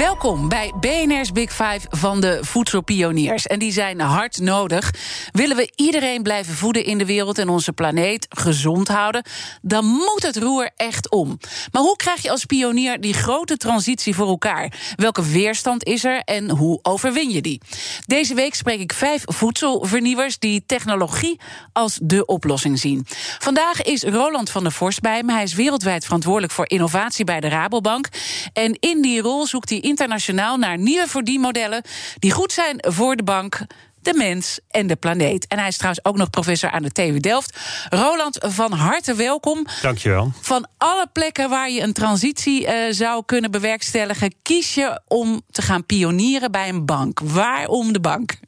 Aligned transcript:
Welkom 0.00 0.48
bij 0.48 0.72
BNR's 0.80 1.32
Big 1.32 1.50
Five 1.50 1.80
van 1.90 2.20
de 2.20 2.38
voedselpioniers. 2.40 3.46
En 3.46 3.58
die 3.58 3.72
zijn 3.72 4.00
hard 4.00 4.38
nodig. 4.38 4.94
Willen 5.32 5.56
we 5.56 5.72
iedereen 5.76 6.22
blijven 6.22 6.54
voeden 6.54 6.84
in 6.84 6.98
de 6.98 7.06
wereld 7.06 7.38
en 7.38 7.48
onze 7.48 7.72
planeet 7.72 8.26
gezond 8.28 8.88
houden, 8.88 9.24
dan 9.62 9.84
moet 9.84 10.22
het 10.22 10.36
roer 10.36 10.70
echt 10.76 11.10
om. 11.10 11.38
Maar 11.72 11.82
hoe 11.82 11.96
krijg 11.96 12.22
je 12.22 12.30
als 12.30 12.44
pionier 12.44 13.00
die 13.00 13.14
grote 13.14 13.56
transitie 13.56 14.14
voor 14.14 14.28
elkaar? 14.28 14.72
Welke 14.96 15.22
weerstand 15.22 15.84
is 15.84 16.04
er 16.04 16.20
en 16.20 16.50
hoe 16.50 16.78
overwin 16.82 17.30
je 17.30 17.40
die? 17.40 17.60
Deze 18.06 18.34
week 18.34 18.54
spreek 18.54 18.80
ik 18.80 18.92
vijf 18.92 19.22
voedselvernieuwers 19.26 20.38
die 20.38 20.62
technologie 20.66 21.40
als 21.72 21.98
de 22.02 22.24
oplossing 22.26 22.78
zien. 22.78 23.06
Vandaag 23.38 23.82
is 23.82 24.02
Roland 24.02 24.50
van 24.50 24.62
der 24.62 24.72
Vorst 24.72 25.00
bij 25.00 25.22
me. 25.22 25.32
Hij 25.32 25.42
is 25.42 25.54
wereldwijd 25.54 26.04
verantwoordelijk 26.04 26.52
voor 26.52 26.68
innovatie 26.68 27.24
bij 27.24 27.40
de 27.40 27.48
Rabobank. 27.48 28.08
En 28.52 28.76
in 28.80 29.02
die 29.02 29.20
rol 29.20 29.46
zoekt 29.46 29.70
hij 29.70 29.88
internationaal 29.90 30.56
naar 30.56 30.78
nieuwe 30.78 31.08
verdienmodellen 31.08 31.82
die 32.18 32.30
goed 32.30 32.52
zijn 32.52 32.84
voor 32.88 33.16
de 33.16 33.22
bank 33.22 33.66
de 34.02 34.14
mens 34.14 34.60
en 34.70 34.86
de 34.86 34.96
planeet. 34.96 35.46
En 35.46 35.58
hij 35.58 35.68
is 35.68 35.76
trouwens 35.76 36.04
ook 36.04 36.16
nog 36.16 36.30
professor 36.30 36.70
aan 36.70 36.82
de 36.82 36.90
TU 36.90 37.20
Delft. 37.20 37.58
Roland, 37.88 38.38
van 38.40 38.72
harte 38.72 39.14
welkom. 39.14 39.66
Dankjewel. 39.82 40.32
Van 40.40 40.66
alle 40.78 41.06
plekken 41.12 41.48
waar 41.48 41.70
je 41.70 41.80
een 41.80 41.92
transitie 41.92 42.66
uh, 42.66 42.72
zou 42.90 43.22
kunnen 43.26 43.50
bewerkstelligen, 43.50 44.34
kies 44.42 44.74
je 44.74 45.00
om 45.08 45.42
te 45.50 45.62
gaan 45.62 45.86
pionieren 45.86 46.50
bij 46.50 46.68
een 46.68 46.84
bank. 46.84 47.20
Waarom 47.20 47.92
de 47.92 48.00
bank? 48.00 48.38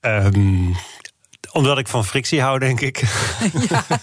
Um, 0.00 0.76
omdat 1.52 1.78
ik 1.78 1.88
van 1.88 2.04
frictie 2.04 2.40
hou, 2.40 2.58
denk 2.58 2.80
ik. 2.80 3.02
Ja, 3.68 3.84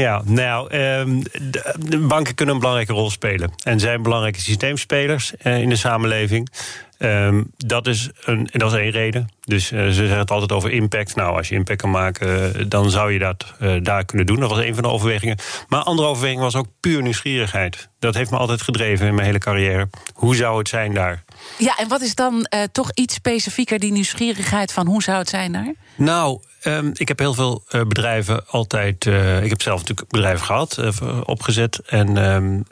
ja 0.00 0.22
nou, 0.24 0.68
de, 0.68 1.98
banken 2.08 2.34
kunnen 2.34 2.54
een 2.54 2.60
belangrijke 2.60 2.92
rol 2.92 3.10
spelen. 3.10 3.52
En 3.62 3.80
zijn 3.80 4.02
belangrijke 4.02 4.40
systeemspelers 4.40 5.32
uh, 5.42 5.60
in 5.60 5.68
de 5.68 5.76
samenleving. 5.76 6.50
Um, 6.98 7.50
dat, 7.56 7.86
is 7.86 8.10
een, 8.24 8.48
dat 8.52 8.72
is 8.72 8.78
één 8.78 8.90
reden. 8.90 9.28
Dus 9.44 9.72
uh, 9.72 9.84
ze 9.86 9.92
zeggen 9.92 10.18
het 10.18 10.30
altijd 10.30 10.52
over 10.52 10.70
impact. 10.70 11.14
Nou, 11.14 11.36
als 11.36 11.48
je 11.48 11.54
impact 11.54 11.80
kan 11.80 11.90
maken, 11.90 12.56
uh, 12.56 12.64
dan 12.68 12.90
zou 12.90 13.12
je 13.12 13.18
dat 13.18 13.54
daar 13.82 14.04
kunnen 14.04 14.26
doen. 14.26 14.40
Dat 14.40 14.50
was 14.50 14.58
een 14.58 14.74
van 14.74 14.82
de 14.82 14.88
overwegingen. 14.88 15.38
Maar 15.68 15.82
andere 15.82 16.08
overweging 16.08 16.40
was 16.40 16.56
ook 16.56 16.66
puur 16.80 17.02
nieuwsgierigheid. 17.02 17.88
Dat 17.98 18.14
heeft 18.14 18.30
me 18.30 18.36
altijd 18.36 18.62
gedreven 18.62 19.06
in 19.06 19.14
mijn 19.14 19.26
hele 19.26 19.38
carrière. 19.38 19.88
Hoe 20.14 20.36
zou 20.36 20.58
het 20.58 20.68
zijn 20.68 20.94
daar? 20.94 21.24
Ja, 21.58 21.76
en 21.76 21.88
wat 21.88 22.00
is 22.00 22.14
dan 22.14 22.48
toch 22.72 22.90
iets 22.94 23.14
specifieker, 23.14 23.78
die 23.78 23.92
nieuwsgierigheid 23.92 24.72
van 24.72 24.86
hoe 24.86 25.02
zou 25.02 25.18
het 25.18 25.28
zijn 25.28 25.52
daar? 25.52 25.72
Nou, 25.96 26.40
um, 26.64 26.90
ik 26.94 27.08
heb 27.08 27.18
heel 27.18 27.34
veel 27.34 27.62
bedrijven 27.70 28.46
altijd. 28.46 29.06
ik 29.42 29.48
heb 29.48 29.62
zelf 29.62 29.80
natuurlijk 29.80 30.10
bedrijven 30.10 30.46
gehad, 30.46 30.78
opgezet. 31.24 31.78
En 31.78 32.16
um, 32.16 32.64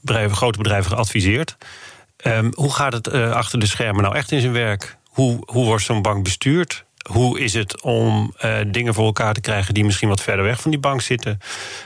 bedrijven, 0.00 0.36
grote 0.36 0.58
bedrijven 0.58 0.90
geadviseerd. 0.90 1.56
Um, 2.26 2.50
hoe 2.54 2.72
gaat 2.72 2.92
het 2.92 3.12
achter 3.12 3.58
de 3.58 3.66
schermen 3.66 4.02
nou 4.02 4.16
echt 4.16 4.32
in 4.32 4.40
zijn 4.40 4.52
werk? 4.52 4.96
Hoe, 5.04 5.42
hoe 5.46 5.64
wordt 5.64 5.84
zo'n 5.84 6.02
bank 6.02 6.24
bestuurd? 6.24 6.84
Hoe 7.10 7.40
is 7.40 7.54
het 7.54 7.82
om 7.82 8.34
uh, 8.44 8.58
dingen 8.66 8.94
voor 8.94 9.04
elkaar 9.04 9.34
te 9.34 9.40
krijgen 9.40 9.74
die 9.74 9.84
misschien 9.84 10.08
wat 10.08 10.22
verder 10.22 10.44
weg 10.44 10.60
van 10.60 10.70
die 10.70 10.80
bank 10.80 11.00
zitten? 11.00 11.38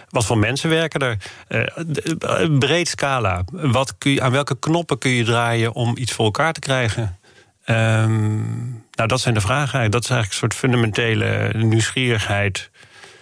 Wat 0.09 0.25
voor 0.25 0.39
mensen 0.39 0.71
werken 0.71 1.01
er? 1.01 1.17
Uh, 1.49 2.59
breed 2.59 2.89
scala. 2.89 3.45
Wat 3.53 3.99
kun 3.99 4.11
je, 4.11 4.23
aan 4.23 4.33
welke 4.33 4.59
knoppen 4.59 4.99
kun 4.99 5.11
je 5.11 5.25
draaien 5.25 5.73
om 5.73 5.97
iets 5.97 6.13
voor 6.13 6.25
elkaar 6.25 6.53
te 6.53 6.61
krijgen? 6.61 7.19
Um, 7.67 8.85
nou, 8.93 9.09
dat 9.09 9.21
zijn 9.21 9.35
de 9.35 9.41
vragen. 9.41 9.91
Dat 9.91 10.03
is 10.03 10.11
eigenlijk 10.11 10.31
een 10.31 10.39
soort 10.39 10.55
fundamentele 10.55 11.51
nieuwsgierigheid. 11.55 12.71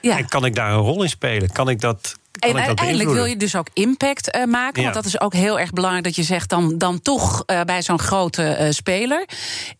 Ja. 0.00 0.18
En 0.18 0.28
kan 0.28 0.44
ik 0.44 0.54
daar 0.54 0.72
een 0.72 0.78
rol 0.78 1.02
in 1.02 1.08
spelen? 1.08 1.52
Kan 1.52 1.68
ik 1.68 1.80
dat, 1.80 2.18
en 2.38 2.56
uiteindelijk 2.60 3.10
wil 3.10 3.24
je 3.24 3.36
dus 3.36 3.56
ook 3.56 3.66
impact 3.72 4.36
uh, 4.36 4.44
maken. 4.44 4.82
Ja. 4.82 4.82
Want 4.82 4.94
dat 4.94 5.04
is 5.04 5.20
ook 5.20 5.32
heel 5.32 5.58
erg 5.58 5.70
belangrijk 5.70 6.04
dat 6.04 6.16
je 6.16 6.22
zegt 6.22 6.48
dan, 6.48 6.78
dan 6.78 7.02
toch 7.02 7.42
uh, 7.46 7.60
bij 7.60 7.82
zo'n 7.82 7.98
grote 7.98 8.56
uh, 8.60 8.70
speler. 8.70 9.28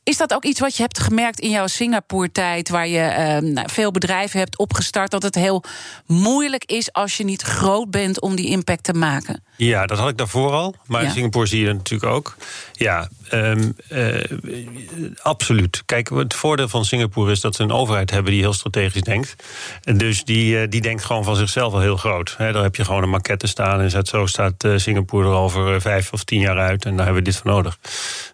Is 0.02 0.16
dat 0.16 0.34
ook 0.34 0.44
iets 0.44 0.60
wat 0.60 0.76
je 0.76 0.82
hebt 0.82 0.98
gemerkt 0.98 1.40
in 1.40 1.50
jouw 1.50 1.66
Singapore-tijd, 1.66 2.68
waar 2.68 2.88
je 2.88 3.38
nou, 3.42 3.68
veel 3.70 3.90
bedrijven 3.90 4.38
hebt 4.38 4.58
opgestart, 4.58 5.10
dat 5.10 5.22
het 5.22 5.34
heel 5.34 5.64
moeilijk 6.06 6.64
is 6.64 6.92
als 6.92 7.16
je 7.16 7.24
niet 7.24 7.42
groot 7.42 7.90
bent 7.90 8.20
om 8.20 8.34
die 8.34 8.48
impact 8.48 8.84
te 8.84 8.92
maken? 8.92 9.42
Ja, 9.56 9.86
dat 9.86 9.98
had 9.98 10.08
ik 10.08 10.16
daarvoor 10.16 10.52
al. 10.52 10.74
Maar 10.86 11.00
ja. 11.00 11.06
in 11.06 11.12
Singapore 11.12 11.46
zie 11.46 11.60
je 11.60 11.66
dat 11.66 11.76
natuurlijk 11.76 12.12
ook. 12.12 12.36
Ja, 12.72 13.08
um, 13.32 13.76
uh, 13.88 14.24
absoluut. 15.22 15.82
Kijk, 15.86 16.08
het 16.08 16.34
voordeel 16.34 16.68
van 16.68 16.84
Singapore 16.84 17.30
is 17.30 17.40
dat 17.40 17.54
ze 17.54 17.62
een 17.62 17.72
overheid 17.72 18.10
hebben 18.10 18.32
die 18.32 18.40
heel 18.40 18.52
strategisch 18.52 19.02
denkt. 19.02 19.36
Dus 19.80 20.24
die, 20.24 20.60
uh, 20.60 20.66
die 20.68 20.80
denkt 20.80 21.04
gewoon 21.04 21.24
van 21.24 21.36
zichzelf 21.36 21.72
al 21.72 21.80
heel 21.80 21.96
groot. 21.96 22.34
He, 22.38 22.52
daar 22.52 22.62
heb 22.62 22.76
je 22.76 22.84
gewoon 22.84 23.02
een 23.02 23.10
maquette 23.10 23.46
staan 23.46 23.80
en 23.80 24.06
zo 24.06 24.26
staat 24.26 24.64
uh, 24.64 24.76
Singapore 24.76 25.28
er 25.28 25.34
over 25.34 25.80
vijf 25.80 26.12
of 26.12 26.24
tien 26.24 26.40
jaar 26.40 26.58
uit 26.58 26.84
en 26.84 26.96
daar 26.96 27.04
hebben 27.04 27.22
we 27.24 27.30
dit 27.30 27.38
voor 27.38 27.50
nodig. 27.50 27.78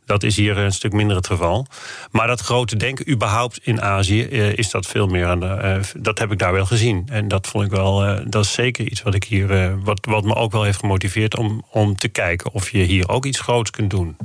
Dat 0.06 0.22
is 0.22 0.36
hier 0.36 0.58
een 0.58 0.72
stuk 0.72 0.92
minder 0.92 1.16
het 1.16 1.26
geval. 1.26 1.66
Maar 2.10 2.26
dat 2.26 2.40
grote 2.40 2.76
denken, 2.76 3.10
überhaupt 3.10 3.58
in 3.62 3.82
Azië, 3.82 4.22
is 4.22 4.70
dat 4.70 4.86
veel 4.86 5.06
meer 5.06 5.26
aan 5.26 5.40
de. 5.40 5.80
dat 5.98 6.18
heb 6.18 6.32
ik 6.32 6.38
daar 6.38 6.52
wel 6.52 6.66
gezien. 6.66 7.08
En 7.10 7.28
dat 7.28 7.46
vond 7.46 7.64
ik 7.64 7.70
wel. 7.70 8.20
dat 8.26 8.44
is 8.44 8.52
zeker 8.52 8.84
iets 8.84 9.02
wat 9.02 9.14
ik 9.14 9.24
hier. 9.24 9.78
wat, 9.84 10.06
wat 10.06 10.24
me 10.24 10.34
ook 10.34 10.52
wel 10.52 10.62
heeft 10.62 10.78
gemotiveerd 10.78 11.09
om, 11.38 11.64
om 11.70 11.96
te 11.96 12.08
kijken 12.08 12.52
of 12.52 12.70
je 12.70 12.82
hier 12.82 13.08
ook 13.08 13.24
iets 13.24 13.40
groots 13.40 13.70
kunt 13.70 13.90
doen. 13.90 14.16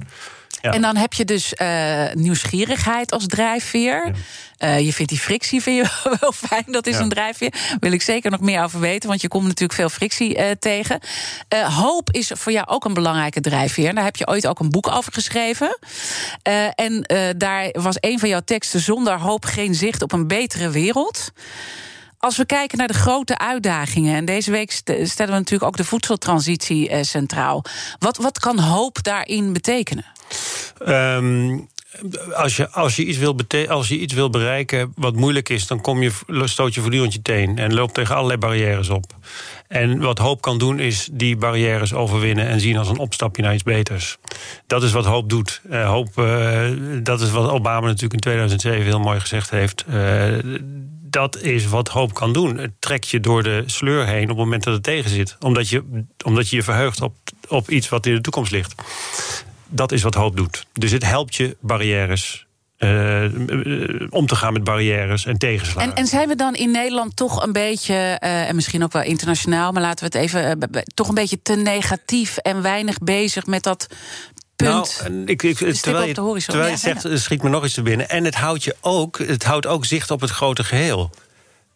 Ja. 0.66 0.72
En 0.72 0.82
dan 0.82 0.96
heb 0.96 1.14
je 1.14 1.26
dus 1.26 1.54
uh, 1.62 2.14
nieuwsgierigheid 2.14 3.12
als 3.12 3.28
drijfveer. 3.28 4.06
Ja. 4.06 4.14
Uh, 4.60 4.80
je 4.80 4.94
vindt 4.94 5.12
die 5.12 5.22
frictie 5.22 5.62
vind 5.62 5.86
je 5.86 6.10
wel 6.22 6.32
fijn, 6.32 6.64
dat 6.68 6.88
is 6.88 6.96
ja. 6.96 7.02
een 7.02 7.10
drijfveer. 7.10 7.52
Daar 7.52 7.78
wil 7.80 7.92
ik 7.92 8.02
zeker 8.02 8.32
nog 8.32 8.40
meer 8.40 8.64
over 8.64 8.80
weten, 8.80 9.10
want 9.10 9.22
je 9.22 9.28
komt 9.28 9.44
natuurlijk 9.44 9.74
veel 9.74 9.90
frictie 9.90 10.38
uh, 10.38 10.52
tegen. 10.60 11.00
hoop 11.70 12.12
is 12.12 12.32
voor 12.34 12.52
jou 12.52 12.68
ook 12.68 12.86
een 12.86 12.94
belangrijke 12.94 13.42
drijfveer. 13.42 13.94
Daar 13.96 14.04
heb 14.04 14.16
je 14.16 14.28
ooit 14.28 14.48
ook 14.48 14.60
een 14.60 14.70
boek 14.70 14.88
over 14.88 15.14
geschreven. 15.14 15.80
en 16.76 17.06
daar 17.38 17.70
was 17.72 17.96
een 18.00 18.20
van 18.20 18.30
jouw 18.30 18.42
teksten: 18.46 18.80
Zonder 18.80 19.20
hoop 19.20 19.46
geen 19.46 19.76
zicht 19.76 20.02
op 20.02 20.12
een 20.12 20.28
betere 20.28 20.70
wereld. 20.70 21.32
Als 22.26 22.38
we 22.38 22.46
kijken 22.46 22.78
naar 22.78 22.88
de 22.88 22.94
grote 22.94 23.38
uitdagingen, 23.38 24.16
en 24.16 24.26
deze 24.26 24.52
week 24.52 24.72
stellen 25.04 25.34
we 25.34 25.40
natuurlijk 25.40 25.64
ook 25.64 25.78
de 25.78 25.84
voedseltransitie 25.84 26.90
uh, 26.90 27.02
centraal. 27.02 27.64
Wat, 28.00 28.18
wat 28.18 28.40
kan 28.40 28.60
hoop 28.60 29.04
daarin 29.04 29.54
betekenen? 29.54 30.06
Um, 30.88 31.70
als 32.34 32.56
je, 32.56 32.70
als, 32.70 32.96
je 32.96 33.06
iets 33.06 33.18
wil 33.18 33.36
als 33.68 33.88
je 33.88 33.98
iets 33.98 34.14
wil 34.14 34.30
bereiken 34.30 34.94
wat 34.96 35.16
moeilijk 35.16 35.50
is, 35.50 35.68
dan 35.68 35.82
kom 35.82 36.02
je, 36.02 36.12
stoot 36.44 36.74
je 36.74 36.82
voortdurend 36.82 37.14
je 37.14 37.22
teen 37.22 37.58
en 37.58 37.74
loopt 37.74 37.94
tegen 37.94 38.16
allerlei 38.16 38.40
barrières 38.40 38.90
op. 38.90 39.06
En 39.68 40.00
wat 40.00 40.18
hoop 40.18 40.42
kan 40.42 40.58
doen, 40.58 40.80
is 40.80 41.10
die 41.12 41.38
barrières 41.38 41.94
overwinnen 41.94 42.48
en 42.48 42.60
zien 42.60 42.78
als 42.78 42.90
een 42.90 42.98
opstapje 42.98 43.42
naar 43.42 43.54
iets 43.54 43.64
beters. 43.64 44.18
Dat 44.68 44.84
is 44.84 44.92
wat 44.92 45.06
hoop 45.06 45.30
doet. 45.30 45.62
Uh, 45.70 45.90
hoop, 45.90 46.10
uh, 46.18 46.70
dat 47.04 47.22
is 47.22 47.32
wat 47.32 47.50
Obama 47.50 47.88
natuurlijk 47.88 48.14
in 48.14 48.20
2007 48.20 48.84
heel 48.84 49.00
mooi 49.00 49.20
gezegd 49.20 49.50
heeft. 49.50 49.86
Dat 51.16 51.42
is 51.42 51.66
wat 51.66 51.88
hoop 51.88 52.14
kan 52.14 52.34
doen. 52.34 52.58
Het 52.58 52.72
trekt 52.80 53.10
je 53.10 53.20
door 53.20 53.44
de 53.44 53.64
sleur 53.66 54.06
heen 54.06 54.24
op 54.24 54.28
het 54.28 54.38
moment 54.38 54.64
dat 54.64 54.74
het 54.74 54.84
tegen 54.84 55.10
zit. 55.10 55.36
Omdat 55.40 55.70
je 55.70 56.04
omdat 56.26 56.50
je, 56.50 56.56
je 56.56 56.64
verheugt 56.64 57.02
op, 57.02 57.16
op 57.48 57.70
iets 57.70 57.90
wat 57.90 58.06
in 58.06 58.14
de 58.14 58.22
toekomst 58.22 58.52
ligt. 58.52 58.76
Dat 59.68 59.92
is 59.92 60.02
wat 60.02 60.14
hoop 60.14 60.38
doet. 60.38 60.66
Dus 60.74 60.92
het 60.92 61.06
helpt 61.06 61.36
je 61.36 61.58
barrières 61.60 62.44
Uh, 62.80 63.24
om 64.10 64.28
te 64.28 64.36
gaan 64.36 64.54
met 64.54 64.64
barrières 64.64 65.26
en 65.26 65.38
tegenslagen. 65.38 65.92
En, 65.92 65.98
en, 65.98 66.08
zijn 66.08 66.28
we 66.28 66.36
dan 66.36 66.54
in 66.54 66.72
Nederland 66.72 67.16
toch 67.16 67.44
een 67.44 67.52
beetje, 67.52 67.94
uh, 67.94 68.50
en 68.50 68.56
misschien 68.56 68.84
ook 68.84 68.92
wel 68.92 69.02
internationaal, 69.02 69.72
maar 69.72 69.82
laten 69.82 70.12
we 70.12 70.18
het 70.18 70.28
even, 70.28 70.60
toch 70.94 71.08
een 71.08 71.16
beetje 71.16 71.42
te 71.42 71.56
negatief 71.56 72.38
en 72.38 72.62
weinig 72.62 72.98
bezig 72.98 73.46
met 73.46 73.64
dat 73.64 73.88
punt. 74.56 75.02
Nou, 75.08 75.24
ik, 75.26 75.44
ik, 75.44 75.58
terwijl 75.58 76.08
je, 76.08 76.14
terwijl 76.14 76.66
je 76.66 76.72
ja, 76.72 76.78
zegt, 76.78 77.04
ja. 77.04 77.18
schiet 77.18 77.44
me 77.44 77.50
nog 77.50 77.66
iets 77.66 77.74
te 77.74 77.82
binnen. 77.82 78.10
En 78.10 78.24
het 78.24 78.36
houdt 78.36 78.64
je 78.64 78.76
ook, 78.82 79.18
het 79.18 79.44
houdt 79.44 79.68
ook 79.68 79.86
zicht 79.86 80.12
op 80.12 80.22
het 80.22 80.30
grote 80.30 80.64
geheel. 80.64 81.10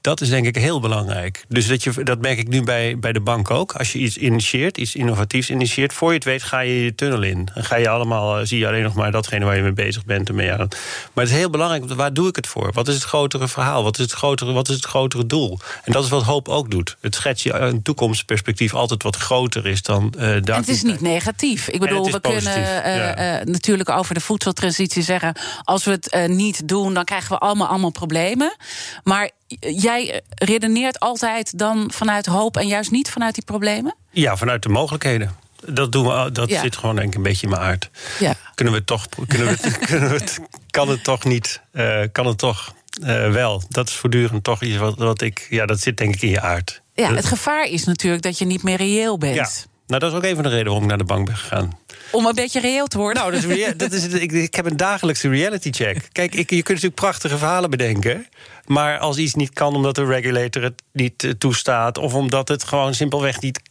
Dat 0.09 0.21
is 0.21 0.29
denk 0.29 0.45
ik 0.45 0.55
heel 0.55 0.79
belangrijk. 0.79 1.45
Dus 1.47 1.67
dat, 1.67 1.83
je, 1.83 2.03
dat 2.03 2.21
merk 2.21 2.37
ik 2.37 2.47
nu 2.47 2.63
bij, 2.63 2.99
bij 2.99 3.11
de 3.11 3.19
bank 3.19 3.51
ook. 3.51 3.73
Als 3.73 3.91
je 3.91 3.99
iets 3.99 4.17
initieert, 4.17 4.77
iets 4.77 4.95
innovatiefs 4.95 5.49
initieert, 5.49 5.93
voor 5.93 6.09
je 6.09 6.15
het 6.15 6.23
weet 6.23 6.43
ga 6.43 6.59
je 6.59 6.83
je 6.83 6.95
tunnel 6.95 7.21
in. 7.21 7.49
Dan 7.53 7.63
ga 7.63 7.75
je 7.75 7.89
allemaal, 7.89 8.39
eh, 8.39 8.45
zie 8.45 8.59
je 8.59 8.67
alleen 8.67 8.83
nog 8.83 8.93
maar 8.93 9.11
datgene 9.11 9.45
waar 9.45 9.55
je 9.55 9.61
mee 9.61 9.73
bezig 9.73 10.05
bent. 10.05 10.29
Ermee 10.29 10.51
aan. 10.51 10.67
Maar 11.13 11.23
het 11.23 11.33
is 11.33 11.39
heel 11.39 11.49
belangrijk, 11.49 11.93
waar 11.93 12.13
doe 12.13 12.27
ik 12.27 12.35
het 12.35 12.47
voor? 12.47 12.71
Wat 12.73 12.87
is 12.87 12.93
het 12.93 13.03
grotere 13.03 13.47
verhaal? 13.47 13.83
Wat 13.83 13.97
is 13.97 14.03
het 14.03 14.13
grotere, 14.13 14.51
wat 14.51 14.69
is 14.69 14.75
het 14.75 14.85
grotere 14.85 15.25
doel? 15.25 15.59
En 15.83 15.91
dat 15.91 16.03
is 16.03 16.09
wat 16.09 16.23
hoop 16.23 16.47
ook 16.47 16.71
doet. 16.71 16.97
Het 17.01 17.15
schets 17.15 17.43
je 17.43 17.53
een 17.53 17.81
toekomstperspectief 17.81 18.73
altijd 18.73 19.03
wat 19.03 19.15
groter 19.15 19.67
is 19.67 19.81
dan 19.81 20.13
uh, 20.17 20.35
En 20.35 20.53
het 20.53 20.67
is 20.67 20.83
niet 20.83 21.01
negatief. 21.01 21.67
Ik 21.67 21.79
bedoel, 21.79 22.11
we 22.11 22.21
kunnen 22.21 22.57
uh, 22.57 23.53
natuurlijk 23.53 23.89
over 23.89 24.13
de 24.13 24.21
voedseltransitie 24.21 25.03
zeggen: 25.03 25.35
als 25.63 25.83
we 25.83 25.91
het 25.91 26.29
niet 26.29 26.67
doen, 26.67 26.93
dan 26.93 27.05
krijgen 27.05 27.31
we 27.31 27.37
allemaal, 27.37 27.67
allemaal 27.67 27.91
problemen. 27.91 28.55
Maar 29.03 29.29
jij 29.59 30.21
redeneert 30.29 30.99
altijd 30.99 31.57
dan 31.57 31.91
vanuit 31.93 32.25
hoop 32.25 32.57
en 32.57 32.67
juist 32.67 32.91
niet 32.91 33.09
vanuit 33.09 33.33
die 33.33 33.43
problemen? 33.43 33.95
Ja, 34.11 34.37
vanuit 34.37 34.63
de 34.63 34.69
mogelijkheden. 34.69 35.35
Dat, 35.65 35.91
doen 35.91 36.07
we, 36.07 36.31
dat 36.31 36.51
zit 36.51 36.77
gewoon 36.77 36.95
denk 36.95 37.07
ik 37.07 37.15
een 37.15 37.23
beetje 37.23 37.47
in 37.47 37.49
mijn 37.49 37.61
aard. 37.61 37.89
Ja. 38.19 38.33
Kunnen 38.55 38.73
we 38.73 38.83
toch, 38.83 39.07
kunnen 39.27 39.47
we, 39.47 39.77
kunnen 39.87 40.09
we 40.09 40.15
het, 40.15 40.39
kan 40.69 40.89
het 40.89 41.03
toch 41.03 41.23
niet, 41.23 41.61
uh, 41.73 42.01
kan 42.11 42.25
het 42.25 42.37
toch 42.37 42.73
uh, 43.01 43.31
wel. 43.31 43.63
Dat 43.69 43.87
is 43.87 43.95
voortdurend 43.95 44.43
toch 44.43 44.63
iets 44.63 44.77
wat, 44.77 44.97
wat 44.97 45.21
ik, 45.21 45.47
ja, 45.49 45.65
dat 45.65 45.79
zit 45.79 45.97
denk 45.97 46.15
ik 46.15 46.21
in 46.21 46.29
je 46.29 46.41
aard. 46.41 46.81
Ja, 46.93 47.13
het 47.13 47.25
gevaar 47.25 47.65
is 47.65 47.83
natuurlijk 47.83 48.23
dat 48.23 48.37
je 48.37 48.45
niet 48.45 48.63
meer 48.63 48.77
reëel 48.77 49.17
bent. 49.17 49.35
Ja. 49.35 49.49
Nou, 49.87 49.99
dat 49.99 50.11
is 50.11 50.17
ook 50.17 50.23
een 50.23 50.35
van 50.35 50.43
de 50.43 50.49
redenen 50.49 50.65
waarom 50.65 50.83
ik 50.83 50.89
naar 50.89 50.97
de 50.97 51.13
bank 51.13 51.25
ben 51.25 51.37
gegaan. 51.37 51.77
Om 52.11 52.25
een 52.25 52.35
beetje 52.35 52.59
reëel 52.59 52.87
te 52.87 52.97
worden. 52.97 53.21
Nou, 53.21 53.31
dat 53.31 53.43
is, 53.43 53.73
dat 53.77 53.91
is, 53.91 54.07
ik, 54.07 54.31
ik 54.31 54.55
heb 54.55 54.65
een 54.65 54.77
dagelijkse 54.77 55.29
reality 55.29 55.71
check. 55.71 56.09
Kijk, 56.11 56.35
ik, 56.35 56.49
je 56.49 56.55
kunt 56.55 56.67
natuurlijk 56.67 56.95
prachtige 56.95 57.37
verhalen 57.37 57.69
bedenken. 57.69 58.27
Maar 58.65 58.97
als 58.97 59.17
iets 59.17 59.33
niet 59.33 59.53
kan 59.53 59.75
omdat 59.75 59.95
de 59.95 60.05
regulator 60.05 60.63
het 60.63 60.81
niet 60.93 61.23
eh, 61.23 61.31
toestaat... 61.31 61.97
of 61.97 62.13
omdat 62.13 62.47
het 62.47 62.63
gewoon 62.63 62.93
simpelweg 62.93 63.41
niet... 63.41 63.61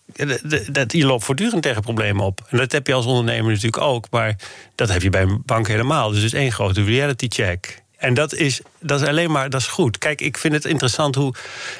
Dat, 0.72 0.92
je 0.92 1.06
loopt 1.06 1.24
voortdurend 1.24 1.62
tegen 1.62 1.82
problemen 1.82 2.24
op. 2.24 2.46
En 2.48 2.58
dat 2.58 2.72
heb 2.72 2.86
je 2.86 2.94
als 2.94 3.06
ondernemer 3.06 3.50
natuurlijk 3.52 3.82
ook. 3.82 4.06
Maar 4.10 4.36
dat 4.74 4.88
heb 4.88 5.02
je 5.02 5.10
bij 5.10 5.22
een 5.22 5.42
bank 5.44 5.68
helemaal. 5.68 6.08
Dus 6.08 6.22
het 6.22 6.32
is 6.32 6.38
één 6.38 6.52
grote 6.52 6.84
reality 6.84 7.26
check. 7.28 7.82
En 7.98 8.14
dat 8.14 8.34
is, 8.34 8.60
dat 8.80 9.00
is 9.00 9.08
alleen 9.08 9.30
maar 9.30 9.50
dat 9.50 9.60
is 9.60 9.66
goed. 9.66 9.98
Kijk, 9.98 10.20
ik 10.20 10.38
vind 10.38 10.54
het 10.54 10.64
interessant 10.64 11.14
hoe. 11.14 11.34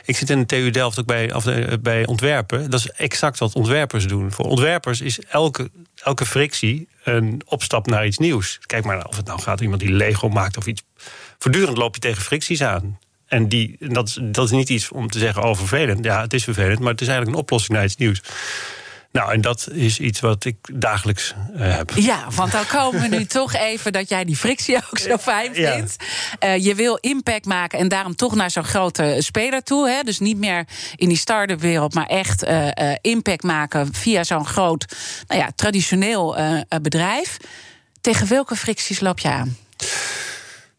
Ik 0.05 0.17
zit 0.17 0.31
in 0.31 0.39
de 0.39 0.47
TU 0.47 0.71
Delft 0.71 0.99
ook 0.99 1.07
bij, 1.07 1.35
of, 1.35 1.47
eh, 1.47 1.73
bij 1.81 2.07
ontwerpen. 2.07 2.71
Dat 2.71 2.81
is 2.81 2.91
exact 2.91 3.39
wat 3.39 3.55
ontwerpers 3.55 4.07
doen. 4.07 4.33
Voor 4.33 4.45
ontwerpers 4.45 5.01
is 5.01 5.21
elke, 5.21 5.71
elke 5.95 6.27
frictie 6.27 6.89
een 7.05 7.43
opstap 7.45 7.87
naar 7.87 8.07
iets 8.07 8.19
nieuws. 8.19 8.59
Kijk 8.67 8.85
maar 8.85 9.07
of 9.07 9.17
het 9.17 9.27
nou 9.27 9.41
gaat 9.41 9.61
iemand 9.61 9.81
die 9.81 9.93
Lego 9.93 10.29
maakt 10.29 10.57
of 10.57 10.67
iets. 10.67 10.83
Voortdurend 11.39 11.77
loop 11.77 11.95
je 11.95 12.01
tegen 12.01 12.23
fricties 12.23 12.63
aan. 12.63 12.99
En 13.27 13.49
die, 13.49 13.77
dat, 13.79 14.19
dat 14.23 14.45
is 14.45 14.51
niet 14.51 14.69
iets 14.69 14.91
om 14.91 15.09
te 15.09 15.19
zeggen, 15.19 15.43
oh 15.43 15.57
vervelend. 15.57 16.05
Ja, 16.05 16.21
het 16.21 16.33
is 16.33 16.45
vervelend, 16.45 16.79
maar 16.79 16.93
het 16.93 17.01
is 17.01 17.07
eigenlijk 17.09 17.37
een 17.37 17.43
oplossing 17.43 17.77
naar 17.77 17.87
iets 17.87 17.97
nieuws. 17.97 18.23
Nou, 19.13 19.33
en 19.33 19.41
dat 19.41 19.69
is 19.73 19.99
iets 19.99 20.21
wat 20.21 20.45
ik 20.45 20.57
dagelijks 20.73 21.35
uh, 21.57 21.77
heb. 21.77 21.91
Ja, 21.91 22.27
want 22.35 22.53
dan 22.53 22.67
komen 22.67 23.01
we 23.01 23.17
nu 23.17 23.25
toch 23.41 23.55
even 23.55 23.93
dat 23.93 24.09
jij 24.09 24.25
die 24.25 24.37
frictie 24.37 24.77
ook 24.77 24.99
zo 24.99 25.17
fijn 25.17 25.55
vindt. 25.55 25.97
Ja. 26.41 26.55
Uh, 26.55 26.65
je 26.65 26.75
wil 26.75 26.99
impact 27.01 27.47
maken 27.47 27.79
en 27.79 27.89
daarom 27.89 28.17
toch 28.17 28.35
naar 28.35 28.51
zo'n 28.51 28.65
grote 28.65 29.17
speler 29.19 29.63
toe. 29.63 29.89
Hè? 29.89 30.03
Dus 30.03 30.19
niet 30.19 30.39
meer 30.39 30.67
in 30.97 31.09
die 31.09 31.17
start-up 31.17 31.61
wereld, 31.61 31.95
maar 31.95 32.07
echt 32.07 32.45
uh, 32.45 32.69
impact 33.01 33.43
maken 33.43 33.95
via 33.95 34.25
zo'n 34.25 34.47
groot, 34.47 34.97
nou 35.27 35.41
ja, 35.41 35.51
traditioneel 35.55 36.37
bedrijf. 36.83 37.37
Tegen 38.01 38.29
welke 38.29 38.57
fricties 38.57 39.01
loop 39.01 39.19
je 39.19 39.29
aan? 39.29 39.57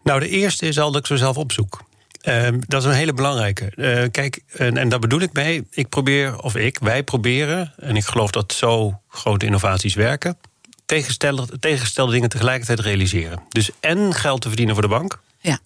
Nou, 0.03 0.19
de 0.19 0.29
eerste 0.29 0.67
is 0.67 0.79
al 0.79 0.91
dat 0.91 1.01
ik 1.01 1.07
zo 1.07 1.15
zelf 1.15 1.37
opzoek. 1.37 1.87
Ehm, 2.29 2.59
dat 2.67 2.81
is 2.81 2.87
een 2.87 2.95
hele 2.95 3.13
belangrijke. 3.13 3.71
Uh, 3.75 4.03
kijk, 4.11 4.41
en, 4.47 4.77
en 4.77 4.89
daar 4.89 4.99
bedoel 4.99 5.19
ik 5.19 5.33
mee. 5.33 5.67
Ik 5.71 5.89
probeer, 5.89 6.39
of 6.39 6.55
ik, 6.55 6.77
wij 6.79 7.03
proberen, 7.03 7.73
en 7.77 7.95
ik 7.95 8.05
geloof 8.05 8.31
dat 8.31 8.53
zo 8.53 9.01
grote 9.07 9.45
innovaties 9.45 9.93
werken, 9.93 10.37
tegengestelde, 10.85 11.59
tegengestelde 11.59 12.11
dingen 12.11 12.29
tegelijkertijd 12.29 12.79
realiseren. 12.79 13.39
Dus 13.49 13.69
en 13.79 14.13
geld 14.13 14.41
te 14.41 14.47
verdienen 14.47 14.75
voor 14.75 14.83
de 14.83 14.89
bank. 14.89 15.19
Ja. 15.39 15.59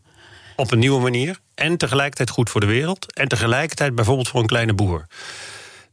Op 0.56 0.72
een 0.72 0.80
nieuwe 0.80 1.02
manier. 1.02 1.40
En 1.56 1.78
tegelijkertijd 1.78 2.30
goed 2.30 2.50
voor 2.50 2.62
de 2.62 2.68
wereld. 2.68 3.14
En 3.14 3.28
tegelijkertijd 3.28 3.96
bijvoorbeeld 3.96 4.28
voor 4.28 4.40
een 4.40 4.48
kleine 4.48 4.74
boer. 4.74 5.08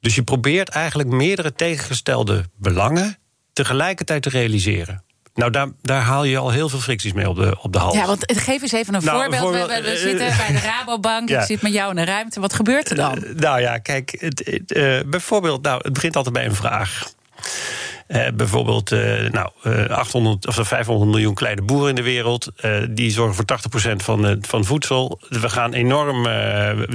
Dus 0.00 0.14
je 0.14 0.22
probeert 0.22 0.68
eigenlijk 0.68 1.08
meerdere 1.08 1.52
tegengestelde 1.52 2.44
belangen 2.56 3.18
tegelijkertijd 3.52 4.22
te 4.22 4.28
realiseren. 4.28 5.02
Nou, 5.40 5.52
daar, 5.52 5.68
daar 5.82 6.02
haal 6.02 6.24
je 6.24 6.38
al 6.38 6.50
heel 6.50 6.68
veel 6.68 6.78
fricties 6.78 7.12
mee 7.12 7.28
op 7.28 7.36
de, 7.36 7.56
op 7.60 7.72
de 7.72 7.78
hals. 7.78 7.94
Ja, 7.94 8.06
want 8.06 8.32
geef 8.36 8.62
eens 8.62 8.72
even 8.72 8.94
een 8.94 9.04
nou, 9.04 9.20
voorbeeld. 9.20 9.68
we, 9.68 9.80
we, 9.82 9.90
eh, 9.90 9.96
zitten 9.96 10.36
bij 10.36 10.46
de 10.46 10.58
Rabobank, 10.58 11.30
ik 11.38 11.40
zit 11.40 11.62
met 11.62 11.72
jou 11.72 11.90
in 11.90 11.96
de 11.96 12.04
ruimte. 12.04 12.40
Wat 12.40 12.52
gebeurt 12.52 12.90
er 12.90 12.96
dan? 12.96 13.24
Uh, 13.24 13.34
nou 13.34 13.60
ja, 13.60 13.78
kijk, 13.78 14.16
het, 14.18 14.52
uh, 14.66 15.00
bijvoorbeeld, 15.06 15.62
nou, 15.62 15.80
het 15.82 15.92
begint 15.92 16.16
altijd 16.16 16.34
bij 16.34 16.44
een 16.44 16.54
vraag. 16.54 17.12
Uh, 18.08 18.26
bijvoorbeeld 18.34 18.92
uh, 18.92 19.30
nou, 19.30 19.50
uh, 19.62 19.88
800 19.88 20.46
of 20.46 20.68
500 20.68 21.10
miljoen 21.10 21.34
kleine 21.34 21.62
boeren 21.62 21.88
in 21.88 21.94
de 21.94 22.02
wereld. 22.02 22.52
die 22.90 23.10
zorgen 23.10 23.34
voor 23.34 23.90
80% 23.92 23.96
van, 23.96 24.38
van 24.40 24.64
voedsel. 24.64 25.20
We 25.28 25.48
gaan 25.48 25.72
enorm. 25.72 26.28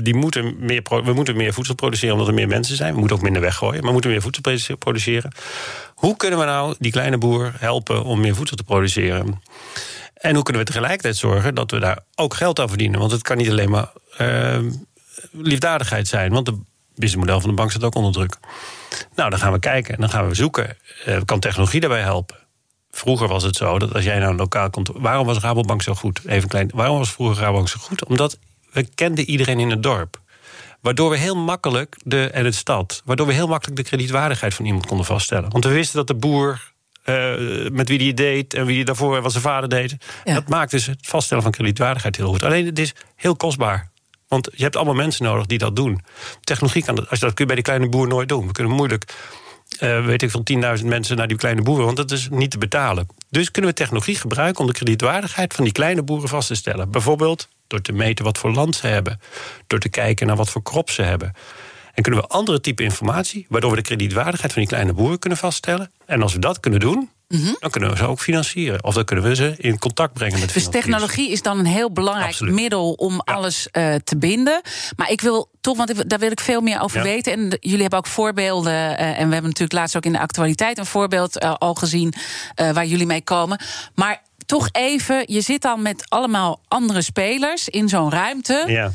die 0.04 0.16
moeten 0.16 0.56
meer 0.60 0.82
we 1.04 1.14
moeten 1.14 1.36
meer 1.36 1.54
voedsel 1.54 1.76
produceren 1.76 2.14
omdat 2.14 2.28
er 2.28 2.34
meer 2.34 2.48
mensen 2.48 2.76
zijn. 2.76 2.94
We 2.94 3.00
moeten 3.00 3.18
ook 3.18 3.24
minder 3.24 3.42
weggooien, 3.42 3.76
maar 3.76 3.86
we 3.86 3.92
moeten 3.92 4.12
meer 4.12 4.22
voedsel 4.22 4.76
produceren. 4.78 5.32
Hoe 5.96 6.16
kunnen 6.18 6.40
we 6.40 6.46
nou 6.46 6.76
die 6.80 6.92
kleine 6.92 7.18
boer 7.18 7.54
helpen 7.58 8.04
om 8.04 8.20
meer 8.20 8.36
voedsel 8.36 8.58
te 8.58 8.64
produceren? 8.64 9.42
En 10.14 10.34
hoe 10.34 10.44
kunnen 10.44 10.62
we 10.62 10.68
tegelijkertijd 10.68 11.16
zorgen 11.16 11.56
dat 11.56 11.72
we 11.72 11.80
daar 11.80 12.00
ook 12.16 12.34
geld 12.34 12.60
aan 12.60 12.70
verdienen? 12.70 13.00
Want 13.00 13.12
het 13.12 13.22
kan 13.22 13.38
niet 13.38 13.50
alleen 13.50 13.70
maar 13.70 13.92
liefdadigheid 15.32 16.08
zijn. 16.08 16.32
Want 16.32 16.48
het 16.48 16.56
businessmodel 16.96 17.40
van 17.40 17.50
de 17.50 17.56
bank 17.56 17.72
staat 17.72 17.84
ook 17.84 17.96
onder 17.96 18.12
druk. 18.12 18.38
Nou, 19.16 19.30
dan 19.30 19.40
gaan 19.40 19.52
we 19.52 19.60
kijken 19.60 19.94
en 19.94 20.00
dan 20.00 20.10
gaan 20.10 20.28
we 20.28 20.36
zoeken. 20.36 20.78
Uh, 21.08 21.18
kan 21.26 21.40
technologie 21.40 21.80
daarbij 21.80 22.02
helpen? 22.02 22.38
Vroeger 22.92 23.28
was 23.28 23.44
het 23.44 23.56
zo 23.56 23.80
dat 23.80 23.94
als 23.94 24.04
jij 24.04 24.20
nou 24.20 24.32
een 24.32 24.38
lokaal 24.38 24.70
kantoor. 24.70 25.02
Waarom 25.02 25.26
was 25.26 25.38
Rabobank 25.38 25.82
zo 25.82 25.94
goed? 25.94 26.22
Even 26.26 26.50
klein. 26.50 26.72
Waarom 26.74 26.98
was 26.98 27.12
vroeger 27.12 27.44
Rabobank 27.44 27.68
zo 27.68 27.80
goed? 27.80 28.06
Omdat 28.06 28.38
we 28.72 28.84
kenden 28.96 29.30
iedereen 29.30 29.60
in 29.60 29.70
het 29.70 29.84
dorp. 29.84 30.22
Waardoor 30.86 31.10
we 31.10 31.18
heel 31.18 31.36
makkelijk 31.36 31.98
de, 32.04 32.30
en 32.30 32.46
het 32.46 32.56
stad, 32.56 33.02
waardoor 33.06 33.28
we 33.28 33.34
heel 33.34 33.48
makkelijk 33.48 33.78
de 33.78 33.84
kredietwaardigheid 33.84 34.54
van 34.54 34.66
iemand 34.66 34.86
konden 34.86 35.06
vaststellen. 35.06 35.50
Want 35.50 35.64
we 35.64 35.72
wisten 35.72 35.98
dat 35.98 36.08
de 36.08 36.16
boer 36.16 36.72
uh, 37.06 37.70
met 37.70 37.90
wie 37.90 37.98
die 37.98 38.14
deed 38.14 38.54
en 38.54 38.66
wie 38.66 38.76
die 38.76 38.86
daarvoor 38.86 39.22
wat 39.22 39.32
zijn 39.32 39.44
vader 39.44 39.70
deed. 39.70 39.96
Dat 40.24 40.48
maakt 40.48 40.72
dus 40.72 40.86
het 40.86 40.98
vaststellen 41.02 41.44
van 41.44 41.52
kredietwaardigheid 41.52 42.16
heel 42.16 42.28
goed. 42.28 42.44
Alleen 42.44 42.66
het 42.66 42.80
is 42.80 42.94
heel 43.16 43.36
kostbaar. 43.36 43.92
Want 44.28 44.50
je 44.54 44.64
hebt 44.64 44.76
allemaal 44.76 44.94
mensen 44.94 45.26
nodig 45.26 45.46
die 45.46 45.58
dat 45.58 45.76
doen. 45.76 46.02
Technologie 46.42 46.84
kan 46.84 46.96
dat, 46.96 47.10
als 47.10 47.20
dat 47.20 47.34
kun 47.34 47.46
je 47.46 47.46
bij 47.46 47.56
die 47.56 47.64
kleine 47.64 47.90
boer 47.90 48.08
nooit 48.08 48.30
doen. 48.30 48.48
We 48.48 48.54
kunnen 48.54 48.74
moeilijk, 48.74 49.14
uh, 49.80 50.06
weet 50.06 50.22
ik 50.22 50.32
van 50.32 50.44
10.000 50.80 50.86
mensen 50.86 51.18
naar 51.18 51.28
die 51.28 51.38
kleine 51.38 51.62
boeren, 51.62 51.86
want 51.86 51.98
dat 51.98 52.12
is 52.12 52.28
niet 52.32 52.52
te 52.52 52.58
betalen. 52.58 53.08
Dus 53.30 53.52
kunnen 53.52 53.72
we 53.72 53.78
technologie 53.78 54.16
gebruiken 54.16 54.62
om 54.62 54.68
de 54.68 54.74
kredietwaardigheid 54.74 55.54
van 55.54 55.64
die 55.64 55.74
kleine 55.74 56.04
boeren 56.04 56.30
vast 56.30 56.48
te 56.48 56.56
stellen. 56.56 56.92
Bijvoorbeeld 56.92 57.48
door 57.68 57.82
te 57.82 57.92
meten 57.92 58.26
wat 58.26 58.38
voor 58.38 58.52
land 58.52 58.76
ze 58.76 58.88
hebben, 58.88 59.20
door 59.68 59.80
te 59.80 59.90
kijken 59.90 60.28
naar 60.28 60.36
wat 60.36 60.50
voor 60.50 60.64
krop 60.64 60.90
ze 60.90 61.02
hebben. 61.02 61.34
En 61.94 62.04
kunnen 62.04 62.22
we 62.22 62.28
andere 62.28 62.62
type 62.62 62.84
informatie, 62.84 63.46
waardoor 63.50 63.70
we 63.70 63.76
de 63.76 63.82
kredietwaardigheid 63.82 64.54
van 64.54 64.62
die 64.62 64.72
kleine 64.72 64.94
boeren 64.94 65.20
kunnen 65.20 65.40
vaststellen. 65.40 65.92
En 66.06 66.22
als 66.22 66.34
we 66.34 66.40
dat 66.40 66.60
kunnen 66.60 66.80
doen, 66.80 67.10
Mhm. 67.28 67.54
Dan 67.60 67.70
kunnen 67.70 67.90
we 67.90 67.98
ze 67.98 68.06
ook 68.06 68.20
financieren. 68.20 68.84
Of 68.84 68.94
dan 68.94 69.06
kunnen 69.06 69.26
we 69.26 69.36
ze 69.36 69.54
in 69.58 69.80
contact 69.80 70.14
brengen 70.14 70.40
met 70.40 70.54
Dus 70.54 70.70
technologie 70.70 71.32
is 71.32 71.42
dan 71.42 71.60
een 71.60 71.66
heel 71.66 71.92
belangrijk 71.92 72.40
middel 72.40 72.92
om 72.92 73.20
alles 73.20 73.68
uh, 73.72 73.96
te 74.04 74.18
binden. 74.18 74.62
Maar 74.96 75.12
ik 75.12 75.22
wil 75.22 75.50
toch, 75.62 75.78
want 75.78 76.10
daar 76.10 76.20
wil 76.20 76.32
ik 76.32 76.40
veel 76.40 76.62
meer 76.62 76.82
over 76.82 77.04
weten. 77.04 77.34
En 77.34 77.58
jullie 77.60 77.82
hebben 77.82 78.00
ook 78.00 78.08
voorbeelden. 78.08 78.74
Uh, 78.74 79.02
en 79.02 79.28
we 79.28 79.34
hebben 79.34 79.44
natuurlijk 79.44 79.74
laatst 79.74 79.96
ook 79.96 80.06
in 80.06 80.12
de 80.12 80.20
actualiteit 80.20 80.78
een 80.78 80.86
voorbeeld 80.86 81.44
uh, 81.44 81.54
al 81.54 81.74
gezien 81.74 82.14
waar 82.56 82.86
jullie 82.86 83.06
mee 83.06 83.24
komen. 83.24 83.60
Maar 83.96 84.22
toch 84.46 84.70
even, 84.72 85.24
je 85.26 85.42
zit 85.42 85.62
dan 85.62 85.82
met 85.82 86.06
allemaal 86.10 86.60
andere 86.68 87.02
spelers 87.02 87.70
in 87.70 87.90
zo'n 87.90 88.12
ruimte. 88.12 88.64
Ja. 88.68 88.92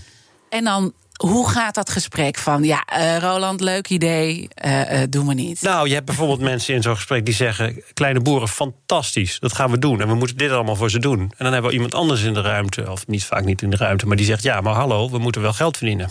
En 0.48 0.64
dan 0.64 0.92
hoe 1.26 1.48
gaat 1.48 1.74
dat 1.74 1.90
gesprek 1.90 2.38
van, 2.38 2.64
ja, 2.64 2.84
uh, 2.98 3.18
Roland, 3.18 3.60
leuk 3.60 3.88
idee, 3.88 4.48
uh, 4.64 4.92
uh, 4.92 5.00
doen 5.08 5.26
we 5.26 5.34
niet? 5.34 5.62
Nou, 5.62 5.88
je 5.88 5.94
hebt 5.94 6.06
bijvoorbeeld 6.06 6.40
mensen 6.40 6.74
in 6.74 6.82
zo'n 6.82 6.94
gesprek 6.94 7.24
die 7.24 7.34
zeggen... 7.34 7.82
kleine 7.94 8.20
boeren, 8.20 8.48
fantastisch, 8.48 9.38
dat 9.38 9.52
gaan 9.52 9.70
we 9.70 9.78
doen. 9.78 10.00
En 10.00 10.08
we 10.08 10.14
moeten 10.14 10.36
dit 10.36 10.50
allemaal 10.50 10.76
voor 10.76 10.90
ze 10.90 10.98
doen. 10.98 11.20
En 11.20 11.30
dan 11.38 11.52
hebben 11.52 11.70
we 11.70 11.76
iemand 11.76 11.94
anders 11.94 12.22
in 12.22 12.34
de 12.34 12.40
ruimte, 12.40 12.90
of 12.90 13.06
niet 13.06 13.24
vaak 13.24 13.44
niet 13.44 13.62
in 13.62 13.70
de 13.70 13.76
ruimte... 13.76 14.06
maar 14.06 14.16
die 14.16 14.26
zegt, 14.26 14.42
ja, 14.42 14.60
maar 14.60 14.74
hallo, 14.74 15.10
we 15.10 15.18
moeten 15.18 15.42
wel 15.42 15.52
geld 15.52 15.76
verdienen. 15.76 16.10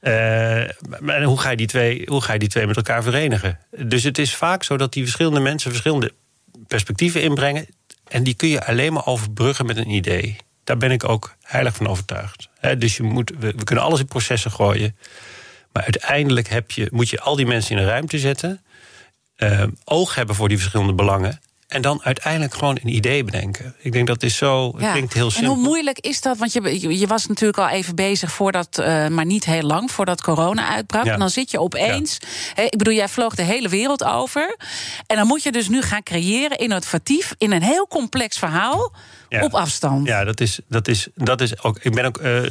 en 0.00 1.22
hoe 1.24 1.38
ga, 1.38 1.50
je 1.50 1.56
die 1.56 1.66
twee, 1.66 2.02
hoe 2.06 2.20
ga 2.20 2.32
je 2.32 2.38
die 2.38 2.48
twee 2.48 2.66
met 2.66 2.76
elkaar 2.76 3.02
verenigen? 3.02 3.58
Dus 3.70 4.02
het 4.02 4.18
is 4.18 4.34
vaak 4.34 4.62
zo 4.62 4.76
dat 4.76 4.92
die 4.92 5.02
verschillende 5.02 5.40
mensen... 5.40 5.70
verschillende 5.70 6.12
perspectieven 6.66 7.22
inbrengen... 7.22 7.66
en 8.08 8.22
die 8.22 8.34
kun 8.34 8.48
je 8.48 8.64
alleen 8.64 8.92
maar 8.92 9.06
overbruggen 9.06 9.66
met 9.66 9.76
een 9.76 9.90
idee. 9.90 10.36
Daar 10.64 10.76
ben 10.76 10.90
ik 10.90 11.08
ook 11.08 11.36
heilig 11.42 11.76
van 11.76 11.86
overtuigd. 11.86 12.48
dus 12.78 12.96
je 12.96 13.02
moet, 13.02 13.32
we, 13.38 13.64
kunnen 13.64 13.84
alles 13.84 14.00
in 14.00 14.06
processen 14.06 14.50
gooien. 14.50 14.96
Maar 15.72 15.82
uiteindelijk 15.82 16.48
heb 16.48 16.70
je, 16.70 16.88
moet 16.92 17.08
je 17.08 17.20
al 17.20 17.36
die 17.36 17.46
mensen 17.46 17.76
in 17.76 17.82
een 17.82 17.88
ruimte 17.88 18.18
zetten. 18.18 18.60
Uh, 19.38 19.62
oog 19.84 20.14
hebben 20.14 20.34
voor 20.34 20.48
die 20.48 20.58
verschillende 20.58 20.94
belangen. 20.94 21.40
En 21.66 21.82
dan 21.82 22.00
uiteindelijk 22.02 22.54
gewoon 22.54 22.78
een 22.82 22.94
idee 22.94 23.24
bedenken. 23.24 23.74
Ik 23.78 23.92
denk 23.92 24.06
dat 24.06 24.22
is 24.22 24.36
zo. 24.36 24.72
Het 24.76 24.90
klinkt 24.90 25.12
heel 25.12 25.30
simpel. 25.30 25.52
En 25.52 25.58
hoe 25.58 25.66
moeilijk 25.66 25.98
is 25.98 26.20
dat? 26.20 26.38
Want 26.38 26.52
je, 26.52 26.98
je 26.98 27.06
was 27.06 27.26
natuurlijk 27.26 27.58
al 27.58 27.68
even 27.68 27.94
bezig 27.94 28.32
voordat, 28.32 28.78
uh, 28.80 29.06
maar 29.08 29.24
niet 29.24 29.44
heel 29.44 29.62
lang, 29.62 29.90
voordat 29.90 30.22
corona 30.22 30.68
uitbrak. 30.68 31.04
En 31.04 31.18
dan 31.18 31.30
zit 31.30 31.50
je 31.50 31.60
opeens. 31.60 32.18
ik 32.54 32.76
bedoel, 32.78 32.94
jij 32.94 33.08
vloog 33.08 33.34
de 33.34 33.42
hele 33.42 33.68
wereld 33.68 34.04
over. 34.04 34.56
En 35.06 35.16
dan 35.16 35.26
moet 35.26 35.42
je 35.42 35.52
dus 35.52 35.68
nu 35.68 35.82
gaan 35.82 36.02
creëren, 36.02 36.58
innovatief, 36.58 37.34
in 37.38 37.52
een 37.52 37.62
heel 37.62 37.86
complex 37.88 38.38
verhaal. 38.38 38.92
Op 39.28 39.54
afstand. 39.54 40.06
Ja, 40.06 40.24
dat 40.24 40.40
is, 40.40 40.58
dat 40.68 40.88
is, 40.88 41.08
dat 41.14 41.40
is 41.40 41.62
ook. 41.62 41.78
Ik 41.82 41.94
ben 41.94 42.04
ook. 42.04 42.20
Uh, 42.20 42.42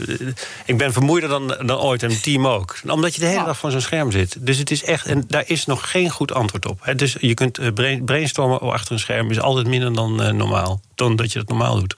ik 0.65 0.77
ben 0.77 0.93
vermoeider 0.93 1.29
dan, 1.29 1.47
dan 1.47 1.79
ooit 1.79 2.03
en 2.03 2.09
het 2.09 2.23
team 2.23 2.47
ook. 2.47 2.75
Omdat 2.87 3.15
je 3.15 3.19
de 3.19 3.27
hele 3.27 3.45
dag 3.45 3.57
voor 3.57 3.71
zo'n 3.71 3.81
scherm 3.81 4.11
zit. 4.11 4.37
Dus 4.39 4.57
het 4.57 4.71
is 4.71 4.83
echt. 4.83 5.05
En 5.05 5.23
daar 5.27 5.43
is 5.45 5.65
nog 5.65 5.91
geen 5.91 6.09
goed 6.09 6.33
antwoord 6.33 6.65
op. 6.65 6.79
He, 6.81 6.95
dus 6.95 7.15
je 7.19 7.33
kunt 7.33 7.59
uh, 7.59 7.99
brainstormen 8.05 8.59
achter 8.59 8.91
een 8.91 8.99
scherm 8.99 9.31
is 9.31 9.39
altijd 9.39 9.67
minder 9.67 9.93
dan 9.93 10.21
uh, 10.21 10.29
normaal. 10.29 10.81
Dan 10.95 11.15
dat 11.15 11.31
je 11.31 11.39
dat 11.39 11.47
normaal 11.47 11.79
doet. 11.79 11.95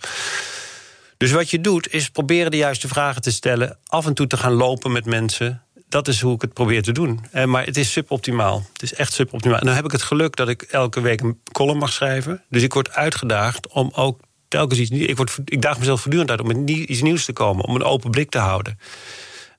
Dus 1.18 1.32
wat 1.32 1.50
je 1.50 1.62
doet, 1.62 1.94
is 1.94 2.10
proberen 2.10 2.52
de 2.52 2.58
juiste 2.58 2.88
vragen 2.88 3.22
te 3.22 3.32
stellen. 3.32 3.78
Af 3.86 4.06
en 4.06 4.14
toe 4.14 4.28
te 4.28 4.38
gaan 4.38 4.54
lopen 4.54 4.92
met 4.92 5.06
mensen 5.06 5.62
dat 5.90 6.08
is 6.08 6.22
hoe 6.22 6.36
ik 6.36 6.42
het 6.42 6.54
probeer 6.54 6.82
te 6.82 6.92
doen. 6.92 7.26
Eh, 7.32 7.46
maar 7.46 7.66
het 7.66 7.78
is 7.78 7.92
suboptimaal. 7.92 8.66
Het 8.74 8.82
is 8.82 8.94
echt 8.94 9.14
suboptimaal. 9.14 9.60
En 9.60 9.66
dan 9.66 9.76
heb 9.76 9.86
ik 9.86 9.92
het 9.92 10.02
geluk 10.02 10.36
dat 10.36 10.48
ik 10.48 10.62
elke 10.62 11.02
week 11.02 11.22
een 11.22 11.40
column 11.52 11.78
mag 11.78 11.92
schrijven. 11.92 12.44
Dus 12.50 12.64
ik 12.64 12.74
word 12.74 12.92
uitgedaagd 12.92 13.68
om 13.68 13.92
ook 13.96 14.20
telkens 14.48 14.80
iets 14.80 14.89
nieuws. 14.89 15.08
Ik, 15.08 15.18
word, 15.18 15.38
ik 15.46 15.62
daag 15.62 15.80
mezelf 15.80 16.01
voortdurend 16.01 16.30
uit 16.32 16.42
om 16.42 16.68
iets 16.68 17.01
nieuws 17.01 17.25
te 17.25 17.34
komen, 17.34 17.66
om 17.66 17.75
een 17.75 17.84
open 17.84 18.12
blik 18.12 18.30
te 18.30 18.38
houden. 18.38 18.80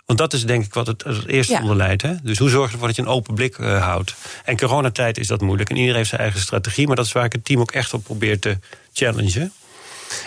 Want 0.08 0.20
dat 0.20 0.32
is 0.32 0.44
denk 0.44 0.64
ik 0.64 0.74
wat 0.74 0.86
het, 0.86 1.04
het 1.04 1.26
eerste 1.26 1.52
ja. 1.52 1.60
onder 1.60 1.76
leidt. 1.76 2.02
Hè? 2.02 2.14
Dus 2.22 2.38
hoe 2.38 2.48
zorg 2.48 2.66
je 2.66 2.72
ervoor 2.72 2.86
dat 2.86 2.96
je 2.96 3.02
een 3.02 3.08
open 3.08 3.34
blik 3.34 3.58
uh, 3.58 3.82
houdt? 3.82 4.14
En 4.44 4.56
coronatijd 4.56 5.18
is 5.18 5.26
dat 5.26 5.40
moeilijk. 5.40 5.70
En 5.70 5.76
iedereen 5.76 5.96
heeft 5.96 6.08
zijn 6.08 6.20
eigen 6.20 6.40
strategie. 6.40 6.86
Maar 6.86 6.96
dat 6.96 7.04
is 7.04 7.12
waar 7.12 7.24
ik 7.24 7.32
het 7.32 7.44
team 7.44 7.60
ook 7.60 7.72
echt 7.72 7.94
op 7.94 8.04
probeer 8.04 8.38
te 8.38 8.58
challengen. 8.92 9.52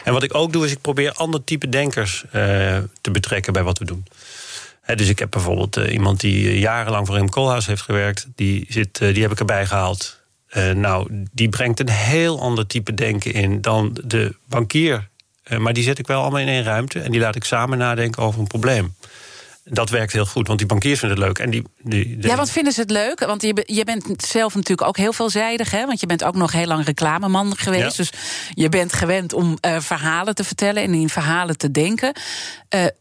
En 0.03 0.13
wat 0.13 0.23
ik 0.23 0.35
ook 0.35 0.53
doe, 0.53 0.65
is 0.65 0.71
ik 0.71 0.81
probeer 0.81 1.11
ander 1.11 1.43
type 1.43 1.69
denkers 1.69 2.23
uh, 2.25 2.31
te 3.01 3.11
betrekken 3.11 3.53
bij 3.53 3.63
wat 3.63 3.77
we 3.77 3.85
doen. 3.85 4.05
He, 4.81 4.95
dus 4.95 5.07
ik 5.07 5.19
heb 5.19 5.31
bijvoorbeeld 5.31 5.77
uh, 5.77 5.93
iemand 5.93 6.19
die 6.19 6.59
jarenlang 6.59 7.07
voor 7.07 7.15
Rem 7.15 7.29
Koolhaas 7.29 7.65
heeft 7.65 7.81
gewerkt. 7.81 8.27
Die, 8.35 8.65
zit, 8.69 8.97
die 8.97 9.21
heb 9.21 9.31
ik 9.31 9.39
erbij 9.39 9.65
gehaald. 9.65 10.20
Uh, 10.57 10.71
nou, 10.71 11.25
die 11.31 11.49
brengt 11.49 11.79
een 11.79 11.89
heel 11.89 12.41
ander 12.41 12.67
type 12.67 12.93
denken 12.93 13.33
in 13.33 13.61
dan 13.61 13.97
de 14.03 14.35
bankier. 14.45 15.09
Uh, 15.47 15.57
maar 15.57 15.73
die 15.73 15.83
zet 15.83 15.99
ik 15.99 16.07
wel 16.07 16.21
allemaal 16.21 16.39
in 16.39 16.47
één 16.47 16.63
ruimte 16.63 16.99
en 16.99 17.11
die 17.11 17.21
laat 17.21 17.35
ik 17.35 17.43
samen 17.43 17.77
nadenken 17.77 18.23
over 18.23 18.39
een 18.39 18.47
probleem. 18.47 18.95
Dat 19.63 19.89
werkt 19.89 20.13
heel 20.13 20.25
goed, 20.25 20.47
want 20.47 20.59
die 20.59 20.67
bankiers 20.67 20.99
vinden 20.99 21.17
het 21.17 21.27
leuk. 21.27 21.39
En 21.39 21.49
die, 21.49 21.63
die, 21.81 22.17
Ja, 22.21 22.35
wat 22.35 22.51
vinden 22.51 22.73
ze 22.73 22.81
het 22.81 22.89
leuk? 22.89 23.19
Want 23.19 23.41
je, 23.41 23.63
je 23.65 23.83
bent 23.83 24.23
zelf 24.23 24.55
natuurlijk 24.55 24.87
ook 24.87 24.97
heel 24.97 25.13
veelzijdig. 25.13 25.71
Hè? 25.71 25.85
Want 25.85 25.99
je 25.99 26.05
bent 26.05 26.23
ook 26.23 26.35
nog 26.35 26.51
heel 26.51 26.65
lang 26.65 26.85
reclameman 26.85 27.57
geweest. 27.57 27.97
Ja. 27.97 28.03
Dus 28.03 28.11
je 28.53 28.69
bent 28.69 28.93
gewend 28.93 29.33
om 29.33 29.57
uh, 29.65 29.79
verhalen 29.79 30.35
te 30.35 30.43
vertellen 30.43 30.83
en 30.83 30.93
in 30.93 31.09
verhalen 31.09 31.57
te 31.57 31.71
denken. 31.71 32.13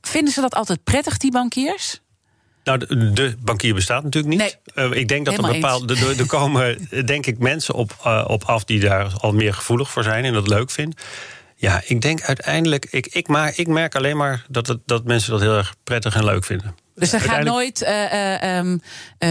vinden 0.00 0.32
ze 0.32 0.40
dat 0.40 0.54
altijd 0.54 0.84
prettig, 0.84 1.16
die 1.16 1.30
bankiers? 1.30 2.00
Nou, 2.64 2.78
de, 2.78 3.12
de, 3.12 3.34
bankier 3.40 3.74
bestaat 3.74 4.02
natuurlijk 4.02 4.34
niet. 4.34 4.58
Nee, 4.74 4.86
uh, 4.90 4.96
ik 4.96 5.08
denk 5.08 5.26
dat 5.26 5.38
er 5.38 5.52
bepaalde. 5.52 6.14
Er 6.18 6.26
komen, 6.26 6.88
denk 7.06 7.26
ik, 7.26 7.38
mensen 7.38 7.74
op, 7.74 7.96
uh, 8.06 8.24
op 8.26 8.44
af 8.44 8.64
die 8.64 8.80
daar 8.80 9.12
al 9.18 9.32
meer 9.32 9.54
gevoelig 9.54 9.90
voor 9.90 10.02
zijn 10.02 10.24
en 10.24 10.32
dat 10.32 10.48
leuk 10.48 10.70
vinden. 10.70 10.98
Ja, 11.56 11.82
ik 11.84 12.00
denk 12.00 12.22
uiteindelijk. 12.22 12.86
Ik, 12.90 13.06
ik, 13.06 13.28
maar, 13.28 13.52
ik 13.56 13.66
merk 13.66 13.94
alleen 13.94 14.16
maar 14.16 14.44
dat, 14.48 14.66
het, 14.66 14.78
dat 14.86 15.04
mensen 15.04 15.30
dat 15.30 15.40
heel 15.40 15.56
erg 15.56 15.74
prettig 15.84 16.14
en 16.14 16.24
leuk 16.24 16.44
vinden. 16.44 16.74
Dus 16.94 17.12
er 17.12 17.20
gaan 17.20 17.44
nooit 17.44 17.82
uh, 17.82 18.58
um, 18.58 18.82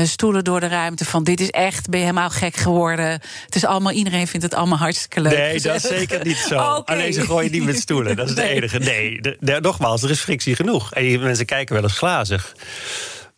stoelen 0.06 0.44
door 0.44 0.60
de 0.60 0.68
ruimte 0.68 1.06
van 1.06 1.24
dit 1.24 1.40
is 1.40 1.50
echt, 1.50 1.90
ben 1.90 2.00
je 2.00 2.06
helemaal 2.06 2.30
gek 2.30 2.56
geworden. 2.56 3.06
Het 3.46 3.56
is 3.56 3.66
allemaal, 3.66 3.92
iedereen 3.92 4.28
vindt 4.28 4.46
het 4.46 4.56
allemaal 4.56 4.78
hartstikke 4.78 5.22
leuk. 5.22 5.38
Nee, 5.38 5.60
dat 5.60 5.76
is 5.76 5.82
zeker 5.82 6.26
niet 6.26 6.38
zo. 6.38 6.56
okay. 6.76 6.96
Alleen 6.96 7.14
ze 7.14 7.22
gooien 7.22 7.52
niet 7.52 7.64
met 7.64 7.80
stoelen. 7.80 8.16
Dat 8.16 8.30
is 8.30 8.36
nee. 8.36 8.48
de 8.48 8.56
enige. 8.56 8.80
Nee, 8.80 9.22
de, 9.22 9.38
de, 9.40 9.60
nogmaals, 9.62 10.04
er 10.04 10.10
is 10.10 10.20
frictie 10.20 10.56
genoeg. 10.56 10.94
En 10.94 11.20
mensen 11.20 11.46
kijken 11.46 11.76
wel 11.76 11.84
eens 11.84 11.98
glazig. 11.98 12.54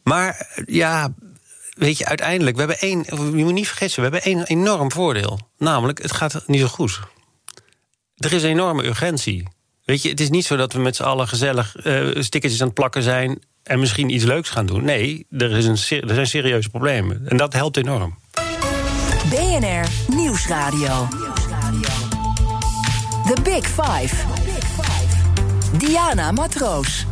Maar 0.03 0.48
ja, 0.65 1.13
weet 1.74 1.98
je, 1.98 2.05
uiteindelijk, 2.05 2.55
we 2.55 2.62
hebben 2.62 2.79
één, 2.79 3.05
je 3.38 3.43
moet 3.43 3.53
niet 3.53 3.67
vergeten, 3.67 3.96
we 3.96 4.01
hebben 4.01 4.22
één 4.22 4.43
enorm 4.43 4.91
voordeel. 4.91 5.39
Namelijk, 5.58 6.01
het 6.01 6.12
gaat 6.12 6.43
niet 6.48 6.62
zo 6.62 6.67
goed. 6.67 7.00
Er 8.15 8.34
is 8.34 8.43
een 8.43 8.50
enorme 8.50 8.86
urgentie. 8.86 9.48
Weet 9.86 10.01
je, 10.01 10.10
het 10.10 10.20
is 10.20 10.29
niet 10.29 10.46
zo 10.46 10.55
dat 10.55 10.74
we 10.74 10.79
met 10.79 10.96
z'n 10.96 11.03
allen 11.03 11.27
gezellig 11.27 11.86
uh, 11.86 12.22
stickertjes 12.22 12.62
aan 12.62 12.67
het 12.67 12.75
plakken 12.75 13.03
zijn 13.03 13.39
en 13.63 13.79
misschien 13.79 14.10
iets 14.10 14.24
leuks 14.24 14.50
gaan 14.50 14.65
doen. 14.65 14.84
Nee, 14.84 15.25
er, 15.29 15.51
is 15.51 15.65
een, 15.65 16.01
er 16.01 16.13
zijn 16.13 16.27
serieuze 16.27 16.70
problemen. 16.70 17.27
En 17.27 17.38
dat 17.38 17.53
helpt 17.53 17.77
enorm. 17.77 18.17
BNR 19.29 19.88
Nieuwsradio. 20.15 21.08
The 23.25 23.41
Big 23.43 23.65
Five. 23.67 24.15
Diana 25.77 26.31
Matroos. 26.31 27.05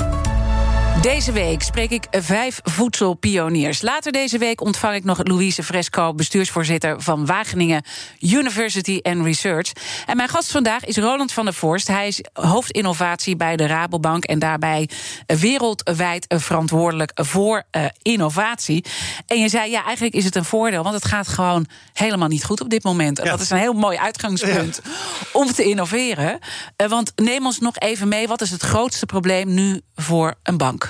Deze 1.01 1.31
week 1.31 1.61
spreek 1.61 1.89
ik 1.89 2.07
vijf 2.11 2.59
voedselpioniers. 2.63 3.81
Later 3.81 4.11
deze 4.11 4.37
week 4.37 4.61
ontvang 4.61 4.95
ik 4.95 5.03
nog 5.03 5.19
Louise 5.23 5.63
Fresco, 5.63 6.13
bestuursvoorzitter 6.13 7.01
van 7.01 7.25
Wageningen 7.25 7.83
University 8.19 8.99
and 9.03 9.25
Research. 9.25 9.71
En 10.05 10.17
mijn 10.17 10.29
gast 10.29 10.51
vandaag 10.51 10.85
is 10.85 10.97
Roland 10.97 11.31
van 11.31 11.45
der 11.45 11.53
Voorst. 11.53 11.87
Hij 11.87 12.07
is 12.07 12.23
hoofdinnovatie 12.33 13.35
bij 13.35 13.55
de 13.55 13.67
Rabobank 13.67 14.23
en 14.23 14.39
daarbij 14.39 14.89
wereldwijd 15.25 16.25
verantwoordelijk 16.27 17.11
voor 17.13 17.63
uh, 17.71 17.85
innovatie. 18.01 18.85
En 19.27 19.39
je 19.39 19.49
zei, 19.49 19.71
ja, 19.71 19.83
eigenlijk 19.83 20.15
is 20.15 20.25
het 20.25 20.35
een 20.35 20.45
voordeel, 20.45 20.83
want 20.83 20.95
het 20.95 21.05
gaat 21.05 21.27
gewoon 21.27 21.65
helemaal 21.93 22.27
niet 22.27 22.43
goed 22.43 22.61
op 22.61 22.69
dit 22.69 22.83
moment. 22.83 23.19
En 23.19 23.25
ja. 23.25 23.31
dat 23.31 23.39
is 23.39 23.49
een 23.49 23.57
heel 23.57 23.73
mooi 23.73 23.97
uitgangspunt 23.97 24.81
ja. 24.83 24.91
om 25.33 25.53
te 25.53 25.63
innoveren. 25.63 26.39
Uh, 26.77 26.89
want 26.89 27.11
neem 27.15 27.45
ons 27.45 27.59
nog 27.59 27.77
even 27.77 28.07
mee, 28.07 28.27
wat 28.27 28.41
is 28.41 28.51
het 28.51 28.61
grootste 28.61 29.05
probleem 29.05 29.53
nu 29.53 29.81
voor 29.95 30.35
een 30.43 30.57
bank? 30.57 30.88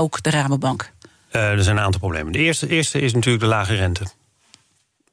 Ook 0.00 0.22
de 0.22 0.30
Rabobank? 0.30 0.92
Uh, 1.32 1.50
er 1.50 1.62
zijn 1.62 1.76
een 1.76 1.82
aantal 1.82 2.00
problemen. 2.00 2.32
De 2.32 2.38
eerste, 2.38 2.68
eerste 2.68 3.00
is 3.00 3.12
natuurlijk 3.12 3.42
de 3.42 3.48
lage 3.48 3.74
rente. 3.74 4.04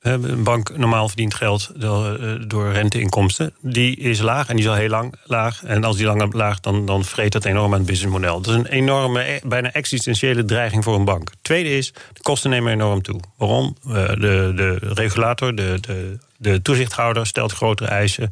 Een 0.01 0.43
bank 0.43 0.77
normaal 0.77 1.07
verdient 1.07 1.33
geld 1.33 1.71
door, 1.75 2.19
door 2.47 2.71
renteinkomsten. 2.71 3.53
Die 3.61 3.97
is 3.97 4.19
laag 4.19 4.47
en 4.47 4.55
die 4.55 4.63
is 4.63 4.69
al 4.69 4.75
heel 4.75 4.89
lang 4.89 5.15
laag. 5.23 5.63
En 5.63 5.83
als 5.83 5.97
die 5.97 6.05
lang 6.05 6.33
laag, 6.33 6.59
dan, 6.59 6.85
dan 6.85 7.05
vreet 7.05 7.31
dat 7.31 7.45
enorm 7.45 7.71
aan 7.71 7.77
het 7.77 7.87
businessmodel. 7.87 8.41
Dat 8.41 8.53
is 8.53 8.59
een 8.59 8.65
enorme, 8.65 9.41
bijna 9.43 9.71
existentiële 9.71 10.45
dreiging 10.45 10.83
voor 10.83 10.95
een 10.95 11.05
bank. 11.05 11.31
Tweede 11.41 11.77
is, 11.77 11.93
de 12.13 12.21
kosten 12.21 12.49
nemen 12.49 12.71
enorm 12.71 13.01
toe. 13.01 13.19
Waarom? 13.37 13.75
De, 13.83 14.51
de 14.55 14.77
regulator, 14.81 15.55
de, 15.55 15.77
de, 15.81 16.17
de 16.37 16.61
toezichthouder 16.61 17.27
stelt 17.27 17.51
grotere 17.51 17.89
eisen. 17.89 18.31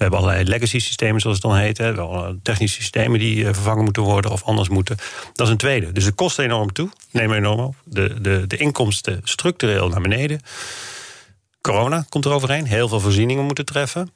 We 0.00 0.06
hebben 0.06 0.24
allerlei 0.24 0.48
legacy 0.48 0.78
systemen, 0.78 1.20
zoals 1.20 1.36
het 1.36 1.46
dan 1.46 1.56
heet. 1.56 1.78
Hè. 1.78 1.94
Wel 1.94 2.38
technische 2.42 2.76
systemen 2.80 3.18
die 3.18 3.44
vervangen 3.44 3.84
moeten 3.84 4.02
worden 4.02 4.30
of 4.30 4.42
anders 4.42 4.68
moeten. 4.68 4.96
Dat 5.32 5.46
is 5.46 5.52
een 5.52 5.58
tweede. 5.58 5.92
Dus 5.92 6.04
de 6.04 6.12
kosten 6.12 6.44
enorm 6.44 6.72
toe, 6.72 6.88
nemen 7.10 7.36
enorm 7.36 7.60
op. 7.60 7.74
De, 7.84 8.20
de, 8.20 8.46
de 8.46 8.56
inkomsten 8.56 9.20
structureel 9.24 9.88
naar 9.88 10.00
beneden. 10.00 10.40
Corona 11.60 12.04
komt 12.08 12.24
er 12.24 12.32
overheen. 12.32 12.66
Heel 12.66 12.88
veel 12.88 13.00
voorzieningen 13.00 13.44
moeten 13.44 13.64
treffen. 13.64 14.10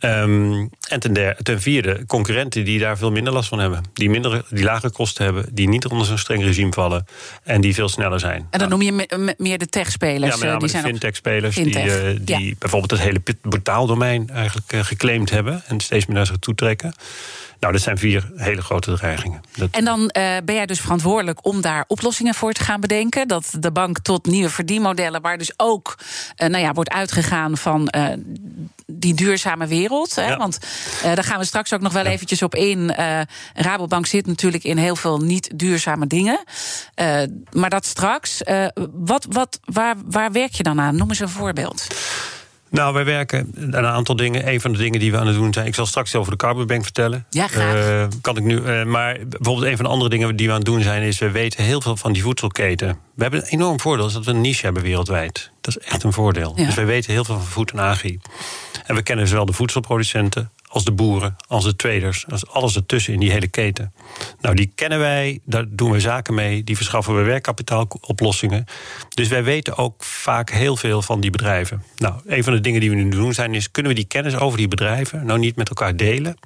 Um, 0.00 0.70
en 0.88 1.00
ten, 1.00 1.12
der, 1.12 1.36
ten, 1.42 1.60
vierde, 1.60 2.06
concurrenten 2.06 2.64
die 2.64 2.78
daar 2.78 2.98
veel 2.98 3.10
minder 3.10 3.32
last 3.32 3.48
van 3.48 3.58
hebben. 3.58 3.82
Die, 3.92 4.10
minder, 4.10 4.44
die 4.50 4.64
lagere 4.64 4.92
kosten 4.92 5.24
hebben, 5.24 5.46
die 5.52 5.68
niet 5.68 5.86
onder 5.86 6.06
zo'n 6.06 6.18
streng 6.18 6.42
regime 6.42 6.72
vallen. 6.72 7.06
En 7.42 7.60
die 7.60 7.74
veel 7.74 7.88
sneller 7.88 8.20
zijn. 8.20 8.46
En 8.50 8.58
dan 8.58 8.68
noem 8.68 8.82
je 8.82 8.92
me, 8.92 9.34
meer 9.38 9.58
de 9.58 9.66
tech-spelers. 9.66 10.40
Ja, 10.40 10.58
die 10.58 10.68
zijn 10.68 10.84
fintech-spelers. 10.84 11.54
Fintech. 11.54 12.02
Die, 12.02 12.12
uh, 12.12 12.18
die 12.20 12.48
ja. 12.48 12.54
bijvoorbeeld 12.58 12.90
het 12.90 13.00
hele 13.00 13.20
betaaldomein 13.42 14.28
eigenlijk 14.30 14.72
uh, 14.72 14.80
geclaimd 14.80 15.30
hebben. 15.30 15.62
En 15.66 15.80
steeds 15.80 16.06
meer 16.06 16.16
naar 16.16 16.26
zich 16.26 16.36
toe 16.36 16.54
trekken. 16.54 16.94
Nou, 17.60 17.72
dat 17.72 17.82
zijn 17.82 17.98
vier 17.98 18.30
hele 18.34 18.62
grote 18.62 18.96
dreigingen. 18.96 19.40
Dat... 19.56 19.70
En 19.70 19.84
dan 19.84 20.00
uh, 20.00 20.08
ben 20.44 20.54
jij 20.54 20.66
dus 20.66 20.80
verantwoordelijk 20.80 21.46
om 21.46 21.60
daar 21.60 21.84
oplossingen 21.86 22.34
voor 22.34 22.52
te 22.52 22.64
gaan 22.64 22.80
bedenken. 22.80 23.28
Dat 23.28 23.52
de 23.60 23.72
bank 23.72 23.98
tot 23.98 24.26
nieuwe 24.26 24.50
verdienmodellen, 24.50 25.20
waar 25.20 25.38
dus 25.38 25.52
ook 25.56 25.98
uh, 26.36 26.48
nou 26.48 26.62
ja, 26.62 26.72
wordt 26.72 26.90
uitgegaan 26.90 27.56
van 27.56 27.92
uh, 27.96 28.06
die 28.86 29.14
duurzame 29.14 29.66
wereld. 29.66 30.14
Hè? 30.14 30.26
Ja. 30.26 30.36
Want 30.36 30.58
daar 31.02 31.24
gaan 31.24 31.38
we 31.38 31.44
straks 31.44 31.72
ook 31.72 31.80
nog 31.80 31.92
wel 31.92 32.04
ja. 32.04 32.10
eventjes 32.10 32.42
op 32.42 32.54
in. 32.54 32.94
Rabobank 33.54 34.06
zit 34.06 34.26
natuurlijk 34.26 34.64
in 34.64 34.76
heel 34.76 34.96
veel 34.96 35.18
niet 35.18 35.58
duurzame 35.58 36.06
dingen. 36.06 36.44
maar 37.52 37.70
dat 37.70 37.86
straks. 37.86 38.42
wat, 38.92 39.26
wat, 39.30 39.60
waar, 39.64 39.94
waar 40.04 40.32
werk 40.32 40.52
je 40.52 40.62
dan 40.62 40.80
aan? 40.80 40.96
Noem 40.96 41.08
eens 41.08 41.20
een 41.20 41.28
voorbeeld. 41.28 41.86
Nou, 42.70 42.94
wij 42.94 43.04
werken 43.04 43.52
aan 43.56 43.72
een 43.72 43.86
aantal 43.86 44.16
dingen. 44.16 44.48
Een 44.48 44.60
van 44.60 44.72
de 44.72 44.78
dingen 44.78 45.00
die 45.00 45.10
we 45.10 45.18
aan 45.18 45.26
het 45.26 45.36
doen 45.36 45.52
zijn. 45.52 45.66
Ik 45.66 45.74
zal 45.74 45.86
straks 45.86 46.14
over 46.14 46.30
de 46.30 46.36
Carbon 46.36 46.66
Bank 46.66 46.82
vertellen. 46.82 47.26
Ja, 47.30 47.46
graag. 47.46 47.74
Uh, 47.74 48.06
kan 48.20 48.36
ik 48.36 48.42
nu. 48.42 48.60
Uh, 48.60 48.84
maar 48.84 49.18
bijvoorbeeld 49.28 49.66
een 49.66 49.76
van 49.76 49.84
de 49.84 49.90
andere 49.90 50.10
dingen 50.10 50.36
die 50.36 50.46
we 50.46 50.52
aan 50.52 50.58
het 50.58 50.66
doen 50.66 50.82
zijn. 50.82 51.02
is 51.02 51.18
we 51.18 51.30
weten 51.30 51.64
heel 51.64 51.80
veel 51.80 51.96
van 51.96 52.12
die 52.12 52.22
voedselketen. 52.22 52.98
We 53.14 53.22
hebben 53.22 53.40
een 53.40 53.48
enorm 53.48 53.80
voordeel. 53.80 54.06
Is 54.06 54.12
dat 54.12 54.24
we 54.24 54.30
een 54.30 54.40
niche 54.40 54.64
hebben 54.64 54.82
wereldwijd. 54.82 55.50
Dat 55.60 55.76
is 55.76 55.86
echt 55.86 56.02
een 56.02 56.12
voordeel. 56.12 56.52
Ja. 56.56 56.64
Dus 56.64 56.74
wij 56.74 56.86
weten 56.86 57.12
heel 57.12 57.24
veel 57.24 57.34
van 57.34 57.46
voed 57.46 57.70
en 57.70 57.78
agri. 57.78 58.18
En 58.86 58.94
we 58.94 59.02
kennen 59.02 59.28
zowel 59.28 59.46
de 59.46 59.52
voedselproducenten 59.52 60.50
als 60.68 60.84
de 60.84 60.92
boeren, 60.92 61.36
als 61.48 61.64
de 61.64 61.76
traders, 61.76 62.24
als 62.28 62.48
alles 62.48 62.76
ertussen 62.76 63.12
in 63.12 63.20
die 63.20 63.30
hele 63.30 63.48
keten. 63.48 63.92
Nou, 64.40 64.54
die 64.54 64.72
kennen 64.74 64.98
wij, 64.98 65.40
daar 65.44 65.64
doen 65.68 65.90
we 65.90 66.00
zaken 66.00 66.34
mee, 66.34 66.64
die 66.64 66.76
verschaffen 66.76 67.16
we 67.16 67.22
werkkapitaaloplossingen. 67.22 68.64
Dus 69.14 69.28
wij 69.28 69.44
weten 69.44 69.76
ook 69.76 70.04
vaak 70.04 70.50
heel 70.50 70.76
veel 70.76 71.02
van 71.02 71.20
die 71.20 71.30
bedrijven. 71.30 71.82
Nou, 71.96 72.14
een 72.26 72.44
van 72.44 72.52
de 72.52 72.60
dingen 72.60 72.80
die 72.80 72.90
we 72.90 72.96
nu 72.96 73.08
doen 73.08 73.34
zijn, 73.34 73.54
is 73.54 73.70
kunnen 73.70 73.92
we 73.92 73.98
die 73.98 74.08
kennis 74.08 74.36
over 74.36 74.58
die 74.58 74.68
bedrijven 74.68 75.26
nou 75.26 75.38
niet 75.38 75.56
met 75.56 75.68
elkaar 75.68 75.96
delen? 75.96 76.36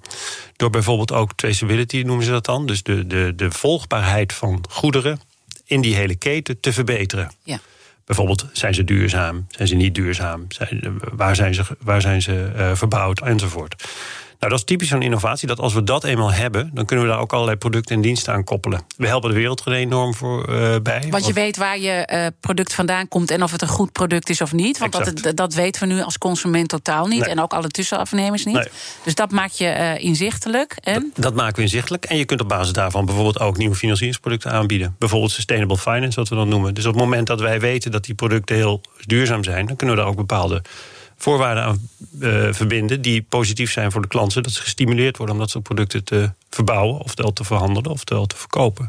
Door 0.56 0.70
bijvoorbeeld 0.70 1.12
ook 1.12 1.32
traceability 1.34 2.02
noemen 2.02 2.24
ze 2.24 2.30
dat 2.30 2.44
dan, 2.44 2.66
dus 2.66 2.82
de, 2.82 3.06
de, 3.06 3.32
de 3.36 3.50
volgbaarheid 3.50 4.32
van 4.32 4.64
goederen 4.68 5.20
in 5.64 5.80
die 5.80 5.94
hele 5.94 6.14
keten 6.14 6.60
te 6.60 6.72
verbeteren. 6.72 7.32
Ja. 7.42 7.60
Bijvoorbeeld, 8.10 8.46
zijn 8.52 8.74
ze 8.74 8.84
duurzaam? 8.84 9.46
Zijn 9.48 9.68
ze 9.68 9.74
niet 9.74 9.94
duurzaam? 9.94 10.44
Zijn, 10.48 11.00
waar 11.12 11.36
zijn 11.36 11.54
ze, 11.54 11.62
waar 11.82 12.00
zijn 12.00 12.22
ze 12.22 12.52
uh, 12.56 12.74
verbouwd? 12.74 13.20
Enzovoort. 13.20 13.84
Nou, 14.40 14.52
dat 14.52 14.61
is 14.61 14.64
typisch 14.64 14.88
zo'n 14.88 15.02
innovatie. 15.02 15.49
Dat 15.49 15.59
als 15.59 15.75
we 15.75 15.85
dat 15.85 16.04
eenmaal 16.04 16.32
hebben, 16.32 16.70
dan 16.75 16.85
kunnen 16.85 17.04
we 17.04 17.11
daar 17.11 17.20
ook 17.20 17.32
allerlei 17.32 17.56
producten 17.56 17.94
en 17.94 18.00
diensten 18.00 18.32
aan 18.32 18.44
koppelen. 18.44 18.80
We 18.97 19.06
helpen 19.06 19.30
de 19.30 19.37
wereld 19.37 19.62
er 19.66 19.73
enorm 19.73 20.14
voor 20.14 20.50
uh, 20.50 20.76
bij. 20.82 21.06
Want 21.11 21.26
je 21.26 21.32
weet 21.32 21.56
waar 21.56 21.78
je 21.78 22.09
uh, 22.12 22.26
product 22.40 22.75
vandaan 22.75 23.09
komt 23.09 23.30
en 23.30 23.42
of 23.42 23.52
het 23.52 23.62
een 23.62 23.68
goed 23.68 23.92
product 23.92 24.30
is 24.30 24.40
of 24.40 24.52
niet. 24.52 24.78
Want 24.78 24.92
dat, 24.92 25.37
dat 25.37 25.54
weten 25.54 25.88
we 25.88 25.94
nu 25.94 26.02
als 26.02 26.18
consument 26.18 26.68
totaal 26.68 27.06
niet. 27.06 27.26
En 27.26 27.40
ook 27.40 27.52
alle 27.52 27.68
tussenafnemers 27.68 28.44
niet. 28.44 28.54
Nee. 28.54 28.68
Dus 29.04 29.14
dat 29.14 29.30
maakt 29.30 29.59
je 29.59 29.64
uh, 29.64 30.04
inzichtelijk. 30.04 30.76
En? 30.82 31.11
Dat, 31.14 31.25
dat, 31.25 31.35
maken 31.35 31.56
we 31.56 31.62
inzichtelijk. 31.62 32.04
En 32.04 32.16
je 32.16 32.25
kunt 32.25 32.40
op 32.40 32.49
basis 32.49 32.73
daarvan 32.73 33.04
bijvoorbeeld 33.04 33.40
ook 33.40 33.56
nieuwe 33.56 33.75
financieringsproducten 33.75 34.50
aanbieden. 34.50 34.94
Bijvoorbeeld 34.99 35.32
sustainable 35.32 35.78
finance, 35.78 36.18
wat 36.18 36.28
we 36.28 36.35
dan 36.35 36.49
noemen. 36.49 36.75
Dus 36.75 36.87
op 36.87 36.92
het 36.92 37.02
moment 37.02 37.26
dat 37.26 37.40
wij 37.40 37.61
weten 37.61 37.90
dat 37.90 38.04
die 38.04 38.14
producten 38.14 38.56
heel 38.56 38.80
duurzaam 39.06 39.44
zijn, 39.44 39.66
dan 39.66 39.76
kunnen 39.76 39.97
we 39.97 40.02
daar 40.02 40.11
ook 40.11 40.16
bepaalde 40.16 40.62
voorwaarden 41.22 41.64
aan 41.64 41.88
uh, 42.20 42.52
verbinden 42.52 43.02
die 43.02 43.22
positief 43.22 43.72
zijn 43.72 43.92
voor 43.92 44.02
de 44.02 44.08
klant, 44.08 44.32
zodat 44.32 44.52
ze 44.52 44.60
gestimuleerd 44.60 45.16
worden 45.16 45.34
om 45.34 45.40
dat 45.40 45.50
soort 45.50 45.64
producten 45.64 46.04
te 46.04 46.32
verbouwen, 46.50 47.00
oftewel 47.00 47.32
te 47.32 47.44
verhandelen, 47.44 47.90
oftewel 47.90 48.26
te 48.26 48.36
verkopen. 48.36 48.88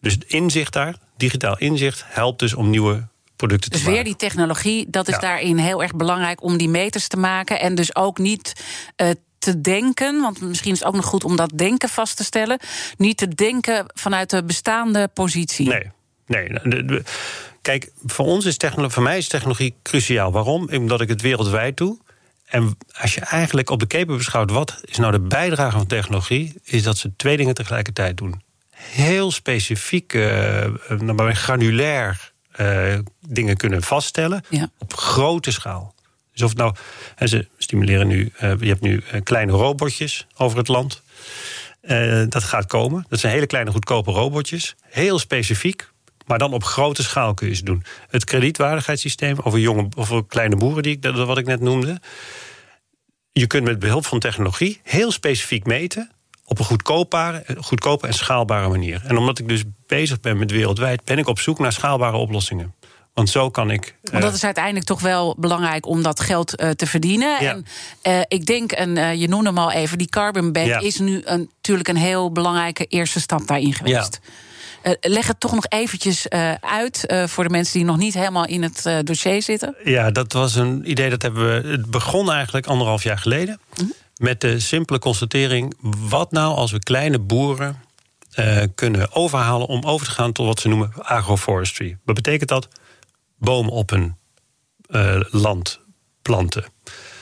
Dus 0.00 0.18
inzicht 0.26 0.72
daar, 0.72 0.96
digitaal 1.16 1.58
inzicht, 1.58 2.04
helpt 2.06 2.38
dus 2.38 2.54
om 2.54 2.70
nieuwe 2.70 3.06
producten 3.36 3.70
dus 3.70 3.80
te 3.80 3.86
maken. 3.86 4.04
Dus 4.04 4.12
weer 4.12 4.18
die 4.18 4.28
technologie, 4.28 4.86
dat 4.90 5.08
is 5.08 5.14
ja. 5.14 5.20
daarin 5.20 5.58
heel 5.58 5.82
erg 5.82 5.94
belangrijk 5.94 6.42
om 6.42 6.56
die 6.56 6.68
meters 6.68 7.08
te 7.08 7.16
maken 7.16 7.60
en 7.60 7.74
dus 7.74 7.94
ook 7.96 8.18
niet. 8.18 8.62
Uh, 8.96 9.10
te 9.38 9.60
denken, 9.60 10.20
want 10.20 10.40
misschien 10.40 10.72
is 10.72 10.78
het 10.78 10.88
ook 10.88 10.94
nog 10.94 11.04
goed 11.04 11.24
om 11.24 11.36
dat 11.36 11.50
denken 11.54 11.88
vast 11.88 12.16
te 12.16 12.24
stellen. 12.24 12.58
Niet 12.96 13.16
te 13.16 13.28
denken 13.28 13.86
vanuit 13.94 14.30
de 14.30 14.44
bestaande 14.44 15.08
positie. 15.14 15.68
Nee, 15.68 15.90
nee. 16.30 16.48
De, 16.62 16.84
de, 16.84 17.02
Kijk, 17.62 17.90
voor 18.04 18.26
ons 18.26 18.44
is 18.44 18.56
technologie, 18.56 18.94
voor 18.94 19.02
mij 19.02 19.18
is 19.18 19.28
technologie 19.28 19.74
cruciaal. 19.82 20.32
Waarom? 20.32 20.68
Omdat 20.72 21.00
ik 21.00 21.08
het 21.08 21.20
wereldwijd 21.20 21.76
doe. 21.76 21.98
En 22.46 22.76
als 22.92 23.14
je 23.14 23.20
eigenlijk 23.20 23.70
op 23.70 23.80
de 23.80 23.86
keper 23.86 24.16
beschouwt, 24.16 24.50
wat 24.50 24.80
is 24.84 24.96
nou 24.96 25.12
de 25.12 25.20
bijdrage 25.20 25.76
van 25.76 25.86
technologie, 25.86 26.54
is 26.64 26.82
dat 26.82 26.96
ze 26.96 27.16
twee 27.16 27.36
dingen 27.36 27.54
tegelijkertijd 27.54 28.16
doen. 28.16 28.42
Heel 28.70 29.30
specifiek, 29.30 30.12
uh, 30.12 30.66
granulair 31.32 32.32
uh, 32.60 32.98
dingen 33.26 33.56
kunnen 33.56 33.82
vaststellen 33.82 34.44
ja. 34.48 34.70
op 34.78 34.94
grote 34.94 35.50
schaal. 35.50 35.94
Dus 36.32 36.42
of 36.42 36.48
het 36.48 36.58
nou, 36.58 36.74
en 37.16 37.28
ze 37.28 37.48
stimuleren 37.58 38.06
nu, 38.06 38.32
uh, 38.42 38.52
je 38.60 38.68
hebt 38.68 38.80
nu 38.80 39.02
kleine 39.22 39.52
robotjes 39.52 40.26
over 40.36 40.58
het 40.58 40.68
land. 40.68 41.02
dat 42.28 42.44
gaat 42.44 42.66
komen. 42.66 43.06
Dat 43.08 43.20
zijn 43.20 43.32
hele 43.32 43.46
kleine, 43.46 43.70
goedkope 43.70 44.10
robotjes. 44.10 44.74
Heel 44.82 45.18
specifiek. 45.18 45.88
Maar 46.30 46.38
dan 46.38 46.52
op 46.52 46.64
grote 46.64 47.02
schaal 47.02 47.34
kun 47.34 47.48
je 47.48 47.54
ze 47.54 47.64
doen. 47.64 47.84
Het 48.08 48.24
kredietwaardigheidssysteem 48.24 49.36
over, 49.42 49.58
jonge, 49.58 49.88
over 49.96 50.26
kleine 50.26 50.56
boeren, 50.56 50.82
die 50.82 50.92
ik, 50.92 51.02
dat, 51.02 51.26
wat 51.26 51.38
ik 51.38 51.46
net 51.46 51.60
noemde. 51.60 52.00
Je 53.32 53.46
kunt 53.46 53.64
met 53.64 53.78
behulp 53.78 54.06
van 54.06 54.18
technologie 54.18 54.80
heel 54.82 55.12
specifiek 55.12 55.66
meten 55.66 56.10
op 56.44 56.58
een 56.58 56.64
goedkope, 56.64 57.44
goedkope 57.60 58.06
en 58.06 58.14
schaalbare 58.14 58.68
manier. 58.68 59.02
En 59.04 59.16
omdat 59.16 59.38
ik 59.38 59.48
dus 59.48 59.62
bezig 59.86 60.20
ben 60.20 60.38
met 60.38 60.50
wereldwijd, 60.50 61.04
ben 61.04 61.18
ik 61.18 61.28
op 61.28 61.38
zoek 61.38 61.58
naar 61.58 61.72
schaalbare 61.72 62.16
oplossingen. 62.16 62.74
Want 63.14 63.30
zo 63.30 63.50
kan 63.50 63.70
ik. 63.70 63.96
Want 64.02 64.22
dat 64.22 64.34
is 64.34 64.44
uiteindelijk 64.44 64.86
toch 64.86 65.00
wel 65.00 65.36
belangrijk 65.38 65.86
om 65.86 66.02
dat 66.02 66.20
geld 66.20 66.60
uh, 66.60 66.70
te 66.70 66.86
verdienen. 66.86 67.42
Ja. 67.42 67.50
En 67.50 67.66
uh, 68.02 68.20
ik 68.28 68.46
denk, 68.46 68.72
en 68.72 69.18
je 69.18 69.28
noemde 69.28 69.48
hem 69.48 69.58
al 69.58 69.72
even, 69.72 69.98
die 69.98 70.08
Carbon 70.08 70.52
Bank 70.52 70.66
ja. 70.66 70.78
is 70.78 70.98
nu 70.98 71.20
een, 71.24 71.50
natuurlijk 71.54 71.88
een 71.88 71.96
heel 71.96 72.32
belangrijke 72.32 72.84
eerste 72.84 73.20
stap 73.20 73.46
daarin 73.46 73.74
geweest. 73.74 74.20
Ja. 74.22 74.30
Uh, 74.82 74.92
leg 75.00 75.26
het 75.26 75.40
toch 75.40 75.54
nog 75.54 75.66
eventjes 75.68 76.26
uh, 76.28 76.54
uit 76.54 77.04
uh, 77.06 77.26
voor 77.26 77.44
de 77.44 77.50
mensen 77.50 77.78
die 77.78 77.84
nog 77.84 77.96
niet 77.96 78.14
helemaal 78.14 78.46
in 78.46 78.62
het 78.62 79.06
dossier 79.06 79.42
zitten. 79.42 79.76
Ja, 79.84 80.10
dat 80.10 80.32
was 80.32 80.54
een 80.54 80.90
idee 80.90 81.10
dat 81.10 81.22
hebben 81.22 81.62
we. 81.62 81.68
Het 81.68 81.90
begon 81.90 82.32
eigenlijk 82.32 82.66
anderhalf 82.66 83.02
jaar 83.02 83.18
geleden. 83.18 83.60
Mm 83.60 83.84
-hmm. 83.84 83.92
Met 84.16 84.40
de 84.40 84.60
simpele 84.60 84.98
constatering: 84.98 85.74
wat 86.08 86.32
nou 86.32 86.54
als 86.54 86.70
we 86.70 86.78
kleine 86.78 87.18
boeren 87.18 87.82
kunnen 88.74 89.14
overhalen 89.14 89.66
om 89.66 89.82
over 89.84 90.06
te 90.06 90.12
gaan 90.12 90.32
tot 90.32 90.46
wat 90.46 90.60
ze 90.60 90.68
noemen 90.68 90.92
agroforestry? 90.96 91.98
Wat 92.04 92.14
betekent 92.14 92.48
dat? 92.48 92.68
Bomen 93.38 93.72
op 93.72 93.90
een 93.90 94.16
land 95.30 95.80
planten. 96.22 96.64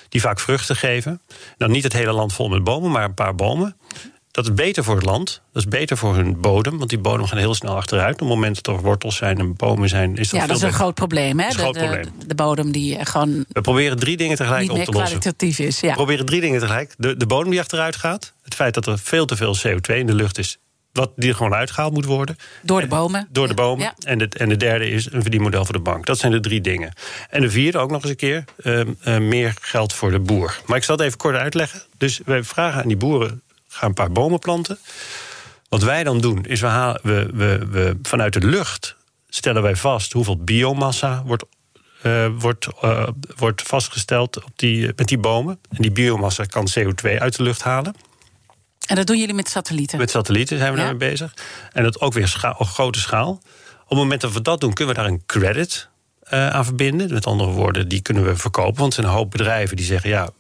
Die 0.09 0.21
vaak 0.21 0.41
vruchten 0.41 0.77
geven. 0.77 1.21
Nou, 1.57 1.73
niet 1.73 1.83
het 1.83 1.93
hele 1.93 2.13
land 2.13 2.33
vol 2.33 2.49
met 2.49 2.65
bomen, 2.65 2.91
maar 2.91 3.05
een 3.05 3.15
paar 3.15 3.35
bomen. 3.35 3.77
Dat 4.31 4.45
is 4.45 4.55
beter 4.55 4.85
voor 4.85 4.95
het 4.95 5.05
land. 5.05 5.43
Dat 5.53 5.63
is 5.63 5.69
beter 5.69 5.97
voor 5.97 6.15
hun 6.15 6.41
bodem. 6.41 6.79
Want 6.79 6.91
die 6.91 6.99
bodem 6.99 7.27
gaan 7.27 7.39
heel 7.39 7.55
snel 7.55 7.77
achteruit. 7.77 8.13
Op 8.13 8.19
het 8.19 8.29
moment 8.29 8.63
dat 8.63 8.77
er 8.77 8.83
wortels 8.83 9.17
zijn 9.17 9.39
en 9.39 9.57
bomen 9.57 9.89
zijn, 9.89 10.17
is 10.17 10.29
dat 10.29 10.41
Ja, 10.41 10.47
dat 10.47 10.57
is 10.57 10.63
een 10.63 10.69
beter. 10.69 10.83
groot 10.83 10.95
probleem. 10.95 11.39
Hè? 11.39 11.49
Dat 11.49 11.49
is 11.49 11.55
een 11.55 11.63
groot 11.63 11.75
de, 11.75 11.81
probleem. 11.81 12.13
De, 12.19 12.27
de, 12.27 12.35
bodem 12.35 12.73
die 12.73 13.05
gewoon. 13.05 13.45
We 13.49 13.61
proberen 13.61 13.99
drie 13.99 14.17
dingen 14.17 14.37
tegelijk 14.37 14.63
niet 14.63 14.71
op 14.71 14.77
meer 14.77 14.87
te 14.87 14.93
lossen. 14.93 15.19
kwalitatief 15.19 15.59
is. 15.59 15.81
Ja. 15.81 15.89
We 15.89 15.95
proberen 15.95 16.27
drie 16.27 16.41
dingen 16.41 16.61
tegelijk. 16.61 16.95
De, 16.99 17.17
de 17.17 17.27
bodem 17.27 17.51
die 17.51 17.61
achteruit 17.61 17.97
gaat. 17.97 18.33
Het 18.43 18.55
feit 18.55 18.75
dat 18.75 18.87
er 18.87 18.99
veel 18.99 19.27
te 19.27 19.37
veel 19.37 19.57
CO2 19.67 19.95
in 19.95 20.07
de 20.07 20.15
lucht 20.15 20.39
is. 20.39 20.59
Wat 20.93 21.13
die 21.17 21.29
er 21.29 21.35
gewoon 21.35 21.55
uitgehaald 21.55 21.93
moet 21.93 22.05
worden. 22.05 22.37
Door 22.63 22.81
de 22.81 22.87
bomen. 22.87 23.29
Door 23.31 23.49
de 23.49 23.55
bomen. 23.55 23.85
Ja. 23.85 23.95
En, 23.99 24.19
de, 24.19 24.29
en 24.29 24.49
de 24.49 24.57
derde 24.57 24.91
is 24.91 25.13
een 25.13 25.23
verdienmodel 25.23 25.65
voor 25.65 25.75
de 25.75 25.81
bank. 25.81 26.07
Dat 26.07 26.19
zijn 26.19 26.33
de 26.33 26.41
drie 26.41 26.61
dingen. 26.61 26.93
En 27.31 27.41
de 27.41 27.51
vierde 27.51 27.79
ook 27.79 27.91
nog 27.91 28.03
eens 28.03 28.11
een 28.11 28.17
keer. 28.17 28.45
Uh, 28.63 28.81
uh, 29.05 29.19
meer 29.19 29.55
geld 29.61 29.93
voor 29.93 30.11
de 30.11 30.19
boer. 30.19 30.61
Maar 30.67 30.77
ik 30.77 30.85
zal 30.85 30.97
het 30.97 31.05
even 31.05 31.19
kort 31.19 31.37
uitleggen. 31.37 31.83
Dus 31.97 32.21
wij 32.25 32.45
vragen 32.45 32.81
aan 32.83 32.89
die 32.89 32.97
boeren. 32.97 33.43
Ga 33.79 33.87
een 33.87 33.95
paar 33.95 34.13
bomen 34.13 34.39
planten. 34.39 34.79
Wat 35.69 35.83
wij 35.83 36.05
dan 36.05 36.21
doen, 36.21 36.45
is 36.45 36.61
we, 36.61 36.67
halen, 36.67 37.01
we, 37.03 37.31
we, 37.33 37.67
we 37.71 37.99
vanuit 38.03 38.33
de 38.33 38.47
lucht 38.47 38.97
stellen 39.29 39.63
wij 39.63 39.77
vast 39.77 40.13
hoeveel 40.13 40.37
biomassa 40.37 41.23
wordt, 41.27 41.45
uh, 42.03 42.27
wordt, 42.39 42.69
uh, 42.85 43.09
wordt 43.37 43.63
vastgesteld 43.63 44.45
op 44.45 44.51
die, 44.57 44.93
met 44.97 45.09
die 45.09 45.19
bomen. 45.19 45.59
En 45.71 45.83
die 45.83 45.91
biomassa 45.91 46.45
kan 46.45 46.69
CO2 46.79 47.19
uit 47.19 47.37
de 47.37 47.43
lucht 47.43 47.63
halen. 47.63 47.95
En 48.87 48.97
dat 48.97 49.07
doen 49.07 49.19
jullie 49.19 49.35
met 49.35 49.49
satellieten? 49.49 49.99
Met 49.99 50.11
satellieten 50.11 50.59
zijn 50.59 50.73
we 50.73 50.79
ja. 50.79 50.85
daarmee 50.85 51.11
bezig. 51.11 51.35
En 51.73 51.83
dat 51.83 52.01
ook 52.01 52.13
weer 52.13 52.29
scha 52.29 52.55
op 52.59 52.67
grote 52.67 52.99
schaal. 52.99 53.31
Op 53.83 53.89
het 53.89 53.99
moment 53.99 54.21
dat 54.21 54.33
we 54.33 54.43
dat 54.43 54.61
doen, 54.61 54.73
kunnen 54.73 54.95
we 54.95 55.01
daar 55.01 55.11
een 55.11 55.23
credit 55.27 55.89
uh, 56.33 56.51
aan 56.51 56.65
verbinden. 56.65 57.13
Met 57.13 57.27
andere 57.27 57.51
woorden, 57.51 57.89
die 57.89 58.03
kunnen 58.03 58.25
we 58.25 58.37
verkopen. 58.37 58.81
Want 58.81 58.89
er 58.89 59.01
zijn 59.01 59.07
een 59.07 59.19
hoop 59.19 59.31
bedrijven 59.31 59.77
die 59.77 59.87
zeggen: 59.87 60.11
ja, 60.11 60.31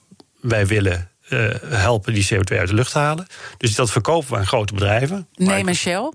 wij 0.40 0.66
willen 0.66 1.10
uh, 1.28 1.54
helpen 1.68 2.14
die 2.14 2.28
CO2 2.34 2.58
uit 2.58 2.68
de 2.68 2.74
lucht 2.74 2.92
halen. 2.92 3.26
Dus 3.56 3.74
dat 3.74 3.90
verkopen 3.90 4.30
we 4.30 4.36
aan 4.36 4.46
grote 4.46 4.74
bedrijven. 4.74 5.28
Nee, 5.34 5.64
maar 5.64 5.74
Shell? 5.74 6.12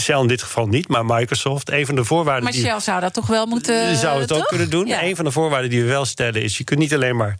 Shell 0.00 0.20
in 0.20 0.26
dit 0.26 0.42
geval 0.42 0.66
niet, 0.66 0.88
maar 0.88 1.04
Microsoft. 1.04 1.70
Een 1.70 1.86
van 1.86 1.94
de 1.94 2.04
voorwaarden. 2.04 2.44
Maar 2.44 2.52
die, 2.52 2.62
Shell 2.62 2.80
zou 2.80 3.00
dat 3.00 3.14
toch 3.14 3.26
wel 3.26 3.46
moeten. 3.46 3.96
Zou 3.96 4.18
het 4.18 4.28
toch? 4.28 4.38
ook 4.38 4.46
kunnen 4.46 4.70
doen. 4.70 4.86
Ja. 4.86 5.02
Een 5.02 5.16
van 5.16 5.24
de 5.24 5.30
voorwaarden 5.30 5.70
die 5.70 5.82
we 5.82 5.88
wel 5.88 6.04
stellen 6.04 6.42
is: 6.42 6.58
je 6.58 6.64
kunt 6.64 6.80
niet 6.80 6.94
alleen 6.94 7.16
maar 7.16 7.36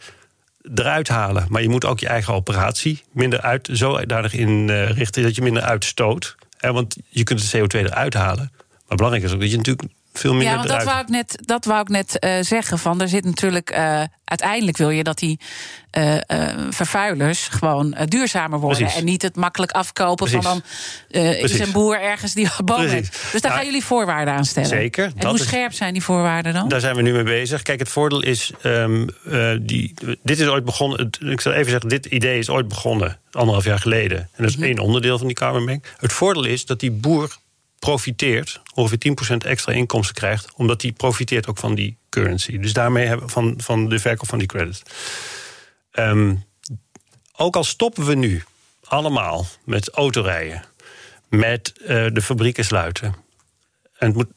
eruit 0.75 1.07
halen, 1.07 1.45
maar 1.49 1.61
je 1.61 1.69
moet 1.69 1.85
ook 1.85 1.99
je 1.99 2.07
eigen 2.07 2.33
operatie 2.33 3.03
minder 3.11 3.41
uit, 3.41 3.69
zodanig 3.71 4.33
inrichten 4.33 5.23
dat 5.23 5.35
je 5.35 5.41
minder 5.41 5.63
uitstoot. 5.63 6.35
Want 6.59 6.95
je 7.09 7.23
kunt 7.23 7.51
de 7.51 7.59
CO2 7.59 7.79
eruit 7.79 8.13
halen. 8.13 8.51
Maar 8.87 8.97
belangrijk 8.97 9.25
is 9.25 9.33
ook 9.33 9.39
dat 9.39 9.51
je 9.51 9.57
natuurlijk 9.57 9.87
veel 10.13 10.33
minder 10.33 10.49
ja, 10.51 10.55
want 10.57 10.67
dat 10.69 10.83
wou 10.83 10.99
ik 11.01 11.07
net, 11.07 11.37
dat 11.41 11.65
wou 11.65 11.81
ik 11.81 11.87
net 11.89 12.17
uh, 12.19 12.33
zeggen. 12.41 12.79
Van, 12.79 13.01
er 13.01 13.07
zit 13.07 13.25
natuurlijk, 13.25 13.71
uh, 13.71 14.01
uiteindelijk 14.25 14.77
wil 14.77 14.89
je 14.89 15.03
dat 15.03 15.17
die 15.19 15.39
uh, 15.97 16.15
vervuilers 16.69 17.47
gewoon 17.47 17.95
duurzamer 18.05 18.59
worden. 18.59 18.79
Precies. 18.79 18.99
En 18.99 19.05
niet 19.05 19.21
het 19.21 19.35
makkelijk 19.35 19.71
afkopen 19.71 20.25
Precies. 20.29 20.47
van 20.47 20.63
dan 21.07 21.21
is 21.23 21.59
een 21.59 21.71
boer 21.71 22.01
ergens 22.01 22.33
die 22.33 22.49
Precies. 22.65 22.91
heeft. 22.91 23.11
Dus 23.31 23.31
daar 23.31 23.41
Nou, 23.41 23.53
gaan 23.53 23.65
jullie 23.65 23.83
voorwaarden 23.85 24.33
aan 24.33 24.45
stellen. 24.45 24.69
Zeker, 24.69 25.03
En 25.05 25.11
dat 25.15 25.29
hoe 25.31 25.39
is- 25.39 25.45
scherp 25.45 25.73
zijn 25.73 25.93
die 25.93 26.03
voorwaarden 26.03 26.53
dan? 26.53 26.67
Daar 26.67 26.79
zijn 26.79 26.95
we 26.95 27.01
nu 27.01 27.11
mee 27.13 27.23
bezig. 27.23 27.61
Kijk, 27.61 27.79
het 27.79 27.89
voordeel 27.89 28.21
is. 28.23 28.51
Um, 28.63 29.07
uh, 29.27 29.51
die, 29.61 29.93
dit 30.23 30.39
is 30.39 30.47
ooit 30.47 30.65
begonnen. 30.65 30.99
Het, 30.99 31.19
ik 31.21 31.41
zal 31.41 31.51
even 31.51 31.71
zeggen, 31.71 31.89
dit 31.89 32.05
idee 32.05 32.37
is 32.39 32.49
ooit 32.49 32.67
begonnen. 32.67 33.19
Anderhalf 33.31 33.65
jaar 33.65 33.79
geleden. 33.79 34.17
En 34.17 34.29
dat 34.37 34.49
is 34.49 34.55
Mhm. 34.55 34.65
één 34.65 34.79
onderdeel 34.79 35.17
van 35.17 35.27
die 35.27 35.35
Carbon 35.35 35.65
Bank. 35.65 35.93
Het 35.97 36.13
voordeel 36.13 36.43
is 36.45 36.65
dat 36.65 36.79
die 36.79 36.91
boer 36.91 37.37
profiteert. 37.85 38.61
Ongeveer 38.73 39.15
10% 39.33 39.47
extra 39.47 39.73
inkomsten 39.73 40.15
krijgt. 40.15 40.53
Omdat 40.55 40.81
die 40.81 40.91
profiteert 40.91 41.47
ook 41.47 41.57
van 41.57 41.75
die 41.75 41.97
currency. 42.09 42.59
Dus 42.59 42.73
daarmee 42.73 43.07
hebben 43.07 43.25
we 43.25 43.31
van, 43.31 43.53
van 43.57 43.89
de 43.89 43.99
verkoop 43.99 44.27
van 44.27 44.39
die 44.39 44.47
credits. 44.47 44.81
Um, 45.93 46.45
ook 47.35 47.55
al 47.55 47.63
stoppen 47.63 48.05
we 48.05 48.15
nu 48.15 48.43
allemaal 48.83 49.45
met 49.63 49.89
autorijden. 49.89 50.63
Met 51.29 51.73
uh, 51.81 51.87
de 51.87 52.21
fabrieken 52.21 52.65
sluiten. 52.65 53.15
En 53.97 54.07
het 54.07 54.15
moet, 54.15 54.27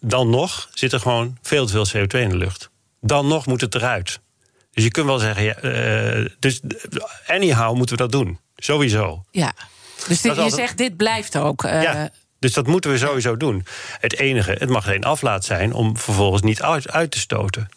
dan 0.00 0.30
nog 0.30 0.68
zit 0.74 0.92
er 0.92 1.00
gewoon 1.00 1.38
veel 1.42 1.66
te 1.66 1.72
veel 1.72 1.86
CO2 1.86 2.20
in 2.20 2.28
de 2.28 2.36
lucht. 2.36 2.70
Dan 3.00 3.26
nog 3.26 3.46
moet 3.46 3.60
het 3.60 3.74
eruit. 3.74 4.20
Dus 4.72 4.84
je 4.84 4.90
kunt 4.90 5.06
wel 5.06 5.18
zeggen, 5.18 5.44
ja, 5.44 5.62
uh, 5.62 6.28
dus 6.38 6.60
anyhow 7.26 7.76
moeten 7.76 7.96
we 7.96 8.02
dat 8.02 8.12
doen. 8.12 8.38
Sowieso. 8.56 9.24
Ja. 9.30 9.52
Dus 10.08 10.20
dit, 10.20 10.36
je 10.36 10.50
zegt, 10.50 10.78
dit 10.78 10.96
blijft 10.96 11.36
ook. 11.36 11.64
Uh, 11.64 11.82
ja. 11.82 12.10
Dus 12.42 12.52
dat 12.52 12.66
moeten 12.66 12.90
we 12.90 12.98
sowieso 12.98 13.36
doen. 13.36 13.64
Het 14.00 14.18
enige, 14.18 14.52
het 14.58 14.68
mag 14.68 14.84
geen 14.84 15.04
aflaat 15.04 15.44
zijn 15.44 15.72
om 15.72 15.96
vervolgens 15.96 16.42
niet 16.42 16.62
uit, 16.62 16.90
uit 16.90 17.10
te 17.10 17.18
stoten. 17.18 17.68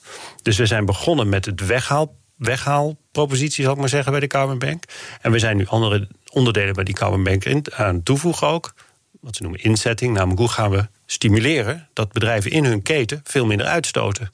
Dus 0.41 0.57
we 0.57 0.65
zijn 0.65 0.85
begonnen 0.85 1.29
met 1.29 1.45
het 1.45 1.65
weghaal, 1.65 2.15
weghaalpropositie, 2.35 3.63
zal 3.63 3.73
ik 3.73 3.79
maar 3.79 3.89
zeggen, 3.89 4.11
bij 4.11 4.19
de 4.19 4.27
Carbon 4.27 4.59
Bank. 4.59 4.83
En 5.21 5.31
we 5.31 5.39
zijn 5.39 5.57
nu 5.57 5.67
andere 5.67 6.07
onderdelen 6.29 6.73
bij 6.73 6.83
die 6.83 6.93
Carbon 6.93 7.23
Bank 7.23 7.69
aan 7.71 8.03
toevoegen 8.03 8.47
ook. 8.47 8.73
Wat 9.21 9.35
ze 9.35 9.41
noemen 9.41 9.63
inzetting. 9.63 10.13
Namelijk 10.13 10.39
hoe 10.39 10.49
gaan 10.49 10.71
we 10.71 10.87
stimuleren 11.05 11.87
dat 11.93 12.11
bedrijven 12.11 12.51
in 12.51 12.65
hun 12.65 12.81
keten 12.81 13.21
veel 13.23 13.45
minder 13.45 13.67
uitstoten. 13.67 14.29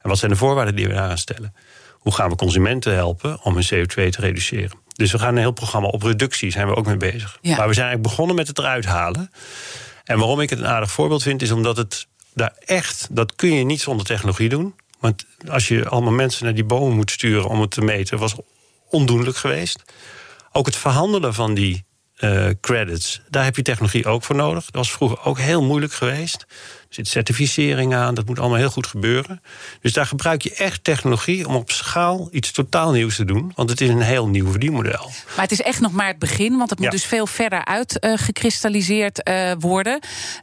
En 0.00 0.08
wat 0.08 0.18
zijn 0.18 0.30
de 0.30 0.36
voorwaarden 0.36 0.76
die 0.76 0.86
we 0.86 0.94
daaraan 0.94 1.18
stellen? 1.18 1.54
Hoe 1.92 2.14
gaan 2.14 2.30
we 2.30 2.36
consumenten 2.36 2.94
helpen 2.94 3.42
om 3.42 3.54
hun 3.54 3.64
CO2 3.64 4.08
te 4.08 4.20
reduceren? 4.20 4.86
Dus 4.98 5.12
we 5.12 5.18
gaan 5.18 5.32
een 5.32 5.40
heel 5.40 5.50
programma 5.50 5.88
op 5.88 6.02
reductie, 6.02 6.50
zijn 6.50 6.68
we 6.68 6.74
ook 6.74 6.86
mee 6.86 6.96
bezig. 6.96 7.38
Maar 7.42 7.68
we 7.68 7.74
zijn 7.74 7.86
eigenlijk 7.86 8.02
begonnen 8.02 8.36
met 8.36 8.48
het 8.48 8.58
eruit 8.58 8.84
halen. 8.84 9.30
En 10.04 10.18
waarom 10.18 10.40
ik 10.40 10.50
het 10.50 10.58
een 10.58 10.66
aardig 10.66 10.90
voorbeeld 10.90 11.22
vind, 11.22 11.42
is 11.42 11.50
omdat 11.50 11.76
het 11.76 12.06
daar 12.34 12.52
echt, 12.64 13.06
dat 13.10 13.34
kun 13.34 13.52
je 13.52 13.64
niet 13.64 13.80
zonder 13.80 14.06
technologie 14.06 14.48
doen. 14.48 14.74
Want 15.00 15.24
als 15.48 15.68
je 15.68 15.88
allemaal 15.88 16.12
mensen 16.12 16.44
naar 16.44 16.54
die 16.54 16.64
bomen 16.64 16.96
moet 16.96 17.10
sturen 17.10 17.48
om 17.48 17.60
het 17.60 17.70
te 17.70 17.80
meten, 17.80 18.18
was 18.18 18.34
ondoenlijk 18.90 19.36
geweest. 19.36 19.82
Ook 20.52 20.66
het 20.66 20.76
verhandelen 20.76 21.34
van 21.34 21.54
die 21.54 21.84
uh, 22.18 22.48
credits, 22.60 23.20
daar 23.30 23.44
heb 23.44 23.56
je 23.56 23.62
technologie 23.62 24.06
ook 24.06 24.24
voor 24.24 24.36
nodig. 24.36 24.64
Dat 24.64 24.74
was 24.74 24.92
vroeger 24.92 25.24
ook 25.24 25.38
heel 25.38 25.62
moeilijk 25.62 25.92
geweest. 25.92 26.46
Er 26.88 26.94
zit 26.94 27.08
certificering 27.08 27.94
aan, 27.94 28.14
dat 28.14 28.26
moet 28.26 28.38
allemaal 28.38 28.58
heel 28.58 28.70
goed 28.70 28.86
gebeuren. 28.86 29.42
Dus 29.80 29.92
daar 29.92 30.06
gebruik 30.06 30.42
je 30.42 30.54
echt 30.54 30.84
technologie 30.84 31.48
om 31.48 31.54
op 31.54 31.70
schaal 31.70 32.28
iets 32.30 32.52
totaal 32.52 32.92
nieuws 32.92 33.16
te 33.16 33.24
doen. 33.24 33.52
Want 33.54 33.70
het 33.70 33.80
is 33.80 33.88
een 33.88 34.00
heel 34.00 34.28
nieuw 34.28 34.50
verdienmodel. 34.50 35.10
Maar 35.34 35.44
het 35.44 35.52
is 35.52 35.62
echt 35.62 35.80
nog 35.80 35.92
maar 35.92 36.06
het 36.06 36.18
begin, 36.18 36.56
want 36.56 36.70
het 36.70 36.78
moet 36.78 36.90
dus 36.90 37.04
veel 37.04 37.26
verder 37.26 37.64
uitgekristalliseerd 37.64 39.28
uh, 39.28 39.50
uh, 39.50 39.52
worden. 39.58 40.00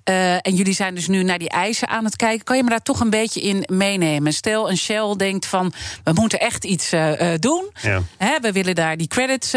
Uh, 0.10 0.34
en 0.34 0.56
jullie 0.56 0.74
zijn 0.74 0.96
dus 0.96 1.08
nu 1.08 1.24
naar 1.24 1.38
die 1.38 1.50
eisen 1.50 1.88
aan 1.88 2.06
het 2.06 2.16
kijken. 2.16 2.44
Kan 2.44 2.58
je 2.58 2.64
me 2.64 2.70
daar 2.70 2.82
toch 2.82 3.00
een 3.00 3.10
beetje 3.10 3.42
in 3.42 3.64
meenemen? 3.72 4.34
Stel, 4.34 4.70
een 4.70 4.78
Shell 4.78 5.16
denkt 5.18 5.46
van, 5.46 5.74
we 6.04 6.12
moeten 6.14 6.40
echt 6.40 6.64
iets 6.64 6.90
doen. 7.40 7.70
Ja. 7.82 8.02
Hè, 8.18 8.40
we 8.42 8.52
willen 8.52 8.76
daar 8.76 8.98
die 8.98 9.08
credits 9.08 9.52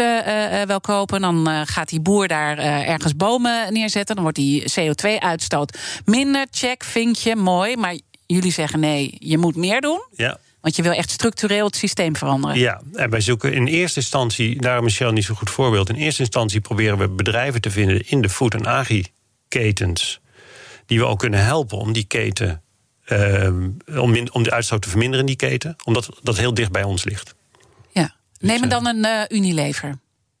wel 0.65 0.81
kopen. 0.81 1.21
Dan 1.21 1.65
gaat 1.65 1.89
die 1.89 2.01
boer 2.01 2.27
daar 2.27 2.57
ergens 2.57 3.15
bomen 3.15 3.73
neerzetten. 3.73 4.15
Dan 4.15 4.23
wordt 4.23 4.39
die 4.39 4.63
CO2-uitstoot 4.79 5.77
minder. 6.05 6.45
Check 6.51 6.78
vind 6.83 7.21
je 7.21 7.35
mooi, 7.35 7.77
maar 7.77 7.97
jullie 8.25 8.51
zeggen 8.51 8.79
nee, 8.79 9.15
je 9.19 9.37
moet 9.37 9.55
meer 9.55 9.81
doen. 9.81 10.01
Ja. 10.15 10.39
Want 10.61 10.75
je 10.75 10.81
wil 10.81 10.91
echt 10.91 11.09
structureel 11.09 11.65
het 11.65 11.75
systeem 11.75 12.15
veranderen. 12.15 12.57
Ja, 12.57 12.81
en 12.93 13.09
wij 13.09 13.21
zoeken 13.21 13.53
in 13.53 13.67
eerste 13.67 13.99
instantie, 13.99 14.61
daarom 14.61 14.85
is 14.85 14.93
Shell 14.93 15.11
niet 15.11 15.25
zo'n 15.25 15.35
goed 15.35 15.49
voorbeeld. 15.49 15.89
In 15.89 15.95
eerste 15.95 16.21
instantie 16.21 16.61
proberen 16.61 16.97
we 16.97 17.09
bedrijven 17.09 17.61
te 17.61 17.71
vinden 17.71 18.07
in 18.07 18.21
de 18.21 18.29
food- 18.29 18.53
en 18.53 18.65
agri-ketens. 18.65 20.19
Die 20.85 20.99
we 20.99 21.05
ook 21.05 21.19
kunnen 21.19 21.43
helpen 21.43 21.77
om 21.77 21.93
die 21.93 22.03
keten. 22.03 22.61
Uh, 23.07 23.47
om, 24.01 24.27
om 24.31 24.43
de 24.43 24.51
uitstoot 24.51 24.81
te 24.81 24.89
verminderen 24.89 25.19
in 25.19 25.25
die 25.25 25.49
keten. 25.49 25.75
Omdat 25.85 26.09
dat 26.21 26.37
heel 26.37 26.53
dicht 26.53 26.71
bij 26.71 26.83
ons 26.83 27.03
ligt. 27.03 27.35
Ja. 27.91 28.15
Neem 28.39 28.61
dus, 28.61 28.69
dan 28.69 28.87
een 28.87 29.05
uh, 29.05 29.37
Unilever. 29.37 29.99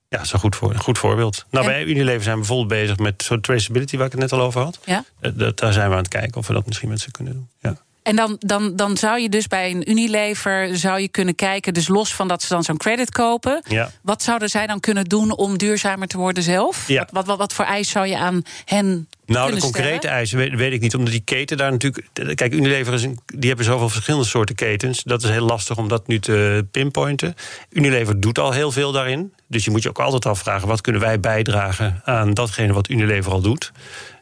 Ja, 0.09 0.17
dat 0.17 0.25
is 0.25 0.33
een 0.33 0.39
goed, 0.39 0.55
voor, 0.55 0.69
een 0.73 0.79
goed 0.79 0.97
voorbeeld. 0.97 1.45
Nou, 1.49 1.65
bij 1.65 1.83
Unilever 1.83 2.23
zijn 2.23 2.33
we 2.33 2.39
bijvoorbeeld 2.39 2.81
bezig 2.81 2.97
met 2.97 3.23
zo'n 3.23 3.41
traceability 3.41 3.97
waar 3.97 4.05
ik 4.05 4.11
het 4.11 4.21
net 4.21 4.31
al 4.31 4.41
over 4.41 4.61
had. 4.61 4.79
Ja? 4.85 5.03
Eh, 5.19 5.31
dat, 5.35 5.57
daar 5.57 5.73
zijn 5.73 5.87
we 5.89 5.95
aan 5.95 6.01
het 6.01 6.11
kijken 6.11 6.37
of 6.37 6.47
we 6.47 6.53
dat 6.53 6.65
misschien 6.65 6.89
met 6.89 6.99
ze 6.99 7.11
kunnen 7.11 7.33
doen. 7.33 7.49
Ja. 7.59 7.77
En 8.03 8.15
dan, 8.15 8.35
dan, 8.39 8.75
dan 8.75 8.97
zou 8.97 9.19
je 9.19 9.29
dus 9.29 9.47
bij 9.47 9.71
een 9.71 9.89
Unilever 9.89 10.77
zou 10.77 10.99
je 10.99 11.07
kunnen 11.07 11.35
kijken, 11.35 11.73
dus 11.73 11.87
los 11.87 12.13
van 12.13 12.27
dat 12.27 12.41
ze 12.41 12.53
dan 12.53 12.63
zo'n 12.63 12.77
credit 12.77 13.11
kopen. 13.11 13.63
Ja. 13.67 13.91
Wat 14.01 14.23
zouden 14.23 14.49
zij 14.49 14.67
dan 14.67 14.79
kunnen 14.79 15.05
doen 15.05 15.35
om 15.35 15.57
duurzamer 15.57 16.07
te 16.07 16.17
worden 16.17 16.43
zelf? 16.43 16.87
Ja. 16.87 17.07
Wat, 17.11 17.25
wat, 17.25 17.37
wat, 17.37 17.53
voor 17.53 17.65
eis 17.65 17.89
zou 17.89 18.07
je 18.07 18.17
aan 18.17 18.41
hen 18.65 19.07
nou, 19.25 19.53
de 19.53 19.59
concrete 19.59 20.07
eisen 20.07 20.37
weet, 20.37 20.55
weet, 20.55 20.73
ik 20.73 20.81
niet, 20.81 20.95
omdat 20.95 21.11
die 21.11 21.21
keten 21.21 21.57
daar 21.57 21.71
natuurlijk. 21.71 22.35
Kijk, 22.35 22.53
Unilever 22.53 22.93
is 22.93 23.03
een, 23.03 23.19
die 23.25 23.47
hebben 23.47 23.65
zoveel 23.65 23.89
verschillende 23.89 24.25
soorten 24.25 24.55
ketens. 24.55 25.03
Dat 25.03 25.23
is 25.23 25.29
heel 25.29 25.45
lastig 25.45 25.77
om 25.77 25.87
dat 25.87 26.07
nu 26.07 26.19
te 26.19 26.65
pinpointen. 26.71 27.35
Unilever 27.69 28.19
doet 28.19 28.39
al 28.39 28.51
heel 28.51 28.71
veel 28.71 28.91
daarin. 28.91 29.33
Dus 29.47 29.65
je 29.65 29.71
moet 29.71 29.83
je 29.83 29.89
ook 29.89 29.99
altijd 29.99 30.25
afvragen: 30.25 30.67
wat 30.67 30.81
kunnen 30.81 31.01
wij 31.01 31.19
bijdragen 31.19 32.01
aan 32.03 32.33
datgene 32.33 32.73
wat 32.73 32.89
Unilever 32.89 33.31
al 33.31 33.41
doet? 33.41 33.71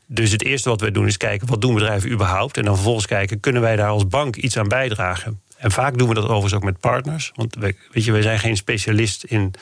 Dus 0.08 0.32
het 0.32 0.44
eerste 0.44 0.70
wat 0.70 0.82
wij 0.82 0.92
doen 0.92 1.08
is 1.08 1.18
kijken 1.18 1.48
wat 1.48 1.62
doen 1.62 1.74
bedrijven 1.74 2.12
überhaupt. 2.12 2.58
En 2.58 2.64
dan 2.64 2.74
vervolgens 2.74 3.06
kijken, 3.06 3.40
kunnen 3.40 3.62
wij 3.62 3.76
daar 3.76 3.90
als 3.90 4.08
bank 4.08 4.36
iets 4.36 4.58
aan 4.58 4.68
bijdragen? 4.68 5.42
En 5.58 5.72
vaak 5.72 5.98
doen 5.98 6.08
we 6.08 6.14
dat 6.14 6.24
overigens 6.24 6.54
ook 6.54 6.64
met 6.64 6.80
partners. 6.80 7.32
Want 7.36 7.56
weet 7.92 8.06
je, 8.06 8.12
wij 8.12 8.22
zijn 8.22 8.40
geen 8.40 8.58
specialist 8.58 9.24
in 9.24 9.54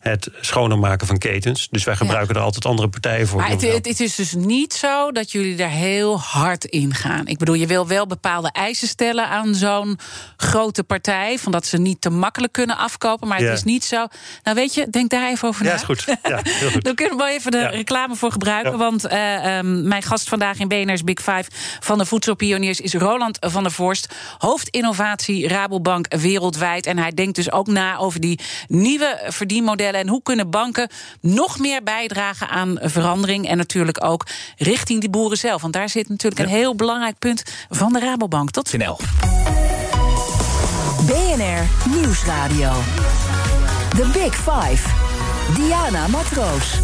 het 0.00 0.28
schoner 0.40 0.78
maken 0.78 1.06
van 1.06 1.18
ketens. 1.18 1.68
Dus 1.70 1.84
wij 1.84 1.96
gebruiken 1.96 2.34
er 2.34 2.40
altijd 2.40 2.64
andere 2.64 2.88
partijen 2.88 3.26
voor. 3.26 3.40
Maar 3.40 3.50
het, 3.50 3.86
het, 3.86 4.00
is 4.00 4.14
dus 4.14 4.34
niet 4.34 4.74
zo 4.74 5.12
dat 5.12 5.32
jullie 5.32 5.56
daar 5.56 5.70
heel 5.70 6.20
hard 6.20 6.64
in 6.64 6.94
gaan. 6.94 7.26
Ik 7.26 7.38
bedoel, 7.38 7.54
je 7.54 7.66
wil 7.66 7.86
wel 7.86 8.06
bepaalde 8.06 8.50
eisen 8.52 8.88
stellen 8.88 9.28
aan 9.28 9.54
zo'n 9.54 9.98
grote 10.36 10.84
partij. 10.84 11.38
Van 11.38 11.52
dat 11.52 11.66
ze 11.66 11.78
niet 11.78 12.00
te 12.00 12.10
makkelijk 12.10 12.52
kunnen 12.52 12.76
afkopen. 12.76 13.28
Maar 13.28 13.38
het 13.38 13.52
is 13.52 13.64
niet 13.64 13.84
zo. 13.84 14.06
Nou, 14.42 14.56
weet 14.56 14.74
je, 14.74 14.86
denk 14.90 15.10
daar 15.10 15.28
even 15.28 15.48
over 15.48 15.64
na. 15.64 15.70
Ja, 15.70 15.74
is 15.74 15.82
goed. 15.82 16.04
Ja, 16.22 16.40
heel 16.42 16.70
goed. 16.70 16.84
Dan 16.84 16.94
kunnen 16.94 17.16
we 17.16 17.28
even 17.28 17.50
de 17.50 17.66
reclame 17.66 18.16
voor 18.16 18.32
gebruiken. 18.32 18.78
Want 18.78 19.12
uh, 19.12 19.56
um, 19.58 19.88
mijn 19.88 20.02
gast 20.02 20.28
vandaag 20.28 20.58
in 20.58 20.68
BNR's 20.68 21.04
Big 21.04 21.18
Five 21.18 21.44
van 21.80 21.98
de 21.98 22.06
Voedselpioniers 22.06 22.80
is 22.80 22.94
Roland 22.94 23.38
van 23.40 23.62
der 23.62 23.72
Vorst. 23.72 24.14
Hoofdinnovatie 24.38 25.48
Rabobank 25.48 26.14
wereldwijd. 26.14 26.86
En 26.86 26.98
hij 26.98 27.12
denkt 27.12 27.34
dus 27.34 27.52
ook 27.52 27.66
na 27.66 27.96
over 27.96 28.20
die 28.20 28.40
nieuwe 28.68 29.20
verdienmodellen 29.28 29.89
en 29.94 30.08
hoe 30.08 30.22
kunnen 30.22 30.50
banken 30.50 30.88
nog 31.20 31.58
meer 31.58 31.82
bijdragen 31.82 32.48
aan 32.48 32.78
verandering. 32.82 33.48
En 33.48 33.56
natuurlijk 33.56 34.04
ook 34.04 34.26
richting 34.56 35.00
die 35.00 35.10
boeren 35.10 35.38
zelf. 35.38 35.62
Want 35.62 35.72
daar 35.72 35.88
zit 35.88 36.08
natuurlijk 36.08 36.42
een 36.42 36.56
heel 36.56 36.74
belangrijk 36.74 37.18
punt 37.18 37.42
van 37.68 37.92
de 37.92 37.98
Rabobank. 37.98 38.50
Tot 38.50 38.68
snel. 38.68 39.00
BNR 41.06 41.90
Nieuwsradio. 41.96 42.72
The 43.96 44.10
Big 44.12 44.34
Five. 44.34 44.88
Diana 45.54 46.06
Matroos. 46.06 46.78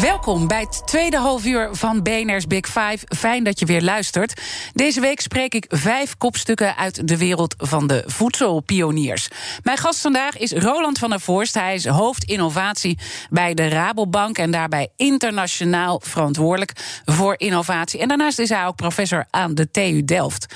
Welkom 0.00 0.46
bij 0.46 0.60
het 0.60 0.82
tweede 0.86 1.16
halfuur 1.16 1.68
van 1.72 2.02
BNR's 2.02 2.46
Big 2.46 2.66
Five. 2.66 2.98
Fijn 3.16 3.44
dat 3.44 3.58
je 3.58 3.66
weer 3.66 3.82
luistert. 3.82 4.40
Deze 4.72 5.00
week 5.00 5.20
spreek 5.20 5.54
ik 5.54 5.64
vijf 5.68 6.16
kopstukken 6.16 6.76
uit 6.76 7.08
de 7.08 7.16
wereld 7.16 7.54
van 7.58 7.86
de 7.86 8.02
voedselpioniers. 8.06 9.28
Mijn 9.62 9.76
gast 9.76 10.00
vandaag 10.00 10.36
is 10.36 10.52
Roland 10.52 10.98
van 10.98 11.10
der 11.10 11.20
Voorst. 11.20 11.54
Hij 11.54 11.74
is 11.74 11.86
hoofdinnovatie 11.86 12.98
bij 13.30 13.54
de 13.54 13.68
Rabobank 13.68 14.38
en 14.38 14.50
daarbij 14.50 14.88
internationaal 14.96 16.00
verantwoordelijk 16.04 16.72
voor 17.04 17.34
innovatie. 17.38 18.00
En 18.00 18.08
daarnaast 18.08 18.38
is 18.38 18.48
hij 18.48 18.66
ook 18.66 18.76
professor 18.76 19.26
aan 19.30 19.54
de 19.54 19.70
TU 19.70 20.04
Delft. 20.04 20.46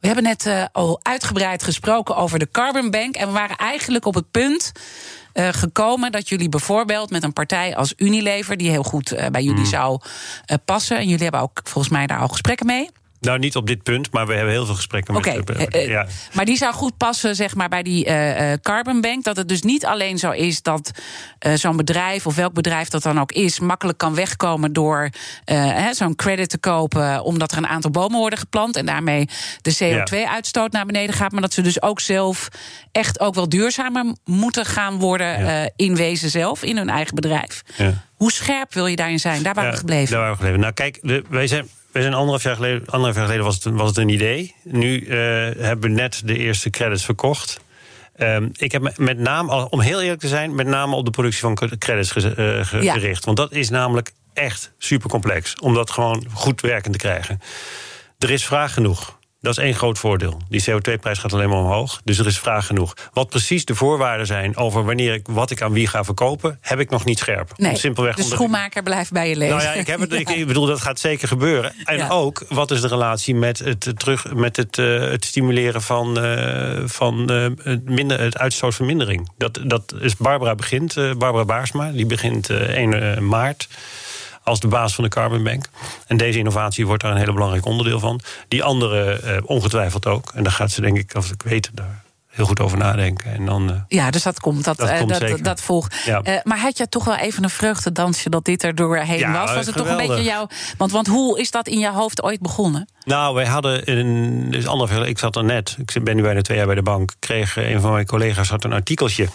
We 0.00 0.06
hebben 0.06 0.24
net 0.24 0.46
uh, 0.46 0.64
al 0.72 1.00
uitgebreid 1.02 1.62
gesproken 1.62 2.16
over 2.16 2.38
de 2.38 2.50
Carbon 2.50 2.90
Bank. 2.90 3.14
En 3.14 3.26
we 3.26 3.32
waren 3.32 3.56
eigenlijk 3.56 4.06
op 4.06 4.14
het 4.14 4.30
punt 4.30 4.72
uh, 5.34 5.48
gekomen 5.50 6.12
dat 6.12 6.28
jullie 6.28 6.48
bijvoorbeeld 6.48 7.10
met 7.10 7.22
een 7.22 7.32
partij 7.32 7.76
als 7.76 7.92
Unilever, 7.96 8.56
die 8.56 8.70
heel 8.70 8.82
goed 8.82 9.12
uh, 9.12 9.26
bij 9.26 9.42
jullie 9.42 9.64
mm. 9.64 9.66
zou 9.66 10.00
uh, 10.02 10.56
passen, 10.64 10.96
en 10.96 11.08
jullie 11.08 11.22
hebben 11.22 11.40
ook 11.40 11.60
volgens 11.62 11.94
mij 11.94 12.06
daar 12.06 12.18
al 12.18 12.28
gesprekken 12.28 12.66
mee. 12.66 12.90
Nou, 13.22 13.38
niet 13.38 13.56
op 13.56 13.66
dit 13.66 13.82
punt, 13.82 14.12
maar 14.12 14.26
we 14.26 14.34
hebben 14.34 14.52
heel 14.52 14.66
veel 14.66 14.74
gesprekken 14.74 15.16
okay. 15.16 15.36
met... 15.36 15.76
Uh, 15.76 15.88
ja. 15.88 16.06
Maar 16.32 16.44
die 16.44 16.56
zou 16.56 16.74
goed 16.74 16.96
passen, 16.96 17.34
zeg 17.34 17.54
maar, 17.54 17.68
bij 17.68 17.82
die 17.82 18.06
uh, 18.06 18.52
Carbon 18.62 19.00
Bank. 19.00 19.24
Dat 19.24 19.36
het 19.36 19.48
dus 19.48 19.62
niet 19.62 19.86
alleen 19.86 20.18
zo 20.18 20.30
is 20.30 20.62
dat 20.62 20.90
uh, 21.46 21.54
zo'n 21.54 21.76
bedrijf, 21.76 22.26
of 22.26 22.34
welk 22.34 22.52
bedrijf 22.52 22.88
dat 22.88 23.02
dan 23.02 23.20
ook 23.20 23.32
is... 23.32 23.60
makkelijk 23.60 23.98
kan 23.98 24.14
wegkomen 24.14 24.72
door 24.72 25.10
zo'n 25.90 26.16
credit 26.16 26.48
te 26.48 26.58
kopen... 26.58 27.22
omdat 27.22 27.52
er 27.52 27.58
een 27.58 27.66
aantal 27.66 27.90
bomen 27.90 28.18
worden 28.18 28.38
geplant... 28.38 28.76
en 28.76 28.86
daarmee 28.86 29.28
de 29.60 29.76
CO2-uitstoot 29.76 30.72
naar 30.72 30.86
beneden 30.86 31.14
gaat. 31.14 31.32
Maar 31.32 31.40
dat 31.40 31.52
ze 31.52 31.62
dus 31.62 31.82
ook 31.82 32.00
zelf 32.00 32.48
echt 32.92 33.20
ook 33.20 33.34
wel 33.34 33.48
duurzamer 33.48 34.04
moeten 34.24 34.66
gaan 34.66 34.98
worden... 34.98 35.44
Ja. 35.44 35.70
in 35.76 35.96
wezen 35.96 36.30
zelf, 36.30 36.62
in 36.62 36.76
hun 36.76 36.88
eigen 36.88 37.14
bedrijf. 37.14 37.62
Hoe 38.14 38.32
scherp 38.32 38.74
wil 38.74 38.86
je 38.86 38.96
daarin 38.96 39.20
zijn? 39.20 39.42
Daar 39.42 39.54
waren 39.54 39.70
we 39.70 39.76
gebleven. 39.76 40.10
Daar 40.10 40.20
waren 40.20 40.36
we 40.36 40.38
gebleven. 40.38 40.60
Nou, 40.60 40.72
kijk, 40.72 40.98
de, 41.02 41.24
wij 41.28 41.46
zijn 41.46 41.68
we 41.92 42.00
zijn 42.00 42.14
anderhalf 42.14 42.42
jaar 42.42 42.54
geleden, 42.54 42.86
anderhalf 42.86 43.14
jaar 43.14 43.24
geleden 43.24 43.44
was, 43.44 43.64
het, 43.64 43.74
was 43.74 43.88
het 43.88 43.96
een 43.96 44.08
idee. 44.08 44.54
Nu 44.62 45.00
uh, 45.00 45.10
hebben 45.58 45.80
we 45.80 45.88
net 45.88 46.22
de 46.24 46.36
eerste 46.36 46.70
credits 46.70 47.04
verkocht. 47.04 47.60
Um, 48.16 48.50
ik 48.52 48.72
heb 48.72 48.98
met 48.98 49.18
name, 49.18 49.70
om 49.70 49.80
heel 49.80 50.02
eerlijk 50.02 50.20
te 50.20 50.28
zijn, 50.28 50.54
met 50.54 50.66
name 50.66 50.96
op 50.96 51.04
de 51.04 51.10
productie 51.10 51.40
van 51.40 51.54
credits 51.78 52.10
ge, 52.10 52.34
uh, 52.38 52.82
ja. 52.82 52.92
gericht. 52.92 53.24
Want 53.24 53.36
dat 53.36 53.52
is 53.52 53.70
namelijk 53.70 54.12
echt 54.32 54.72
super 54.78 55.10
complex 55.10 55.54
om 55.60 55.74
dat 55.74 55.90
gewoon 55.90 56.26
goed 56.32 56.60
werkend 56.60 56.92
te 56.92 56.98
krijgen. 56.98 57.40
Er 58.18 58.30
is 58.30 58.44
vraag 58.44 58.74
genoeg. 58.74 59.18
Dat 59.42 59.58
is 59.58 59.64
één 59.64 59.74
groot 59.74 59.98
voordeel. 59.98 60.40
Die 60.48 60.64
CO2-prijs 60.70 61.18
gaat 61.18 61.32
alleen 61.32 61.48
maar 61.48 61.58
omhoog. 61.58 62.00
Dus 62.04 62.18
er 62.18 62.26
is 62.26 62.38
vraag 62.38 62.66
genoeg. 62.66 62.94
Wat 63.12 63.28
precies 63.28 63.64
de 63.64 63.74
voorwaarden 63.74 64.26
zijn 64.26 64.56
over 64.56 64.84
wanneer 64.84 65.14
ik 65.14 65.26
wat 65.30 65.50
ik 65.50 65.62
aan 65.62 65.72
wie 65.72 65.86
ga 65.86 66.04
verkopen, 66.04 66.58
heb 66.60 66.78
ik 66.78 66.90
nog 66.90 67.04
niet 67.04 67.18
scherp. 67.18 67.52
Nee, 67.56 67.76
Simpelweg 67.76 68.16
de 68.16 68.22
schoenmaker 68.22 68.82
blijft 68.82 69.12
bij 69.12 69.28
je 69.28 69.36
leven. 69.36 69.56
Nou 69.56 69.68
ja, 69.68 69.74
ik, 69.74 69.86
heb 69.86 70.00
het, 70.00 70.12
ik, 70.38 70.46
bedoel, 70.46 70.66
dat 70.66 70.80
gaat 70.80 71.00
zeker 71.00 71.28
gebeuren. 71.28 71.72
En 71.84 72.10
ook, 72.10 72.44
wat 72.48 72.70
is 72.70 72.80
de 72.80 72.88
relatie 72.88 73.34
met 73.34 73.58
het, 73.58 73.92
terug, 73.96 74.34
met 74.34 74.56
het, 74.56 74.76
uh, 74.76 75.00
het 75.00 75.24
stimuleren 75.24 75.82
van, 75.82 76.24
uh, 76.24 76.82
van 76.84 77.32
uh, 77.32 77.46
het, 77.62 77.88
minder, 77.88 78.20
het 78.20 78.38
uitstootvermindering? 78.38 79.30
Dat, 79.36 79.58
dat 79.64 79.94
is 80.00 80.16
Barbara 80.16 80.54
begint, 80.54 80.94
Barbara 80.94 81.44
Baarsma, 81.44 81.90
die 81.90 82.06
begint 82.06 82.50
1 82.50 83.28
maart 83.28 83.68
als 84.42 84.60
de 84.60 84.68
baas 84.68 84.94
van 84.94 85.04
de 85.04 85.10
Carbon 85.10 85.42
Bank. 85.42 85.64
En 86.06 86.16
deze 86.16 86.38
innovatie 86.38 86.86
wordt 86.86 87.02
daar 87.02 87.12
een 87.12 87.18
hele 87.18 87.32
belangrijk 87.32 87.66
onderdeel 87.66 88.00
van. 88.00 88.20
Die 88.48 88.62
andere 88.62 89.20
uh, 89.24 89.36
ongetwijfeld 89.44 90.06
ook. 90.06 90.32
En 90.34 90.42
daar 90.42 90.52
gaat 90.52 90.70
ze, 90.70 90.80
denk 90.80 90.98
ik, 90.98 91.14
als 91.14 91.30
ik 91.30 91.42
weet, 91.42 91.70
daar 91.72 92.02
heel 92.32 92.46
goed 92.46 92.60
over 92.60 92.78
nadenken. 92.78 93.32
En 93.32 93.46
dan, 93.46 93.70
uh, 93.70 93.76
ja, 93.88 94.10
dus 94.10 94.22
dat 94.22 94.40
komt. 94.40 94.64
Dat, 94.64 94.76
dat, 94.76 94.90
uh, 94.90 95.06
dat, 95.06 95.44
dat, 95.44 95.60
volgt. 95.60 96.02
Ja. 96.04 96.40
maar 96.44 96.58
had 96.58 96.78
je 96.78 96.88
toch 96.88 97.04
wel 97.04 97.16
even 97.16 97.44
een 97.44 97.50
vreugdedansje 97.50 98.30
dat 98.30 98.44
dit 98.44 98.62
er 98.62 98.74
doorheen 98.74 99.18
ja, 99.18 99.32
was? 99.32 99.54
Was 99.54 99.66
het 99.66 99.76
toch 99.76 99.88
een 99.88 99.96
beetje 99.96 100.22
jouw. 100.22 100.46
Want, 100.76 100.92
want 100.92 101.06
hoe 101.06 101.40
is 101.40 101.50
dat 101.50 101.68
in 101.68 101.78
jouw 101.78 101.92
hoofd 101.92 102.22
ooit 102.22 102.40
begonnen? 102.40 102.88
Nou, 103.04 103.34
wij 103.34 103.46
hadden 103.46 103.84
in. 103.84 104.50
Dus 104.50 104.66
anderhalf, 104.66 105.06
ik 105.06 105.18
zat 105.18 105.36
er 105.36 105.44
net. 105.44 105.76
Ik 105.78 106.04
ben 106.04 106.16
nu 106.16 106.22
bijna 106.22 106.40
twee 106.40 106.56
jaar 106.56 106.66
bij 106.66 106.74
de 106.74 106.82
bank. 106.82 107.14
Kreeg 107.18 107.56
een 107.56 107.80
van 107.80 107.92
mijn 107.92 108.06
collega's 108.06 108.48
had 108.48 108.64
een 108.64 108.72
artikeltje 108.72 109.28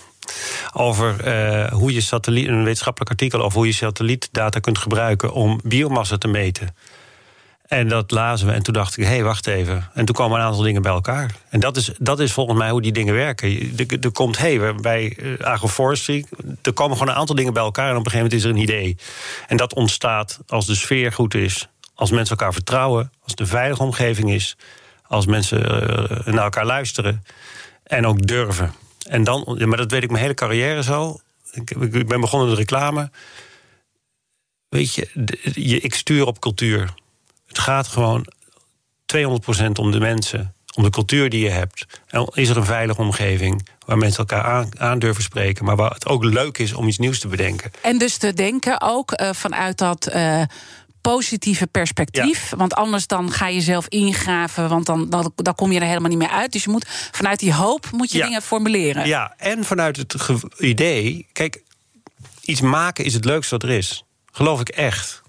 over 0.74 1.28
uh, 1.28 1.72
hoe 1.72 1.94
je 1.94 2.02
satelliet, 2.02 2.48
een 2.48 2.64
wetenschappelijk 2.64 3.12
artikel 3.12 3.42
over 3.42 3.58
hoe 3.58 3.68
je 3.68 3.74
satellietdata 3.74 4.60
kunt 4.60 4.78
gebruiken 4.78 5.34
om 5.34 5.60
biomassa 5.64 6.18
te 6.18 6.28
meten. 6.28 6.76
En 7.68 7.88
dat 7.88 8.12
lazen 8.12 8.48
we 8.48 8.54
en 8.54 8.64
toen 8.64 8.74
dacht 8.74 8.98
ik, 8.98 9.04
hé, 9.04 9.10
hey, 9.10 9.24
wacht 9.24 9.48
even. 9.48 9.90
En 9.94 10.06
toen 10.06 10.16
kwamen 10.16 10.40
een 10.40 10.46
aantal 10.46 10.62
dingen 10.62 10.82
bij 10.82 10.92
elkaar. 10.92 11.36
En 11.50 11.60
dat 11.60 11.78
is, 11.78 11.92
dat 12.00 12.20
is 12.20 12.32
volgens 12.32 12.58
mij 12.58 12.70
hoe 12.70 12.82
die 12.82 12.92
dingen 12.92 13.14
werken. 13.14 13.74
Er, 14.02 14.12
komt, 14.12 14.38
hé, 14.38 14.56
hey, 14.56 14.76
bij 14.76 15.18
eh, 15.18 15.46
agroforestry... 15.46 16.26
er 16.62 16.74
komen 16.74 16.98
gewoon 16.98 17.14
een 17.14 17.20
aantal 17.20 17.36
dingen 17.36 17.54
bij 17.54 17.64
elkaar... 17.64 17.90
en 17.90 17.98
op 17.98 18.06
een 18.06 18.12
gegeven 18.12 18.32
moment 18.32 18.46
is 18.46 18.50
er 18.50 18.56
een 18.56 18.78
idee. 18.78 18.98
En 19.48 19.58
dat 19.58 19.74
ontstaat 19.74 20.40
als 20.48 20.66
de 20.66 20.76
sfeer 20.76 21.12
goed 21.12 21.34
is... 21.34 21.68
als 21.96 22.12
mensen 22.12 22.38
elkaar 22.38 22.54
vertrouwen, 22.54 23.12
als 23.24 23.32
het 23.32 23.40
een 23.40 23.48
veilige 23.48 23.84
omgeving 23.84 24.32
is... 24.32 24.58
als 25.08 25.26
mensen 25.26 25.60
uh, 25.60 26.34
naar 26.34 26.44
elkaar 26.44 26.66
luisteren 26.66 27.24
en 27.84 28.08
ook 28.08 28.28
durven. 28.28 28.74
En 29.08 29.24
dan, 29.24 29.58
maar 29.66 29.78
dat 29.78 29.92
weet 29.92 30.04
ik 30.04 30.10
mijn 30.10 30.22
hele 30.22 30.34
carrière 30.34 30.84
zo. 30.84 31.20
Ik, 31.52 31.72
ik 31.72 32.08
ben 32.08 32.22
begonnen 32.22 32.50
met 32.50 32.58
reclame. 32.58 33.12
Weet 34.70 34.94
je, 34.94 35.10
ik 35.82 35.96
stuur 35.96 36.26
op 36.26 36.40
cultuur. 36.40 36.94
Het 37.48 37.60
gaat 37.60 37.88
gewoon 37.88 38.28
200% 39.16 39.72
om 39.74 39.92
de 39.92 40.00
mensen, 40.00 40.54
om 40.76 40.84
de 40.84 40.90
cultuur 40.90 41.30
die 41.30 41.44
je 41.44 41.50
hebt. 41.50 41.86
En 42.08 42.32
is 42.34 42.50
er 42.50 42.58
een 42.58 42.66
veilige 42.66 43.02
omgeving 43.02 43.68
waar 43.86 43.98
mensen 43.98 44.20
elkaar 44.20 44.68
aan, 44.78 45.00
durven 45.00 45.24
spreken, 45.24 45.66
maar 45.66 45.76
waar 45.76 45.92
het 45.92 46.06
ook 46.06 46.24
leuk 46.24 46.58
is 46.58 46.74
om 46.74 46.88
iets 46.88 46.98
nieuws 46.98 47.20
te 47.20 47.28
bedenken. 47.28 47.72
En 47.82 47.98
dus 47.98 48.18
te 48.18 48.34
denken 48.34 48.82
ook 48.82 49.22
uh, 49.22 49.30
vanuit 49.34 49.78
dat. 49.78 50.14
Uh, 50.14 50.42
positieve 51.14 51.68
perspectief. 51.68 52.54
Want 52.58 52.74
anders 52.74 53.08
dan 53.08 53.32
ga 53.32 53.48
je 53.48 53.62
zelf 53.62 53.88
ingraven, 53.88 54.70
want 54.70 54.86
dan, 54.86 55.10
dan, 55.10 55.32
dan 55.36 55.56
kom 55.56 55.72
je 55.72 55.80
er 55.80 55.86
helemaal 55.86 56.10
niet 56.10 56.18
meer 56.18 56.30
uit. 56.30 56.52
Dus 56.52 56.64
je 56.64 56.70
moet 56.70 56.86
vanuit 57.12 57.40
die 57.40 57.54
hoop 57.54 57.92
moet 57.92 58.12
je 58.12 58.22
dingen 58.22 58.42
formuleren. 58.42 59.08
Ja, 59.08 59.34
en 59.38 59.64
vanuit 59.64 59.98
het 59.98 60.16
idee. 60.58 61.28
Kijk, 61.34 61.62
iets 62.42 62.62
maken 62.62 63.06
is 63.06 63.14
het 63.14 63.26
leukste 63.26 63.54
wat 63.58 63.64
er 63.64 63.76
is. 63.78 64.04
Geloof 64.32 64.60
ik 64.60 64.70
echt. 64.70 65.22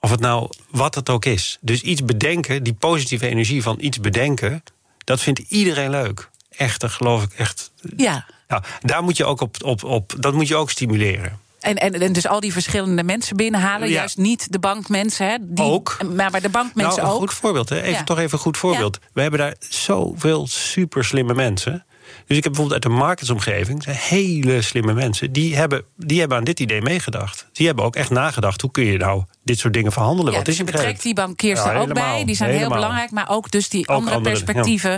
Of 0.00 0.10
het 0.10 0.20
nou 0.20 0.50
wat 0.70 0.94
het 0.94 1.08
ook 1.08 1.24
is. 1.24 1.58
Dus 1.60 1.82
iets 1.82 2.04
bedenken, 2.04 2.62
die 2.62 2.74
positieve 2.74 3.28
energie 3.28 3.62
van 3.62 3.76
iets 3.80 4.00
bedenken, 4.00 4.62
dat 5.04 5.20
vindt 5.20 5.38
iedereen 5.38 5.90
leuk. 5.90 6.30
Echt, 6.50 6.80
dat 6.80 6.90
geloof 6.90 7.22
ik 7.22 7.32
echt. 7.32 7.70
Ja. 7.96 8.26
Nou, 8.48 8.62
daar 8.80 9.02
moet 9.02 9.16
je 9.16 9.24
ook 9.24 9.40
op, 9.40 9.56
op, 9.64 9.84
op, 9.84 10.14
dat 10.18 10.34
moet 10.34 10.48
je 10.48 10.56
ook 10.56 10.70
stimuleren. 10.70 11.38
En, 11.60 11.76
en, 11.76 11.92
en, 11.92 12.12
dus 12.12 12.26
al 12.26 12.40
die 12.40 12.52
verschillende 12.52 13.02
mensen 13.02 13.36
binnenhalen. 13.36 13.88
Juist 13.88 14.16
niet 14.16 14.52
de 14.52 14.58
bankmensen. 14.58 15.26
Hè, 15.26 15.36
die, 15.40 15.64
ook. 15.64 15.96
Maar 16.14 16.30
bij 16.30 16.40
de 16.40 16.48
bankmensen 16.48 16.96
nou, 16.96 17.08
een 17.08 17.14
ook. 17.14 17.20
Goed 17.20 17.34
voorbeeld. 17.34 17.68
Hè? 17.68 17.82
Even, 17.82 18.04
Toch 18.04 18.18
even 18.18 18.32
een 18.32 18.44
goed 18.44 18.56
voorbeeld. 18.56 18.98
We 19.12 19.20
hebben 19.20 19.40
daar 19.40 19.54
zoveel 19.68 20.46
super 20.46 21.04
slimme 21.04 21.34
mensen. 21.34 21.84
Dus 22.26 22.36
ik 22.36 22.44
heb 22.44 22.52
bijvoorbeeld 22.52 22.72
uit 22.72 22.92
de 22.92 22.98
marketsomgeving 22.98 23.84
hele 23.86 24.62
slimme 24.62 24.92
mensen. 24.92 25.32
Die 25.32 25.56
hebben, 25.56 25.84
die 25.96 26.18
hebben 26.18 26.38
aan 26.38 26.44
dit 26.44 26.60
idee 26.60 26.82
meegedacht. 26.82 27.46
Die 27.52 27.66
hebben 27.66 27.84
ook 27.84 27.96
echt 27.96 28.10
nagedacht. 28.10 28.60
Hoe 28.60 28.70
kun 28.70 28.84
je 28.84 28.98
nou 28.98 29.24
dit 29.44 29.58
soort 29.58 29.72
dingen 29.74 29.92
verhandelen? 29.92 30.30
Ja, 30.30 30.36
Wat 30.36 30.46
dus 30.46 30.54
is 30.54 30.60
je 30.60 30.72
betrekt 30.72 31.02
die 31.02 31.14
bankiers 31.14 31.60
er 31.60 31.76
ook 31.76 31.92
bij. 31.92 32.24
Die 32.24 32.34
zijn 32.34 32.50
heel 32.50 32.68
belangrijk. 32.68 33.10
Maar 33.10 33.28
ook 33.28 33.50
dus 33.50 33.68
die 33.68 33.88
andere, 33.88 34.20
perspectieven 34.20 34.90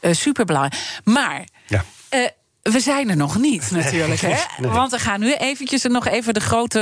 ja. 0.00 0.08
uh, 0.08 0.14
superbelangrijk. 0.14 0.82
Maar. 1.04 1.44
Ja. 1.66 1.84
Uh, 2.14 2.26
we 2.70 2.80
zijn 2.80 3.10
er 3.10 3.16
nog 3.16 3.38
niet, 3.38 3.70
natuurlijk. 3.70 4.20
Hè? 4.20 4.68
Want 4.68 4.90
we 4.90 4.98
gaan 4.98 5.20
nu 5.20 5.34
eventjes 5.34 5.82
nog 5.82 6.06
even 6.06 6.34
de 6.34 6.40
grote 6.40 6.80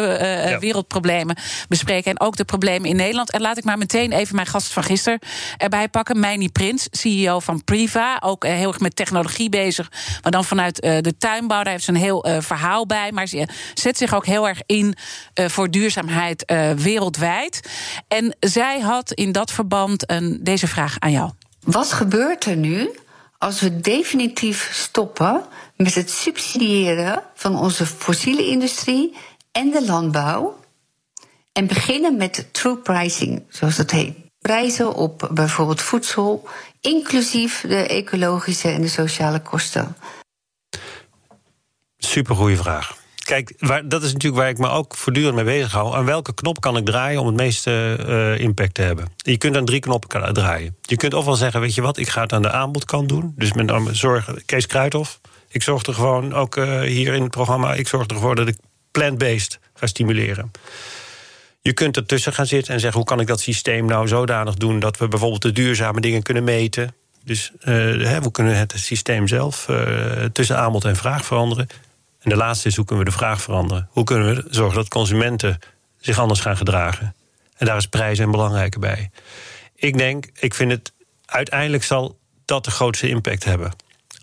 uh, 0.52 0.58
wereldproblemen 0.58 1.36
bespreken. 1.68 2.10
En 2.10 2.20
ook 2.20 2.36
de 2.36 2.44
problemen 2.44 2.88
in 2.88 2.96
Nederland. 2.96 3.30
En 3.30 3.40
laat 3.40 3.58
ik 3.58 3.64
maar 3.64 3.78
meteen 3.78 4.12
even 4.12 4.34
mijn 4.34 4.46
gast 4.46 4.72
van 4.72 4.82
gisteren 4.82 5.18
erbij 5.56 5.88
pakken. 5.88 6.20
Meini 6.20 6.48
Prins, 6.48 6.86
CEO 6.90 7.40
van 7.40 7.64
Priva. 7.64 8.18
Ook 8.20 8.44
uh, 8.44 8.50
heel 8.50 8.68
erg 8.68 8.80
met 8.80 8.96
technologie 8.96 9.48
bezig. 9.48 9.90
Maar 10.22 10.32
dan 10.32 10.44
vanuit 10.44 10.84
uh, 10.84 10.98
de 11.00 11.16
tuinbouw. 11.18 11.62
Daar 11.62 11.72
heeft 11.72 11.84
ze 11.84 11.90
een 11.90 11.96
heel 11.96 12.26
verhaal 12.38 12.86
bij. 12.86 13.12
Maar 13.12 13.26
ze 13.26 13.48
zet 13.74 13.96
zich 13.96 14.14
ook 14.14 14.26
heel 14.26 14.48
erg 14.48 14.60
in 14.66 14.96
voor 15.34 15.70
duurzaamheid 15.70 16.52
wereldwijd. 16.76 17.68
En 18.08 18.36
zij 18.40 18.80
had 18.80 19.12
in 19.12 19.32
dat 19.32 19.52
verband 19.52 20.10
een, 20.10 20.38
deze 20.42 20.66
vraag 20.66 20.96
aan 20.98 21.10
jou. 21.10 21.30
Wat 21.60 21.92
gebeurt 21.92 22.44
er 22.44 22.56
nu 22.56 22.90
als 23.38 23.60
we 23.60 23.80
definitief 23.80 24.70
stoppen 24.72 25.42
met 25.78 25.94
het 25.94 26.10
subsidiëren 26.10 27.22
van 27.34 27.58
onze 27.58 27.86
fossiele 27.86 28.46
industrie 28.46 29.16
en 29.52 29.70
de 29.70 29.84
landbouw. 29.86 30.56
En 31.52 31.66
beginnen 31.66 32.16
met 32.16 32.48
true 32.52 32.76
pricing, 32.76 33.42
zoals 33.48 33.76
dat 33.76 33.90
heet. 33.90 34.16
Prijzen 34.38 34.94
op 34.94 35.28
bijvoorbeeld 35.32 35.82
voedsel, 35.82 36.48
inclusief 36.80 37.60
de 37.60 37.86
ecologische 37.86 38.68
en 38.68 38.80
de 38.80 38.88
sociale 38.88 39.40
kosten. 39.40 39.96
Supergoeie 41.98 42.56
vraag. 42.56 42.96
Kijk, 43.24 43.54
waar, 43.58 43.88
dat 43.88 44.02
is 44.02 44.12
natuurlijk 44.12 44.42
waar 44.42 44.50
ik 44.50 44.58
me 44.58 44.68
ook 44.68 44.94
voortdurend 44.94 45.34
mee 45.34 45.44
bezig 45.44 45.72
hou. 45.72 45.94
Aan 45.94 46.04
welke 46.04 46.34
knop 46.34 46.60
kan 46.60 46.76
ik 46.76 46.84
draaien 46.84 47.20
om 47.20 47.26
het 47.26 47.36
meeste 47.36 47.98
uh, 48.08 48.38
impact 48.44 48.74
te 48.74 48.82
hebben? 48.82 49.12
Je 49.16 49.36
kunt 49.36 49.56
aan 49.56 49.64
drie 49.64 49.80
knoppen 49.80 50.32
draaien. 50.32 50.76
Je 50.82 50.96
kunt 50.96 51.14
ofwel 51.14 51.34
zeggen, 51.34 51.60
weet 51.60 51.74
je 51.74 51.82
wat, 51.82 51.96
ik 51.96 52.08
ga 52.08 52.22
het 52.22 52.32
aan 52.32 52.42
de 52.42 52.50
aanbodkant 52.50 53.08
doen. 53.08 53.32
Dus 53.36 53.52
met 53.52 53.66
name 53.66 53.94
zorg, 53.94 54.30
Kees 54.46 54.66
Kruidhof, 54.66 55.20
ik 55.48 55.62
zorg 55.62 55.82
er 55.82 55.94
gewoon, 55.94 56.34
ook 56.34 56.56
uh, 56.56 56.80
hier 56.80 57.14
in 57.14 57.22
het 57.22 57.30
programma, 57.30 57.74
ik 57.74 57.88
zorg 57.88 58.06
ervoor 58.06 58.34
dat 58.34 58.48
ik 58.48 58.56
plant-based 58.90 59.58
ga 59.74 59.86
stimuleren. 59.86 60.50
Je 61.60 61.72
kunt 61.72 61.96
ertussen 61.96 62.32
gaan 62.32 62.46
zitten 62.46 62.74
en 62.74 62.80
zeggen: 62.80 62.98
hoe 62.98 63.08
kan 63.08 63.20
ik 63.20 63.26
dat 63.26 63.40
systeem 63.40 63.86
nou 63.86 64.08
zodanig 64.08 64.54
doen 64.54 64.80
dat 64.80 64.98
we 64.98 65.08
bijvoorbeeld 65.08 65.42
de 65.42 65.52
duurzame 65.52 66.00
dingen 66.00 66.22
kunnen 66.22 66.44
meten? 66.44 66.94
Dus 67.24 67.52
uh, 67.60 67.64
we 68.18 68.30
kunnen 68.32 68.56
het 68.56 68.74
systeem 68.76 69.28
zelf 69.28 69.68
uh, 69.68 70.24
tussen 70.32 70.58
aanbod 70.58 70.84
en 70.84 70.96
vraag 70.96 71.24
veranderen. 71.24 71.66
En 72.20 72.30
de 72.30 72.36
laatste 72.36 72.68
is: 72.68 72.76
hoe 72.76 72.84
kunnen 72.84 73.04
we 73.04 73.10
de 73.10 73.16
vraag 73.16 73.42
veranderen? 73.42 73.88
Hoe 73.90 74.04
kunnen 74.04 74.34
we 74.34 74.44
zorgen 74.50 74.76
dat 74.76 74.88
consumenten 74.88 75.58
zich 76.00 76.18
anders 76.18 76.40
gaan 76.40 76.56
gedragen? 76.56 77.14
En 77.56 77.66
daar 77.66 77.76
is 77.76 77.86
prijs 77.86 78.18
een 78.18 78.30
belangrijke 78.30 78.78
bij. 78.78 79.10
Ik 79.74 79.98
denk, 79.98 80.26
ik 80.34 80.54
vind 80.54 80.70
het 80.70 80.92
uiteindelijk 81.24 81.84
zal 81.84 82.18
dat 82.44 82.64
de 82.64 82.70
grootste 82.70 83.08
impact 83.08 83.44
hebben 83.44 83.72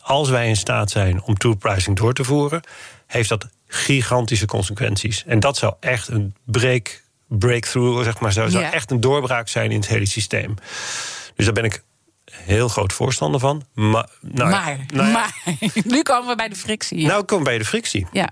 als 0.06 0.30
wij 0.30 0.48
in 0.48 0.56
staat 0.56 0.92
zijn 0.92 1.22
om 1.24 1.38
tool 1.38 1.56
pricing 1.56 1.98
door 1.98 2.14
te 2.14 2.24
voeren, 2.24 2.62
heeft 3.08 3.30
dat 3.30 3.48
gigantische 3.68 4.46
consequenties. 4.46 5.24
En 5.26 5.40
dat 5.40 5.58
zou 5.58 5.74
echt 5.80 6.08
een 6.08 6.36
break, 6.44 7.02
breakthrough, 7.28 8.04
zeg 8.04 8.20
maar, 8.20 8.32
zou, 8.32 8.50
zou 8.50 8.64
echt 8.64 8.92
een 8.92 9.02
doorbraak 9.02 9.48
zijn 9.48 9.72
in 9.72 9.80
het 9.80 9.88
hele 9.88 10.06
systeem. 10.06 10.56
Dus 11.36 11.46
daar 11.46 11.54
ben 11.54 11.64
ik 11.64 11.84
heel 12.32 12.68
groot 12.68 12.94
voorstander 12.94 13.40
van. 13.40 13.64
Maar, 13.74 14.10
nou, 14.22 14.50
maar, 14.50 14.86
nou 14.88 15.08
ja. 15.08 15.12
maar 15.12 15.58
nu 15.94 16.02
komen 16.02 16.30
we 16.30 16.36
bij 16.36 16.50
de 16.50 16.56
frictie. 16.56 17.06
Nou 17.06 17.24
komen 17.24 17.46
we 17.46 17.50
bij 17.50 17.60
de 17.60 17.66
frictie. 17.66 18.08
Ja. 18.12 18.30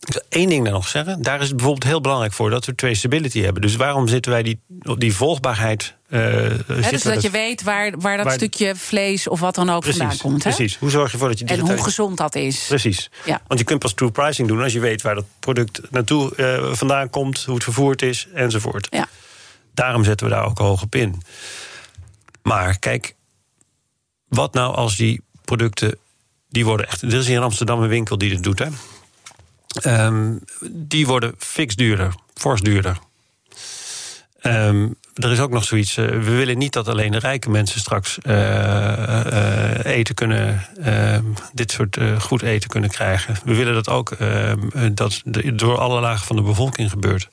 Ik 0.00 0.12
wil 0.12 0.22
één 0.28 0.48
ding 0.48 0.64
dan 0.64 0.72
nog 0.72 0.88
zeggen. 0.88 1.22
Daar 1.22 1.40
is 1.40 1.46
het 1.46 1.56
bijvoorbeeld 1.56 1.84
heel 1.84 2.00
belangrijk 2.00 2.32
voor 2.32 2.50
dat 2.50 2.64
we 2.64 2.74
traceability 2.74 3.40
hebben. 3.40 3.62
Dus 3.62 3.76
waarom 3.76 4.08
zitten 4.08 4.32
wij 4.32 4.42
die, 4.42 4.60
die 4.96 5.14
volgbaarheid. 5.14 5.96
Uh, 6.12 6.50
dus 6.66 7.02
dat 7.02 7.22
je 7.22 7.30
weet 7.30 7.62
waar, 7.62 7.98
waar 7.98 8.16
dat 8.16 8.32
stukje 8.32 8.76
vlees 8.76 9.28
of 9.28 9.40
wat 9.40 9.54
dan 9.54 9.70
ook 9.70 9.84
vandaan 9.84 10.16
komt. 10.16 10.44
Hè? 10.44 10.50
Precies. 10.50 10.76
Hoe 10.76 10.90
zorg 10.90 11.06
je 11.06 11.12
ervoor 11.12 11.28
dat 11.28 11.38
je 11.38 11.44
En 11.44 11.58
hoe 11.58 11.82
gezond 11.82 12.16
dat 12.16 12.34
is. 12.34 12.64
Precies. 12.68 13.10
Ja. 13.24 13.40
Want 13.46 13.60
je 13.60 13.66
kunt 13.66 13.78
pas 13.78 13.94
true 13.94 14.10
pricing 14.10 14.48
doen 14.48 14.62
als 14.62 14.72
je 14.72 14.80
weet 14.80 15.02
waar 15.02 15.14
dat 15.14 15.24
product 15.38 15.80
naartoe 15.90 16.32
uh, 16.36 16.72
vandaan 16.72 17.10
komt, 17.10 17.44
hoe 17.44 17.54
het 17.54 17.64
vervoerd 17.64 18.02
is 18.02 18.26
enzovoort. 18.34 18.86
Ja. 18.90 19.08
Daarom 19.74 20.04
zetten 20.04 20.26
we 20.26 20.32
daar 20.32 20.44
ook 20.44 20.58
hoog 20.58 20.82
op 20.82 20.94
in. 20.94 21.22
Maar 22.42 22.78
kijk, 22.78 23.14
wat 24.28 24.54
nou 24.54 24.74
als 24.74 24.96
die 24.96 25.20
producten. 25.44 25.96
Die 26.48 26.64
worden 26.64 26.86
echt. 26.86 27.02
Er 27.02 27.14
is 27.14 27.28
in 27.28 27.38
Amsterdam 27.38 27.82
een 27.82 27.88
winkel 27.88 28.18
die 28.18 28.30
dit 28.30 28.42
doet, 28.42 28.58
hè? 28.58 28.68
Um, 30.06 30.40
die 30.70 31.06
worden 31.06 31.34
fix 31.38 31.76
duurder, 31.76 32.14
fors 32.34 32.60
duurder. 32.60 32.98
Um, 34.42 34.96
er 35.14 35.32
is 35.32 35.40
ook 35.40 35.50
nog 35.50 35.64
zoiets. 35.64 35.94
we 35.94 36.20
willen 36.20 36.58
niet 36.58 36.72
dat 36.72 36.88
alleen 36.88 37.12
de 37.12 37.18
rijke 37.18 37.50
mensen 37.50 37.80
straks 37.80 38.18
eten 39.84 40.14
kunnen. 40.14 40.66
dit 41.52 41.70
soort 41.70 41.98
goed 42.18 42.42
eten 42.42 42.68
kunnen 42.68 42.90
krijgen. 42.90 43.36
We 43.44 43.54
willen 43.54 43.74
dat 43.74 43.88
ook 43.88 44.16
dat 44.92 45.22
door 45.54 45.78
alle 45.78 46.00
lagen 46.00 46.26
van 46.26 46.36
de 46.36 46.42
bevolking 46.42 46.90
gebeurt. 46.90 47.28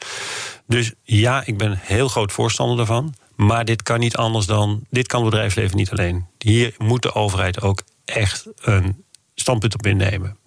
Dus 0.68 0.94
ja, 1.04 1.46
ik 1.46 1.58
ben 1.58 1.80
heel 1.82 2.08
groot 2.08 2.32
voorstander 2.32 2.78
daarvan. 2.78 3.16
Maar 3.36 3.66
dit 3.66 3.84
kan 3.84 4.00
niet 4.00 4.18
anders 4.18 4.46
dan. 4.46 4.86
Dit 4.90 5.08
kan 5.08 5.22
het 5.22 5.30
bedrijfsleven 5.30 5.78
niet 5.78 5.92
alleen. 5.92 6.26
Hier 6.38 6.76
moet 6.78 7.02
de 7.02 7.14
overheid 7.14 7.62
ook 7.62 7.84
echt 8.06 8.48
een 8.62 9.04
standpunt 9.36 9.74
op 9.74 9.86
innemen 9.86 10.38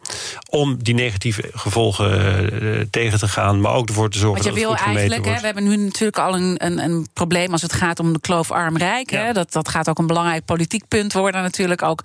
om 0.50 0.82
die 0.82 0.94
negatieve 0.94 1.50
gevolgen 1.52 2.62
uh, 2.62 2.80
tegen 2.90 3.18
te 3.18 3.28
gaan, 3.28 3.60
maar 3.60 3.72
ook 3.72 3.88
ervoor 3.88 4.10
te 4.10 4.18
zorgen 4.18 4.42
Want 4.42 4.56
je 4.56 4.62
dat 4.62 4.76
wil 4.76 4.86
eigenlijk, 4.86 5.24
hè, 5.24 5.40
we 5.40 5.46
hebben 5.46 5.68
nu 5.68 5.76
natuurlijk 5.76 6.18
al 6.18 6.34
een, 6.34 6.64
een, 6.64 6.78
een, 6.78 7.08
probleem 7.12 7.52
als 7.52 7.62
het 7.62 7.72
gaat 7.72 8.00
om 8.00 8.12
de 8.12 8.20
kloof 8.20 8.50
arm-rijk. 8.50 9.34
Dat, 9.34 9.52
dat 9.52 9.68
gaat 9.68 9.88
ook 9.88 9.98
een 9.98 10.06
belangrijk 10.06 10.44
politiek 10.44 10.88
punt 10.88 11.12
worden, 11.12 11.42
natuurlijk 11.42 11.82
ook 11.82 12.04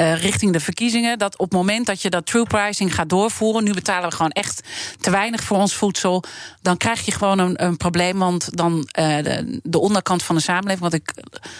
uh, 0.00 0.22
richting 0.22 0.52
de 0.52 0.60
verkiezingen. 0.60 1.18
Dat 1.18 1.38
op 1.38 1.50
het 1.50 1.58
moment 1.58 1.86
dat 1.86 2.02
je 2.02 2.10
dat 2.10 2.26
true 2.26 2.44
pricing 2.44 2.94
gaat 2.94 3.08
doorvoeren, 3.08 3.64
nu 3.64 3.72
betalen 3.72 4.08
we 4.08 4.16
gewoon 4.16 4.30
echt 4.30 4.62
te 5.00 5.10
weinig 5.10 5.42
voor 5.42 5.56
ons 5.56 5.74
voedsel, 5.74 6.24
dan 6.62 6.76
krijg 6.76 7.04
je 7.04 7.12
gewoon 7.12 7.38
een, 7.38 7.64
een 7.64 7.76
probleem. 7.76 8.18
Want 8.18 8.56
dan 8.56 8.72
uh, 8.72 9.16
de, 9.16 9.60
de, 9.62 9.78
onderkant 9.78 10.22
van 10.22 10.34
de 10.34 10.42
samenleving, 10.42 10.82
wat 10.82 10.92
ik 10.92 11.14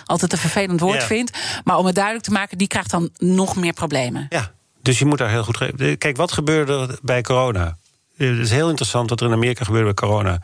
altijd 0.05 0.33
een 0.33 0.38
vervelend 0.38 0.81
woord 0.81 1.01
ja. 1.01 1.07
vind, 1.07 1.31
maar 1.64 1.79
om 1.79 1.87
het 1.87 1.94
duidelijk 1.94 2.25
te 2.25 2.33
maken, 2.33 2.59
die 2.59 2.66
krijgt 2.66 2.90
dan 2.90 3.11
nog 3.18 3.57
meer 3.57 3.73
problemen. 3.73 4.27
Ja. 4.29 4.53
Dus 4.85 4.99
je 4.99 5.05
moet 5.05 5.18
daar 5.18 5.31
heel 5.31 5.44
goed. 5.44 5.59
Kijk, 5.99 6.16
wat 6.16 6.33
gebeurde 6.33 6.99
bij 7.03 7.23
corona? 7.23 7.77
Het 8.16 8.38
is 8.38 8.51
heel 8.51 8.68
interessant 8.68 9.11
wat 9.11 9.20
er 9.20 9.27
in 9.27 9.33
Amerika 9.33 9.64
gebeurde 9.64 9.94
bij 9.94 10.09
corona. 10.09 10.40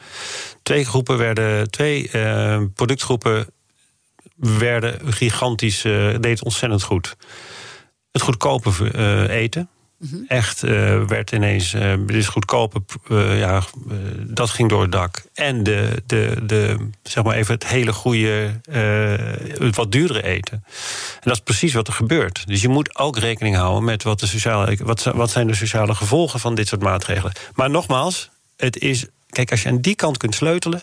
Twee 0.63 0.85
groepen 0.85 1.19
werden, 1.19 1.71
twee 1.71 2.11
uh, 2.13 2.63
productgroepen 2.75 3.47
werden 4.37 5.13
gigantisch, 5.13 5.85
uh, 5.85 6.15
deed 6.21 6.45
ontzettend 6.45 6.83
goed. 6.83 7.17
Het 8.13 8.23
goedkope 8.23 8.71
eten, 9.29 9.69
Mhm. 10.01 10.17
Echt 10.29 10.63
uh, 10.63 11.03
werd 11.03 11.33
ineens, 11.33 11.75
uh, 11.75 12.07
is 12.07 12.29
goedkoper, 12.29 12.81
uh, 13.09 13.39
ja, 13.39 13.63
dat 14.27 14.51
ging 14.51 14.69
door 14.69 14.83
het 14.83 14.93
dak. 14.93 15.23
En 15.35 15.63
de, 15.63 16.03
de, 16.07 16.37
de, 16.43 16.89
zeg 17.03 17.25
maar 17.25 17.35
even 17.35 17.55
het 17.55 17.67
hele 17.67 17.93
goede, 17.93 18.61
het 19.59 19.77
wat 19.77 19.93
duurdere 19.93 20.23
eten. 20.23 20.65
En 21.15 21.21
dat 21.23 21.33
is 21.33 21.41
precies 21.41 21.75
wat 21.75 21.87
er 21.87 21.93
gebeurt. 21.93 22.47
Dus 22.47 22.63
je 22.63 22.69
moet 22.69 22.99
ook 22.99 23.19
rekening 23.19 23.57
houden 23.57 23.85
met 23.85 24.03
wat, 24.03 24.21
de 24.21 24.27
sociale, 24.27 24.79
wat, 24.83 25.03
wat 25.03 25.31
zijn 25.31 25.47
de 25.47 25.55
sociale 25.55 25.95
gevolgen 25.95 26.41
van 26.41 26.55
dit 26.55 26.69
soort 26.69 26.83
maatregelen. 26.83 27.33
Maar 27.55 27.71
nogmaals, 27.71 28.31
het 28.57 28.79
is, 28.79 29.07
kijk, 29.31 29.51
als 29.51 29.63
je 29.63 29.69
aan 29.69 29.81
die 29.81 29.95
kant 29.95 30.17
kunt 30.17 30.35
sleutelen, 30.35 30.83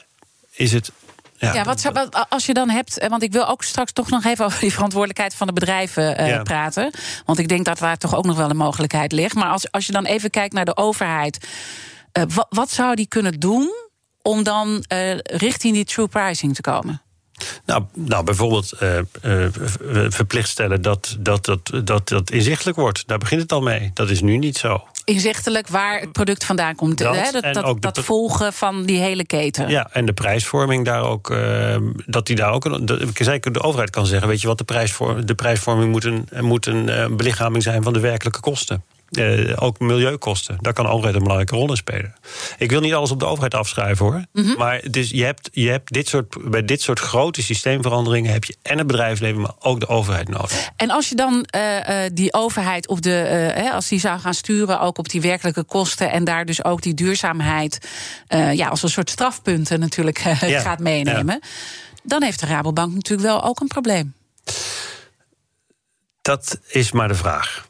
is 0.51 0.71
het 0.73 0.91
ja, 1.37 1.63
wat, 1.63 1.79
zou, 1.79 1.95
als 2.29 2.45
je 2.45 2.53
dan 2.53 2.69
hebt, 2.69 2.97
eh, 2.97 3.09
want 3.09 3.23
ik 3.23 3.31
wil 3.31 3.47
ook 3.47 3.63
straks 3.63 3.91
toch 3.91 4.09
nog 4.09 4.25
even 4.25 4.45
over 4.45 4.59
die 4.59 4.73
verantwoordelijkheid 4.73 5.35
van 5.35 5.47
de 5.47 5.53
bedrijven 5.53 6.27
uh, 6.27 6.41
praten. 6.41 6.91
Want 7.25 7.39
ik 7.39 7.47
denk 7.47 7.65
dat 7.65 7.79
daar 7.79 7.97
toch 7.97 8.15
ook 8.15 8.25
nog 8.25 8.37
wel 8.37 8.49
een 8.49 8.57
mogelijkheid 8.57 9.11
ligt. 9.11 9.35
Maar 9.35 9.49
als, 9.49 9.71
als 9.71 9.85
je 9.85 9.91
dan 9.91 10.05
even 10.05 10.29
kijkt 10.29 10.53
naar 10.53 10.65
de 10.65 10.77
overheid, 10.77 11.47
uh, 12.13 12.23
wat, 12.33 12.47
wat 12.49 12.71
zou 12.71 12.95
die 12.95 13.07
kunnen 13.07 13.39
doen 13.39 13.73
om 14.21 14.43
dan 14.43 14.85
uh, 14.93 15.17
richting 15.17 15.73
die 15.73 15.85
true 15.85 16.07
pricing 16.07 16.55
te 16.55 16.61
komen? 16.61 17.01
Nou, 17.65 17.83
nou 17.93 18.23
bijvoorbeeld 18.23 18.73
uh, 18.83 18.97
uh, 19.23 19.47
verplicht 20.09 20.49
stellen 20.49 20.81
dat 20.81 21.17
dat, 21.19 21.45
dat, 21.45 21.71
dat 21.83 22.07
dat 22.07 22.31
inzichtelijk 22.31 22.77
wordt. 22.77 23.07
Daar 23.07 23.17
begint 23.17 23.41
het 23.41 23.51
al 23.51 23.61
mee. 23.61 23.91
Dat 23.93 24.09
is 24.09 24.21
nu 24.21 24.37
niet 24.37 24.57
zo. 24.57 24.87
Inzichtelijk 25.07 25.67
waar 25.67 25.99
het 25.99 26.11
product 26.11 26.45
vandaan 26.45 26.75
komt. 26.75 26.97
Dat, 26.97 27.15
hè? 27.15 27.31
dat, 27.31 27.53
dat, 27.53 27.81
dat 27.81 27.99
volgen 27.99 28.53
van 28.53 28.85
die 28.85 28.99
hele 28.99 29.25
keten. 29.25 29.69
Ja, 29.69 29.89
en 29.91 30.05
de 30.05 30.13
prijsvorming 30.13 30.85
daar 30.85 31.03
ook. 31.03 31.29
Uh, 31.29 31.75
dat 32.05 32.25
die 32.25 32.35
daar 32.35 32.51
ook. 32.51 32.87
De, 32.87 33.51
de 33.51 33.61
overheid 33.61 33.89
kan 33.89 34.05
zeggen: 34.05 34.27
Weet 34.27 34.41
je 34.41 34.47
wat, 34.47 34.57
de, 34.57 34.63
prijsvorm, 34.63 35.25
de 35.25 35.35
prijsvorming 35.35 35.91
moet 35.91 36.03
een, 36.03 36.27
moet 36.39 36.65
een 36.65 37.15
belichaming 37.15 37.63
zijn 37.63 37.83
van 37.83 37.93
de 37.93 37.99
werkelijke 37.99 38.39
kosten. 38.39 38.83
Uh, 39.11 39.53
ook 39.55 39.79
milieukosten. 39.79 40.57
Daar 40.61 40.73
kan 40.73 40.85
de 40.85 40.91
overheid 40.91 41.15
een 41.15 41.21
belangrijke 41.21 41.55
rol 41.55 41.69
in 41.69 41.75
spelen. 41.75 42.15
Ik 42.57 42.69
wil 42.69 42.79
niet 42.79 42.93
alles 42.93 43.11
op 43.11 43.19
de 43.19 43.25
overheid 43.25 43.53
afschrijven 43.53 44.05
hoor. 44.05 44.25
Mm 44.33 44.43
-hmm. 44.43 44.55
Maar 44.57 44.81
dus 44.91 45.09
je 45.09 45.23
hebt, 45.23 45.49
je 45.51 45.69
hebt 45.69 45.93
dit 45.93 46.07
soort, 46.07 46.49
bij 46.49 46.65
dit 46.65 46.81
soort 46.81 46.99
grote 46.99 47.43
systeemveranderingen 47.43 48.31
heb 48.31 48.43
je 48.43 48.55
en 48.61 48.77
het 48.77 48.87
bedrijfsleven, 48.87 49.41
maar 49.41 49.53
ook 49.59 49.79
de 49.79 49.87
overheid 49.87 50.29
nodig. 50.29 50.69
En 50.75 50.89
als 50.89 51.09
je 51.09 51.15
dan 51.15 51.47
uh, 51.55 51.61
uh, 51.75 52.09
die 52.13 52.33
overheid 52.33 52.87
op 52.87 53.01
de, 53.01 53.69
als 53.73 53.87
die 53.87 53.99
zou 53.99 54.19
gaan 54.19 54.33
sturen, 54.33 54.79
ook 54.79 54.97
op 54.97 55.09
die 55.09 55.21
werkelijke 55.21 55.63
kosten 55.63 56.11
en 56.11 56.23
daar 56.23 56.45
dus 56.45 56.63
ook 56.63 56.81
die 56.81 56.93
duurzaamheid 56.93 57.87
ja, 58.51 58.67
als 58.67 58.83
een 58.83 58.89
soort 58.89 59.09
strafpunten 59.09 59.79
natuurlijk 59.79 60.19
ja. 60.23 60.59
gaat 60.59 60.79
meenemen, 60.79 61.39
ja. 61.41 61.47
dan 62.03 62.23
heeft 62.23 62.39
de 62.39 62.45
Rabobank 62.45 62.93
natuurlijk 62.93 63.27
wel 63.27 63.43
ook 63.43 63.59
een 63.59 63.67
probleem. 63.67 64.15
Dat 66.27 66.59
is 66.67 66.91
maar 66.91 67.07
de 67.07 67.15
vraag. 67.15 67.67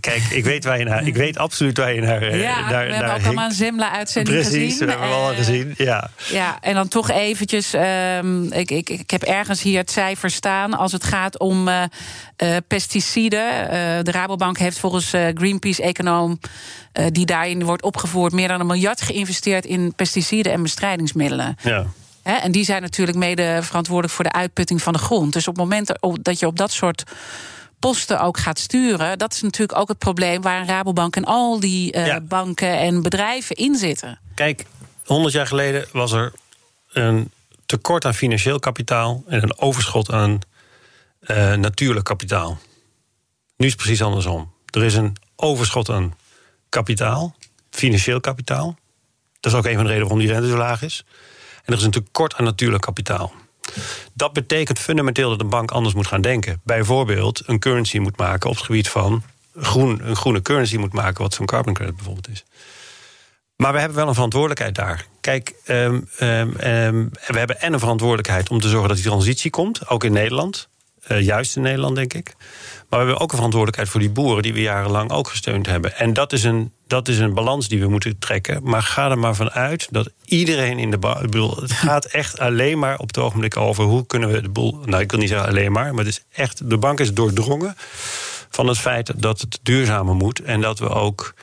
Kijk, 0.00 0.22
ik 0.30 0.44
weet, 0.44 0.64
waar 0.64 0.78
je 0.78 0.84
naar, 0.84 1.06
ik 1.06 1.16
weet 1.16 1.38
absoluut 1.38 1.78
waar 1.78 1.94
je 1.94 2.00
naar. 2.00 2.22
Eh, 2.22 2.42
ja, 2.42 2.70
naar, 2.70 2.86
we 2.86 2.92
hebben 2.92 3.14
ook 3.14 3.24
allemaal 3.24 3.44
een 3.44 3.54
Zimla-uitzending 3.54 4.36
gezien. 4.36 4.60
Precies, 4.60 4.78
we 4.78 4.86
hebben 4.86 5.08
we 5.08 5.14
al 5.14 5.34
gezien. 5.34 5.74
Ja. 5.76 6.10
ja, 6.30 6.58
en 6.60 6.74
dan 6.74 6.88
toch 6.88 7.10
eventjes. 7.10 7.74
Um, 7.74 8.52
ik, 8.52 8.70
ik, 8.70 8.88
ik 8.88 9.10
heb 9.10 9.22
ergens 9.22 9.62
hier 9.62 9.78
het 9.78 9.90
cijfer 9.90 10.30
staan 10.30 10.74
als 10.74 10.92
het 10.92 11.04
gaat 11.04 11.38
om 11.38 11.68
uh, 11.68 11.82
uh, 12.42 12.56
pesticiden. 12.66 13.62
Uh, 13.62 13.68
de 14.02 14.10
Rabobank 14.10 14.58
heeft 14.58 14.78
volgens 14.78 15.10
Greenpeace-econoom. 15.34 16.38
die 17.12 17.26
daarin 17.26 17.64
wordt 17.64 17.82
opgevoerd, 17.82 18.32
meer 18.32 18.48
dan 18.48 18.60
een 18.60 18.66
miljard 18.66 19.00
geïnvesteerd 19.00 19.64
in 19.64 19.94
pesticiden 19.94 20.52
en 20.52 20.62
bestrijdingsmiddelen. 20.62 21.56
Ja. 21.62 21.86
en 22.22 22.52
die 22.52 22.64
zijn 22.64 22.82
natuurlijk 22.82 23.18
mede 23.18 23.58
verantwoordelijk 23.62 24.14
voor 24.14 24.24
de 24.24 24.32
uitputting 24.32 24.82
van 24.82 24.92
de 24.92 24.98
grond. 24.98 25.32
Dus 25.32 25.48
op 25.48 25.54
het 25.54 25.62
moment 25.62 25.92
dat 26.22 26.38
je 26.38 26.46
op 26.46 26.56
dat 26.56 26.72
soort 26.72 27.04
posten 27.82 28.20
ook 28.20 28.38
gaat 28.38 28.58
sturen, 28.58 29.18
dat 29.18 29.32
is 29.32 29.42
natuurlijk 29.42 29.78
ook 29.78 29.88
het 29.88 29.98
probleem 29.98 30.42
waar 30.42 30.60
een 30.60 30.66
Rabobank 30.66 31.16
en 31.16 31.24
al 31.24 31.60
die 31.60 31.96
uh, 31.96 32.06
ja. 32.06 32.20
banken 32.20 32.78
en 32.78 33.02
bedrijven 33.02 33.56
in 33.56 33.74
zitten. 33.74 34.20
Kijk, 34.34 34.66
100 35.04 35.34
jaar 35.34 35.46
geleden 35.46 35.86
was 35.92 36.12
er 36.12 36.32
een 36.92 37.30
tekort 37.66 38.04
aan 38.04 38.14
financieel 38.14 38.58
kapitaal 38.58 39.22
en 39.26 39.42
een 39.42 39.58
overschot 39.58 40.10
aan 40.10 40.38
uh, 41.20 41.54
natuurlijk 41.54 42.04
kapitaal. 42.04 42.58
Nu 43.56 43.66
is 43.66 43.72
het 43.72 43.82
precies 43.82 44.02
andersom. 44.02 44.52
Er 44.70 44.84
is 44.84 44.94
een 44.94 45.16
overschot 45.36 45.88
aan 45.88 46.16
kapitaal, 46.68 47.36
financieel 47.70 48.20
kapitaal. 48.20 48.78
Dat 49.40 49.52
is 49.52 49.58
ook 49.58 49.66
een 49.66 49.74
van 49.74 49.84
de 49.84 49.90
redenen 49.90 50.08
waarom 50.08 50.26
die 50.26 50.32
rente 50.32 50.48
zo 50.48 50.56
laag 50.56 50.82
is. 50.82 51.04
En 51.64 51.72
er 51.72 51.78
is 51.78 51.84
een 51.84 51.90
tekort 51.90 52.34
aan 52.34 52.44
natuurlijk 52.44 52.82
kapitaal. 52.82 53.32
Dat 54.14 54.32
betekent 54.32 54.78
fundamenteel 54.78 55.28
dat 55.28 55.40
een 55.40 55.48
bank 55.48 55.70
anders 55.70 55.94
moet 55.94 56.06
gaan 56.06 56.20
denken. 56.20 56.60
Bijvoorbeeld 56.64 57.42
een 57.46 57.58
currency 57.58 57.98
moet 57.98 58.16
maken 58.16 58.50
op 58.50 58.56
het 58.56 58.64
gebied 58.64 58.88
van 58.88 59.22
groen, 59.56 60.00
een 60.08 60.16
groene 60.16 60.42
currency 60.42 60.76
moet 60.76 60.92
maken, 60.92 61.22
wat 61.22 61.34
zo'n 61.34 61.46
carbon 61.46 61.74
credit 61.74 61.96
bijvoorbeeld 61.96 62.28
is. 62.28 62.44
Maar 63.56 63.72
we 63.72 63.78
hebben 63.78 63.96
wel 63.96 64.08
een 64.08 64.14
verantwoordelijkheid 64.14 64.74
daar. 64.74 65.06
Kijk, 65.20 65.54
um, 65.66 66.08
um, 66.20 66.28
um, 66.64 67.10
we 67.26 67.38
hebben 67.38 67.60
en 67.60 67.72
een 67.72 67.78
verantwoordelijkheid 67.78 68.50
om 68.50 68.60
te 68.60 68.68
zorgen 68.68 68.88
dat 68.88 68.96
die 68.96 69.06
transitie 69.06 69.50
komt, 69.50 69.88
ook 69.88 70.04
in 70.04 70.12
Nederland. 70.12 70.68
Uh, 71.08 71.20
juist 71.20 71.56
in 71.56 71.62
Nederland, 71.62 71.96
denk 71.96 72.14
ik. 72.14 72.34
Maar 72.88 73.00
we 73.00 73.06
hebben 73.06 73.14
ook 73.14 73.30
een 73.30 73.36
verantwoordelijkheid 73.36 73.88
voor 73.88 74.00
die 74.00 74.10
boeren 74.10 74.42
die 74.42 74.54
we 74.54 74.60
jarenlang 74.60 75.10
ook 75.10 75.28
gesteund 75.28 75.66
hebben. 75.66 75.96
En 75.96 76.12
dat 76.12 76.32
is 76.32 76.44
een, 76.44 76.72
dat 76.86 77.08
is 77.08 77.18
een 77.18 77.34
balans 77.34 77.68
die 77.68 77.80
we 77.80 77.88
moeten 77.88 78.18
trekken. 78.18 78.60
Maar 78.62 78.82
ga 78.82 79.10
er 79.10 79.18
maar 79.18 79.34
vanuit 79.34 79.88
dat 79.90 80.10
iedereen 80.24 80.78
in 80.78 80.90
de. 80.90 80.96
Ik 80.96 81.30
bedoel, 81.30 81.56
het 81.56 81.72
gaat 81.86 82.04
echt 82.04 82.38
alleen 82.38 82.78
maar 82.78 82.98
op 82.98 83.06
het 83.06 83.18
ogenblik 83.18 83.56
over 83.56 83.84
hoe 83.84 84.06
kunnen 84.06 84.32
we 84.32 84.42
de 84.42 84.48
boel. 84.48 84.80
Nou, 84.84 85.02
ik 85.02 85.10
wil 85.10 85.20
niet 85.20 85.28
zeggen 85.28 85.48
alleen 85.48 85.72
maar, 85.72 85.94
maar 85.94 86.04
het 86.04 86.12
is 86.12 86.24
echt. 86.32 86.70
De 86.70 86.78
bank 86.78 87.00
is 87.00 87.14
doordrongen 87.14 87.74
van 88.48 88.66
het 88.66 88.78
feit 88.78 89.22
dat 89.22 89.40
het 89.40 89.58
duurzamer 89.62 90.14
moet 90.14 90.40
en 90.40 90.60
dat 90.60 90.78
we 90.78 90.88
ook 90.88 91.34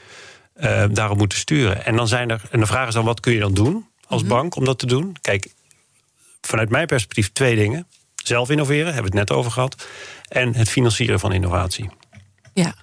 uh, 0.62 0.84
daarop 0.92 1.18
moeten 1.18 1.38
sturen. 1.38 1.86
En 1.86 1.96
dan 1.96 2.08
zijn 2.08 2.30
er. 2.30 2.42
En 2.52 2.60
de 2.60 2.66
vraag 2.66 2.88
is 2.88 2.94
dan: 2.94 3.06
wat 3.06 3.20
kun 3.20 3.34
je 3.34 3.40
dan 3.40 3.54
doen 3.54 3.88
als 4.08 4.22
-hmm. 4.22 4.30
bank 4.30 4.56
om 4.56 4.66
dat 4.66 4.80
te 4.80 4.86
doen? 4.86 5.16
Kijk, 5.22 5.54
vanuit 6.42 6.70
mijn 6.70 6.88
perspectief 6.88 7.32
twee 7.34 7.56
dingen. 7.56 7.88
Zelf 8.24 8.50
innoveren, 8.50 8.94
hebben 8.94 9.12
we 9.12 9.18
het 9.18 9.30
net 9.30 9.38
over 9.38 9.52
gehad. 9.52 9.88
En 10.28 10.56
het 10.56 10.70
financieren 10.70 11.20
van 11.20 11.34
innovatie. 11.34 11.90
Ja. 12.54 12.74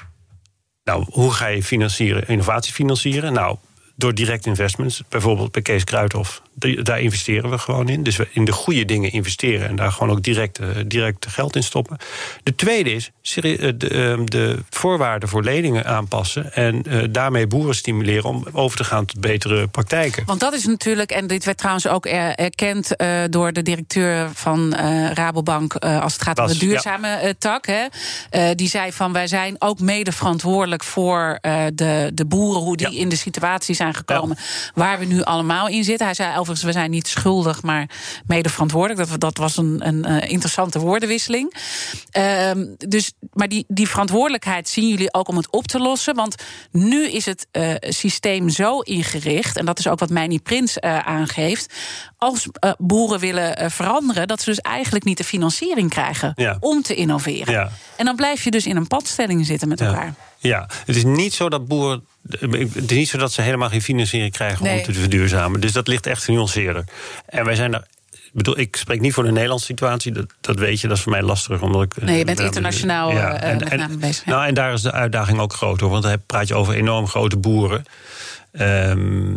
Nou, 0.85 1.07
hoe 1.11 1.33
ga 1.33 1.46
je 1.46 1.62
financieren, 1.62 2.29
innovatie 2.29 2.72
financieren? 2.72 3.33
Nou, 3.33 3.57
door 3.96 4.14
direct 4.14 4.46
investments. 4.46 5.03
Bijvoorbeeld 5.09 5.53
bij 5.53 5.62
Kees 5.62 5.85
Kruidhof. 5.85 6.42
Daar 6.59 7.01
investeren 7.01 7.51
we 7.51 7.59
gewoon 7.59 7.88
in. 7.88 8.03
Dus 8.03 8.16
we 8.16 8.29
in 8.33 8.45
de 8.45 8.53
goede 8.53 8.85
dingen 8.85 9.12
investeren 9.12 9.69
en 9.69 9.77
daar 9.77 9.92
gewoon 9.92 10.11
ook 10.11 10.23
direct, 10.23 10.61
uh, 10.61 10.69
direct 10.87 11.27
geld 11.27 11.57
in 11.57 11.62
stoppen. 11.62 11.97
De 12.42 12.55
tweede 12.55 12.92
is 12.92 13.11
de, 13.35 14.19
uh, 14.19 14.25
de 14.25 14.59
voorwaarden 14.71 15.29
voor 15.29 15.42
leningen 15.42 15.87
aanpassen. 15.87 16.53
En 16.53 16.83
uh, 16.88 17.05
daarmee 17.11 17.47
boeren 17.47 17.75
stimuleren 17.75 18.25
om 18.25 18.47
over 18.53 18.77
te 18.77 18.85
gaan 18.85 19.05
tot 19.05 19.21
betere 19.21 19.69
praktijken. 19.69 20.25
Want 20.27 20.40
dat 20.40 20.53
is 20.53 20.66
natuurlijk, 20.66 21.11
en 21.11 21.27
dit 21.27 21.45
werd 21.45 21.59
trouwens 21.59 21.88
ook 21.88 22.07
er, 22.07 22.35
erkend 22.35 22.95
door 23.31 23.53
de 23.53 23.62
directeur 23.62 24.31
van 24.35 24.75
Rabobank. 25.14 25.75
als 25.75 26.12
het 26.12 26.23
gaat 26.23 26.38
om 26.38 26.47
de 26.47 26.59
duurzame 26.59 27.09
ja. 27.09 27.33
tak. 27.38 27.66
Hè, 27.66 28.55
die 28.55 28.69
zei 28.69 28.92
van 28.92 29.12
wij 29.12 29.27
zijn 29.27 29.57
ook 29.59 29.81
mede 29.81 30.12
verantwoordelijk 30.12 30.85
voor 30.85 31.38
de, 31.75 32.11
de 32.14 32.25
boeren, 32.25 32.62
hoe 32.62 32.77
die 32.77 32.90
ja. 32.90 32.99
in 32.99 33.09
de 33.09 33.16
situatie 33.16 33.75
zijn 33.75 33.95
gekomen 33.95 34.37
ja. 34.38 34.71
waar 34.75 34.99
we 34.99 35.05
nu 35.05 35.23
allemaal 35.23 35.69
in 35.69 35.85
zitten. 35.85 36.07
Hij 36.07 36.14
zei 36.14 36.33
overigens, 36.51 36.75
we 36.75 36.81
zijn 36.81 36.91
niet 36.91 37.07
schuldig, 37.09 37.63
maar 37.63 37.89
mede 38.27 38.49
verantwoordelijk. 38.49 39.09
Dat, 39.09 39.21
dat 39.21 39.37
was 39.37 39.57
een, 39.57 39.87
een, 39.87 40.11
een 40.11 40.29
interessante 40.29 40.79
woordenwisseling. 40.79 41.55
Ehm, 42.11 42.67
dus, 42.79 43.13
maar 43.33 43.49
die, 43.49 43.65
die 43.69 43.89
verantwoordelijkheid 43.89 44.69
zien 44.69 44.89
jullie 44.89 45.15
ook 45.15 45.29
om 45.29 45.37
het 45.37 45.51
op 45.51 45.67
te 45.67 45.79
lossen. 45.79 46.15
Want 46.15 46.35
nu 46.71 47.09
is 47.09 47.25
het 47.27 47.47
uh, 47.53 47.75
systeem 47.81 48.49
zo 48.49 48.81
ingericht, 48.81 49.57
en 49.57 49.65
dat 49.67 49.79
is 49.79 49.89
ook 49.89 49.99
wat 49.99 50.11
Mijnie 50.11 50.41
Prins 50.41 50.77
uh, 50.81 50.99
aangeeft. 50.99 51.75
Als 52.19 52.47
boeren 52.79 53.19
willen 53.19 53.71
veranderen, 53.71 54.29
dat 54.29 54.40
ze 54.40 54.51
dus 54.51 54.61
eigenlijk 54.61 55.05
niet 55.05 55.19
de 55.19 55.25
financiering 55.25 55.90
krijgen 55.90 56.33
Ja. 56.35 56.57
om 56.61 56.83
te 56.83 56.94
innoveren. 56.94 57.53
Ja. 57.53 57.71
En 57.97 58.05
dan 58.05 58.17
blijf 58.17 58.44
je 58.44 58.51
dus 58.51 58.67
in 58.67 58.77
een 58.77 58.87
padstelling 58.87 59.47
zitten 59.47 59.69
met 59.69 59.81
elkaar. 59.81 60.15
Ja, 60.47 60.69
het 60.87 60.97
is 60.97 61.05
niet 61.05 61.35
zo 61.35 61.49
dat 61.49 61.67
boeren. 61.69 62.05
Het 62.29 62.90
is 62.90 62.97
niet 62.97 63.09
zo 63.09 63.19
dat 63.19 63.33
ze 63.33 63.42
helemaal 63.42 63.69
geen 63.69 63.83
financiering 63.83 64.33
krijgen 64.33 64.65
Nee. 64.65 64.79
om 64.79 64.85
te 64.85 64.92
verduurzamen. 64.92 65.61
Dus 65.61 65.73
dat 65.73 65.88
ligt 65.88 66.07
echt 66.07 66.25
genuanceerder. 66.25 66.85
En 67.27 67.44
wij 67.44 67.55
zijn 67.55 67.75
er. 67.75 67.87
Ik 68.11 68.42
bedoel, 68.42 68.59
ik 68.59 68.77
spreek 68.77 69.01
niet 69.01 69.13
voor 69.15 69.25
de 69.25 69.33
Nederlandse 69.33 69.67
situatie. 69.67 70.13
Dat, 70.13 70.27
dat 70.40 70.59
weet 70.59 70.81
je, 70.81 70.88
dat 70.88 70.97
is 70.97 71.03
voor 71.03 71.13
mij 71.13 71.23
lastig. 71.23 71.61
Omdat 71.63 71.83
ik, 71.83 72.03
Nee, 72.03 72.19
je 72.19 72.25
bent 72.25 72.37
daar- 72.37 72.47
internationaal, 72.47 73.11
eh, 73.11 73.57
met 73.59 73.77
name 73.77 73.97
bezig, 73.97 74.25
ja. 74.25 74.31
Nou, 74.33 74.47
en 74.47 74.55
daar 74.55 74.73
is 74.73 74.83
de 74.83 74.92
uitdaging 74.92 75.38
ook 75.38 75.53
groot 75.53 75.81
hoor. 75.81 75.90
Want 75.90 76.03
dan 76.03 76.17
praat 76.27 76.49
je 76.49 76.55
over 76.55 76.75
enorm 76.75 77.07
grote 77.07 77.37
boeren. 77.37 77.85
Ehm, 78.53 79.35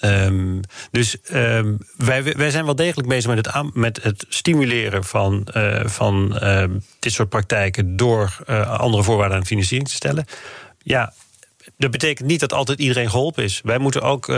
ehm, 0.00 0.60
dus 0.90 1.20
ehm, 1.20 1.76
wij, 1.96 2.22
wij 2.22 2.50
zijn 2.50 2.64
wel 2.64 2.76
degelijk 2.76 3.08
bezig 3.08 3.34
met 3.34 3.46
het, 3.46 3.74
met 3.74 4.02
het 4.02 4.24
stimuleren 4.28 5.04
van, 5.04 5.46
eh, 5.46 5.86
van 5.86 6.38
ehm, 6.38 6.78
dit 6.98 7.12
soort 7.12 7.28
praktijken 7.28 7.96
door 7.96 8.36
eh, 8.46 8.78
andere 8.78 9.02
voorwaarden 9.02 9.36
aan 9.36 9.46
financiering 9.46 9.88
te 9.88 9.94
stellen. 9.94 10.24
Ja. 10.78 11.12
Dat 11.78 11.90
betekent 11.90 12.28
niet 12.28 12.40
dat 12.40 12.52
altijd 12.52 12.78
iedereen 12.78 13.10
geholpen 13.10 13.44
is. 13.44 13.60
Wij 13.64 13.78
moeten 13.78 14.02
ook, 14.02 14.28
eh, 14.28 14.36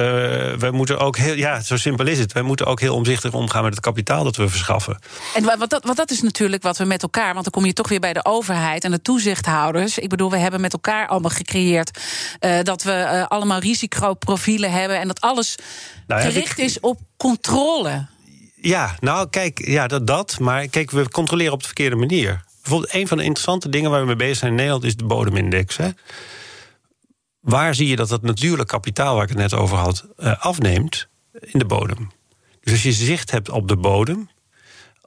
wij 0.53 0.71
moeten 0.71 0.99
ook 0.99 1.17
heel, 1.17 1.35
ja, 1.35 1.61
zo 1.61 1.77
simpel 1.77 2.07
is 2.07 2.19
het. 2.19 2.33
Wij 2.33 2.43
moeten 2.43 2.67
ook 2.67 2.81
heel 2.81 2.95
omzichtig 2.95 3.33
omgaan 3.33 3.63
met 3.63 3.73
het 3.75 3.81
kapitaal 3.85 4.25
dat 4.25 4.37
we 4.37 4.49
verschaffen. 4.49 4.99
En 5.35 5.45
wa- 5.45 5.59
wat 5.59 5.71
dat, 5.71 5.85
wat 5.85 5.97
dat 5.97 6.11
is 6.11 6.23
natuurlijk 6.23 6.63
wat 6.63 6.77
we 6.79 6.85
met 6.85 7.03
elkaar, 7.03 7.33
want 7.33 7.45
dan 7.45 7.53
kom 7.53 7.65
je 7.65 7.73
toch 7.73 7.89
weer 7.89 8.01
bij 8.01 8.13
de 8.13 8.25
overheid 8.25 8.85
en 8.85 8.91
de 8.91 9.03
toezichthouders. 9.03 9.99
Ik 9.99 10.09
bedoel, 10.09 10.31
we 10.31 10.37
hebben 10.37 10.61
met 10.61 10.73
elkaar 10.73 11.09
allemaal 11.09 11.31
gecreëerd 11.31 11.99
eh, 12.39 12.59
dat 12.63 12.83
we 12.83 12.93
eh, 12.93 13.27
allemaal 13.27 13.59
risicoprofielen 13.61 14.73
hebben 14.73 14.99
en 15.01 15.07
dat 15.09 15.21
alles 15.21 15.55
Nou 16.07 16.21
gericht 16.21 16.59
ik- 16.59 16.65
is 16.65 16.81
op 16.81 16.99
controle. 17.17 18.07
Ja, 18.61 18.95
nou 19.01 19.29
kijk, 19.31 19.67
ja, 19.67 19.87
dat, 19.87 20.07
dat. 20.07 20.39
Maar 20.41 20.67
kijk, 20.69 20.91
we 20.91 21.09
controleren 21.09 21.53
op 21.53 21.61
de 21.61 21.67
verkeerde 21.67 21.97
manier. 21.97 22.45
Bijvoorbeeld, 22.63 22.95
een 22.95 23.09
van 23.09 23.17
de 23.17 23.23
interessante 23.25 23.69
dingen 23.69 23.91
waar 23.91 24.01
we 24.01 24.07
mee 24.07 24.17
bezig 24.17 24.37
zijn 24.37 24.51
in 24.51 24.57
Nederland 24.57 24.85
is 24.85 24.97
de 24.97 25.05
bodemindex. 25.05 25.77
Hè. 25.77 25.89
Waar 27.47 27.75
zie 27.75 27.89
je 27.89 27.97
dat 27.97 28.09
dat 28.09 28.23
natuurlijk 28.23 28.69
kapitaal 28.69 29.15
waar 29.15 29.23
ik 29.23 29.29
het 29.29 29.39
net 29.39 29.55
over 29.55 29.77
had, 29.77 30.07
eh, 30.17 30.39
afneemt? 30.45 31.09
In 31.41 31.59
de 31.59 31.65
bodem. 31.65 32.11
Dus 32.61 32.73
als 32.73 32.83
je 32.83 32.93
zicht 32.93 33.31
hebt 33.31 33.49
op 33.51 33.69
de 33.69 33.77
bodem, 33.77 34.29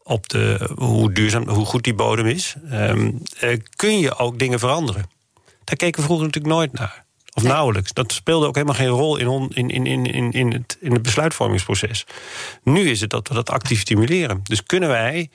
op 0.03 0.29
de, 0.29 0.69
hoe 0.75 1.11
duurzaam, 1.11 1.47
hoe 1.49 1.65
goed 1.65 1.83
die 1.83 1.93
bodem 1.93 2.25
is, 2.25 2.55
ehm, 2.69 3.11
eh, 3.39 3.59
kun 3.75 3.99
je 3.99 4.15
ook 4.17 4.39
dingen 4.39 4.59
veranderen. 4.59 5.09
Daar 5.63 5.75
keken 5.75 5.99
we 5.99 6.05
vroeger 6.05 6.25
natuurlijk 6.25 6.53
nooit 6.53 6.73
naar. 6.73 7.05
Of 7.33 7.43
nauwelijks. 7.43 7.93
Dat 7.93 8.11
speelde 8.13 8.47
ook 8.47 8.55
helemaal 8.55 8.75
geen 8.75 8.87
rol 8.87 9.17
in, 9.17 9.27
on- 9.27 9.49
in, 9.53 9.69
in, 9.69 9.85
in, 9.85 10.05
in, 10.05 10.31
in, 10.31 10.51
het, 10.53 10.77
in 10.81 10.91
het 10.91 11.01
besluitvormingsproces. 11.01 12.05
Nu 12.63 12.89
is 12.89 13.01
het 13.01 13.09
dat 13.09 13.27
we 13.27 13.33
dat 13.33 13.49
actief 13.49 13.79
stimuleren. 13.79 14.39
Dus 14.43 14.63
kunnen 14.63 14.89
wij 14.89 15.29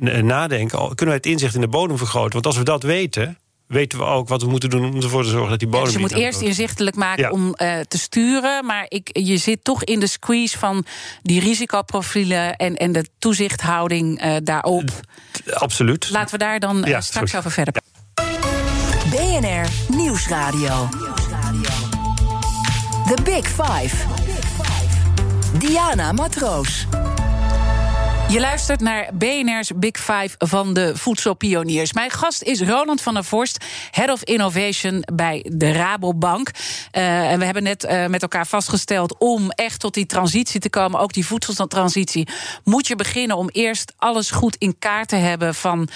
eh, 0.00 0.22
nadenken, 0.22 0.78
kunnen 0.78 1.06
wij 1.06 1.14
het 1.14 1.26
inzicht 1.26 1.54
in 1.54 1.60
de 1.60 1.68
bodem 1.68 1.98
vergroten? 1.98 2.32
Want 2.32 2.46
als 2.46 2.56
we 2.56 2.62
dat 2.64 2.82
weten, 2.82 3.38
weten 3.66 3.98
we 3.98 4.04
ook 4.04 4.28
wat 4.28 4.42
we 4.42 4.48
moeten 4.48 4.70
doen 4.70 4.84
om 4.84 5.02
ervoor 5.02 5.22
te 5.22 5.28
zorgen 5.28 5.50
dat 5.50 5.58
die 5.58 5.68
bodem. 5.68 5.84
dus 5.84 5.94
je 5.94 5.98
moet 6.00 6.12
eerst 6.12 6.40
inzichtelijk 6.40 6.96
maken 6.96 7.22
Ja. 7.22 7.30
om 7.30 7.54
eh, 7.54 7.80
te 7.80 7.98
sturen. 7.98 8.66
Maar 8.66 8.86
ik, 8.88 9.08
je 9.12 9.36
zit 9.36 9.64
toch 9.64 9.84
in 9.84 10.00
de 10.00 10.06
squeeze 10.06 10.58
van 10.58 10.84
die 11.22 11.40
risicoprofielen 11.40 12.56
en, 12.56 12.74
en 12.76 12.92
de 12.92 13.06
toezichthouding 13.18 14.20
eh, 14.20 14.34
daarop. 14.42 14.90
Absoluut. 15.54 16.10
Laten 16.10 16.30
we 16.30 16.38
daar 16.44 16.60
dan 16.60 16.84
eh, 16.84 16.90
Ja, 16.90 17.00
straks 17.00 17.30
goed. 17.30 17.38
over 17.38 17.50
verder 17.50 17.74
BNR 19.10 19.68
Nieuwsradio. 19.96 20.88
The 23.06 23.22
Big 23.24 23.46
Five. 23.48 23.96
Diana 25.58 26.12
Matroos. 26.12 26.86
Je 28.28 28.40
luistert 28.40 28.80
naar 28.80 29.08
BNR's 29.14 29.70
Big 29.76 29.96
Five 29.96 30.30
van 30.38 30.74
de 30.74 30.96
voedselpioniers. 30.96 31.92
Mijn 31.92 32.10
gast 32.10 32.42
is 32.42 32.60
Roland 32.60 33.02
van 33.02 33.14
der 33.14 33.24
Vorst, 33.24 33.64
Head 33.90 34.10
of 34.10 34.22
Innovation 34.22 35.04
bij 35.14 35.46
de 35.52 35.72
Rabobank. 35.72 36.50
Eh, 36.90 37.30
en 37.30 37.38
we 37.38 37.44
hebben 37.44 37.62
net 37.62 37.84
eh, 37.84 38.06
met 38.06 38.22
elkaar 38.22 38.46
vastgesteld 38.46 39.18
om 39.18 39.50
echt 39.50 39.80
tot 39.80 39.94
die 39.94 40.06
transitie 40.06 40.60
te 40.60 40.70
komen, 40.70 41.00
ook 41.00 41.12
die 41.12 41.26
voedseltransitie, 41.26 42.28
moet 42.64 42.86
je 42.86 42.96
beginnen 42.96 43.36
om 43.36 43.48
eerst 43.48 43.92
alles 43.96 44.30
goed 44.30 44.56
in 44.58 44.78
kaart 44.78 45.08
te 45.08 45.16
hebben 45.16 45.54
van 45.54 45.88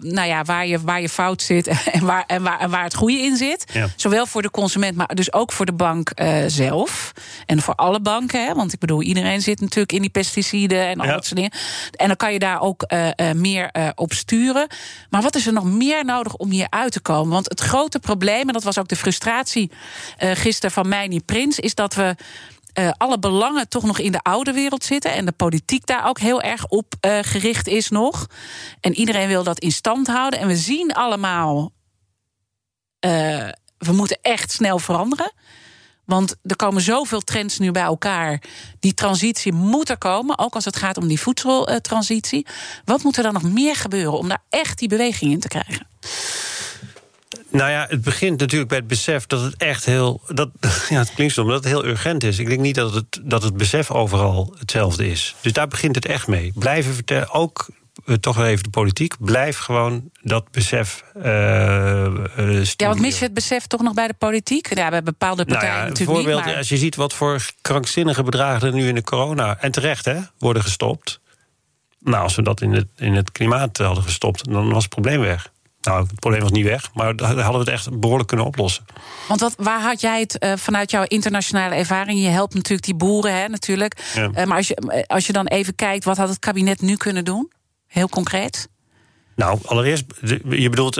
nou 0.00 0.28
ja, 0.28 0.44
waar, 0.44 0.66
je, 0.66 0.80
waar 0.80 1.00
je 1.00 1.08
fout 1.08 1.42
zit 1.42 1.66
en 1.92 2.04
waar, 2.04 2.24
en 2.26 2.42
waar, 2.42 2.60
en 2.60 2.70
waar 2.70 2.84
het 2.84 2.94
goede 2.94 3.18
in 3.18 3.36
zit. 3.36 3.64
Ja. 3.72 3.88
Zowel 3.96 4.26
voor 4.26 4.42
de 4.42 4.50
consument, 4.50 4.96
maar 4.96 5.14
dus 5.14 5.32
ook 5.32 5.52
voor 5.52 5.66
de 5.66 5.72
bank 5.72 6.10
eh, 6.10 6.34
zelf. 6.46 7.12
En 7.46 7.60
voor 7.62 7.74
alle 7.74 8.00
banken, 8.00 8.46
hè, 8.46 8.54
want 8.54 8.72
ik 8.72 8.78
bedoel, 8.78 9.02
iedereen 9.02 9.40
zit 9.40 9.60
natuurlijk 9.60 9.92
in 9.92 10.00
die 10.00 10.10
pesticiden 10.10 10.86
en 10.86 11.00
al 11.00 11.06
Ja. 11.06 11.12
dat 11.12 11.24
soort 11.24 11.36
dingen. 11.36 11.52
En 11.92 12.06
dan 12.06 12.16
kan 12.16 12.32
je 12.32 12.38
daar 12.38 12.60
ook 12.60 12.82
eh, 12.82 13.08
eh, 13.16 13.36
meer 13.36 13.68
eh, 13.70 13.88
op 13.94 14.12
sturen. 14.12 14.66
Maar 15.10 15.22
wat 15.22 15.34
is 15.36 15.46
er 15.46 15.52
nog 15.52 15.64
meer 15.64 16.04
nodig 16.04 16.34
om 16.36 16.50
hier 16.50 16.66
uit 16.70 16.92
te 16.92 17.00
komen? 17.00 17.32
Want 17.32 17.48
het 17.48 17.60
grote 17.60 17.98
probleem, 17.98 18.46
en 18.46 18.52
dat 18.52 18.62
was 18.62 18.78
ook 18.78 18.88
de 18.88 18.96
frustratie 18.96 19.70
eh 20.16 20.30
gisteren 20.34 20.70
van 20.70 20.88
Meini 20.88 21.20
Prins, 21.20 21.58
is 21.58 21.74
dat 21.74 21.94
we. 21.94 22.14
Eh, 22.72 22.90
alle 22.96 23.18
belangen 23.18 23.68
toch 23.68 23.82
nog 23.82 23.98
in 23.98 24.12
de 24.12 24.22
oude 24.22 24.52
wereld 24.52 24.84
zitten. 24.84 25.12
En 25.12 25.24
de 25.24 25.32
politiek 25.32 25.86
daar 25.86 26.08
ook 26.08 26.18
heel 26.18 26.42
erg 26.42 26.66
op 26.66 26.94
eh, 27.00 27.18
gericht 27.22 27.68
is 27.68 27.88
nog. 27.88 28.26
En 28.80 28.94
iedereen 28.94 29.28
wil 29.28 29.42
dat 29.44 29.58
in 29.58 29.72
stand 29.72 30.06
houden. 30.06 30.38
En 30.40 30.46
we 30.46 30.56
zien 30.56 30.92
allemaal. 30.92 31.72
eh, 32.98 33.48
we 33.78 33.92
moeten 33.92 34.18
echt 34.22 34.50
snel 34.52 34.78
veranderen. 34.78 35.32
Want 36.04 36.36
er 36.42 36.56
komen 36.56 36.82
zoveel 36.82 37.20
trends 37.20 37.58
nu 37.58 37.70
bij 37.70 37.82
elkaar. 37.82 38.42
Die 38.80 38.94
transitie 38.94 39.52
moet 39.52 39.88
er 39.88 39.98
komen, 39.98 40.38
ook 40.38 40.54
als 40.54 40.64
het 40.64 40.76
gaat 40.76 40.96
om 40.96 41.08
die 41.08 41.20
voedseltransitie. 41.20 42.46
Wat 42.84 43.02
moet 43.02 43.16
er 43.16 43.22
dan 43.22 43.32
nog 43.32 43.42
meer 43.42 43.76
gebeuren 43.76 44.18
om 44.18 44.28
daar 44.28 44.42
echt 44.48 44.78
die 44.78 44.88
beweging 44.88 45.32
in 45.32 45.40
te 45.40 45.48
krijgen? 45.48 45.86
Nou 47.52 47.70
ja, 47.70 47.86
het 47.88 48.02
begint 48.02 48.40
natuurlijk 48.40 48.68
bij 48.68 48.78
het 48.78 48.86
besef 48.86 49.26
dat 49.26 49.42
het 49.42 49.56
echt 49.56 49.84
heel. 49.84 50.20
Dat, 50.28 50.50
ja, 50.88 50.98
het 50.98 51.14
klinkt 51.14 51.32
stom, 51.32 51.46
dat 51.46 51.56
het 51.56 51.72
heel 51.72 51.84
urgent 51.84 52.24
is. 52.24 52.38
Ik 52.38 52.48
denk 52.48 52.60
niet 52.60 52.74
dat 52.74 52.94
het, 52.94 53.20
dat 53.22 53.42
het 53.42 53.56
besef 53.56 53.90
overal 53.90 54.54
hetzelfde 54.58 55.10
is. 55.10 55.34
Dus 55.40 55.52
daar 55.52 55.68
begint 55.68 55.94
het 55.94 56.06
echt 56.06 56.26
mee. 56.26 56.52
Blijven 56.54 56.94
vertellen, 56.94 57.30
ook 57.30 57.68
eh, 58.04 58.14
toch 58.14 58.36
wel 58.36 58.46
even 58.46 58.62
de 58.64 58.70
politiek. 58.70 59.14
Blijf 59.18 59.58
gewoon 59.58 60.10
dat 60.22 60.50
besef. 60.50 61.04
eh, 61.22 61.22
Ja, 62.76 62.86
want 62.86 63.00
mis 63.00 63.18
je 63.18 63.24
het 63.24 63.34
besef 63.34 63.66
toch 63.66 63.82
nog 63.82 63.94
bij 63.94 64.06
de 64.06 64.14
politiek? 64.14 64.74
Ja, 64.74 64.90
bij 64.90 65.02
bepaalde 65.02 65.44
Nou 65.44 65.58
partijen 65.58 65.76
ja, 65.76 65.88
natuurlijk 65.88 66.10
voorbeeld, 66.18 66.36
niet. 66.36 66.46
Maar... 66.46 66.56
als 66.56 66.68
je 66.68 66.76
ziet 66.76 66.96
wat 66.96 67.14
voor 67.14 67.46
krankzinnige 67.60 68.22
bedragen 68.22 68.68
er 68.68 68.74
nu 68.74 68.88
in 68.88 68.94
de 68.94 69.02
corona... 69.02 69.58
en 69.60 69.72
terecht 69.72 70.04
hè, 70.04 70.18
worden 70.38 70.62
gestopt. 70.62 71.20
Nou, 71.98 72.22
als 72.22 72.34
we 72.34 72.42
dat 72.42 72.60
in 72.60 72.72
het, 72.72 72.86
in 72.96 73.14
het 73.14 73.32
klimaat 73.32 73.78
hadden 73.78 74.04
gestopt, 74.04 74.44
dan 74.50 74.70
was 74.70 74.82
het 74.82 74.92
probleem 74.92 75.20
weg. 75.20 75.50
Nou, 75.82 76.02
het 76.06 76.20
probleem 76.20 76.40
was 76.40 76.50
niet 76.50 76.64
weg, 76.64 76.90
maar 76.94 77.16
dan 77.16 77.26
hadden 77.26 77.52
we 77.52 77.58
het 77.58 77.68
echt 77.68 78.00
behoorlijk 78.00 78.28
kunnen 78.28 78.46
oplossen. 78.46 78.84
Want 79.28 79.40
wat, 79.40 79.54
waar 79.56 79.80
had 79.80 80.00
jij 80.00 80.20
het 80.20 80.38
eh, 80.38 80.52
vanuit 80.56 80.90
jouw 80.90 81.04
internationale 81.06 81.74
ervaring? 81.74 82.22
Je 82.22 82.28
helpt 82.28 82.54
natuurlijk 82.54 82.84
die 82.84 82.94
boeren, 82.94 83.34
hè, 83.40 83.48
natuurlijk. 83.48 84.10
Ja. 84.14 84.30
Eh, 84.34 84.46
maar 84.46 84.56
als 84.56 84.68
je, 84.68 84.74
eh, 84.74 85.02
als 85.06 85.26
je 85.26 85.32
dan 85.32 85.46
even 85.46 85.74
kijkt, 85.74 86.04
wat 86.04 86.16
had 86.16 86.28
het 86.28 86.38
kabinet 86.38 86.80
nu 86.80 86.96
kunnen 86.96 87.24
doen? 87.24 87.52
Heel 87.86 88.08
concreet. 88.08 88.68
Nou, 89.36 89.58
allereerst, 89.64 90.04
je 90.48 90.68
bedoelt 90.70 90.98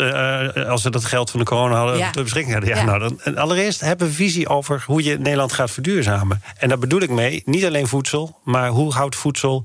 als 0.66 0.82
we 0.82 0.90
dat 0.90 1.04
geld 1.04 1.30
van 1.30 1.40
de 1.40 1.46
corona 1.46 1.76
hadden 1.76 1.96
Ja. 1.98 2.10
ter 2.10 2.22
beschikking 2.22 2.52
hadden. 2.54 2.70
Ja, 2.70 2.76
Ja. 2.76 2.84
Nou, 2.84 2.98
dan, 3.24 3.36
allereerst 3.36 3.80
hebben 3.80 4.06
we 4.06 4.12
visie 4.12 4.48
over 4.48 4.82
hoe 4.86 5.02
je 5.02 5.18
Nederland 5.18 5.52
gaat 5.52 5.70
verduurzamen. 5.70 6.42
En 6.58 6.68
daar 6.68 6.78
bedoel 6.78 7.00
ik 7.00 7.10
mee, 7.10 7.42
niet 7.44 7.64
alleen 7.64 7.86
voedsel, 7.86 8.38
maar 8.44 8.68
hoe 8.68 8.92
houdt 8.92 9.16
voedsel. 9.16 9.64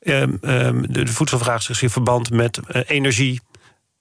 ehm, 0.00 0.32
ehm, 0.40 0.82
de, 0.82 1.04
de 1.04 1.12
voedselvraag 1.12 1.62
zich 1.62 1.82
in 1.82 1.90
verband 1.90 2.30
met 2.30 2.60
energie, 2.86 3.40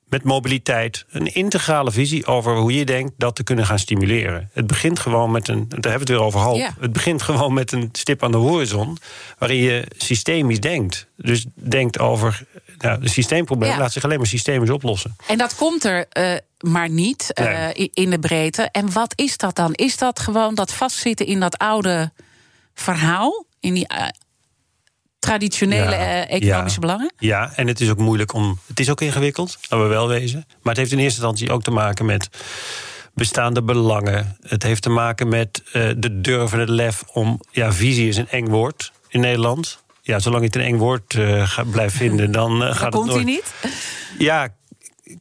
met 0.10 0.24
mobiliteit. 0.24 1.06
Een 1.10 1.34
integrale 1.34 1.92
visie 1.92 2.26
over 2.26 2.56
hoe 2.58 2.74
je 2.74 2.86
denkt 2.86 3.14
dat 3.18 3.36
te 3.36 3.44
kunnen 3.44 3.66
gaan 3.66 3.80
stimuleren. 3.80 4.50
Het 4.54 4.68
begint 4.68 5.00
gewoon 5.00 5.32
met 5.32 5.48
een. 5.48 5.66
Daar 5.68 5.70
hebben 5.92 5.92
we 5.92 6.00
het 6.00 6.10
weer 6.10 6.22
over 6.22 6.40
hoop. 6.40 6.58
Ja. 6.58 6.74
Het 6.80 6.94
begint 6.94 7.22
gewoon 7.22 7.54
met 7.54 7.72
een 7.72 7.90
stip 7.92 8.24
aan 8.24 8.32
de 8.32 8.38
horizon. 8.38 8.98
waarin 9.38 9.58
je 9.62 9.84
systemisch 9.98 10.60
denkt. 10.60 11.08
Dus 11.16 11.46
denkt 11.54 12.00
over. 12.00 12.44
Nou, 12.78 13.02
de 13.02 13.10
systeemprobleem 13.10 13.72
Ja. 13.72 13.78
laat 13.78 13.92
zich 13.92 14.04
alleen 14.04 14.18
maar 14.18 14.28
systemisch 14.28 14.70
oplossen. 14.70 15.16
En 15.28 15.38
dat 15.38 15.56
komt 15.56 15.84
er 15.84 16.06
eh, 16.10 16.34
maar 16.60 16.90
niet 16.90 17.34
eh, 17.34 17.46
Nee. 17.46 17.90
in 17.94 18.10
de 18.10 18.20
breedte. 18.20 18.62
En 18.72 18.92
wat 18.92 19.14
is 19.16 19.38
dat 19.38 19.56
dan? 19.56 19.74
Is 19.74 19.98
dat 19.98 20.20
gewoon 20.20 20.56
dat 20.56 20.74
vastzitten 20.74 21.26
in 21.26 21.40
dat 21.40 21.58
oude 21.58 22.12
verhaal? 22.74 23.46
In 23.60 23.74
die 23.74 23.88
eh, 23.88 24.08
traditionele 25.20 25.96
Ja, 25.96 26.26
eh, 26.26 26.36
economische 26.36 26.80
ja. 26.80 26.88
belangen? 26.88 27.14
Ja, 27.18 27.52
en 27.56 27.68
het 27.68 27.80
is 27.82 27.90
ook 27.90 27.98
moeilijk 27.98 28.34
om. 28.34 28.60
Het 28.68 28.80
is 28.80 28.90
ook 28.90 29.02
ingewikkeld, 29.02 29.58
laten 29.62 29.88
we 29.88 29.94
wel 29.94 30.08
wezen. 30.08 30.46
Maar 30.48 30.74
het 30.74 30.78
heeft 30.78 30.92
in 30.92 31.00
eerste 31.00 31.22
instantie 31.22 31.52
ook 31.52 31.64
te 31.64 31.72
maken 31.72 32.06
met 32.06 32.30
bestaande 33.14 33.64
belangen. 33.64 34.38
Het 34.42 34.64
heeft 34.64 34.82
te 34.82 34.90
maken 34.90 35.28
met 35.28 35.62
uh, 35.66 35.90
de 35.98 36.22
durf 36.22 36.54
en 36.54 36.60
het 36.60 36.70
lef 36.70 37.04
om. 37.14 37.40
Ja, 37.52 37.74
visie 37.74 38.08
is 38.08 38.18
een 38.18 38.30
eng 38.30 38.48
woord 38.48 38.92
in 39.08 39.20
Nederland. 39.20 39.84
Ja, 40.02 40.20
zolang 40.20 40.42
je 40.42 40.48
het 40.48 40.56
een 40.56 40.74
eng 40.74 40.78
woord 40.78 41.14
uh, 41.14 41.60
blijft 41.72 41.96
vinden, 41.96 42.32
dan 42.32 42.56
uh, 42.64 42.76
gaat 42.76 42.82
het. 42.82 42.94
Komt 42.94 43.14
hij 43.14 43.24
niet? 43.24 43.54
Ja, 44.18 44.48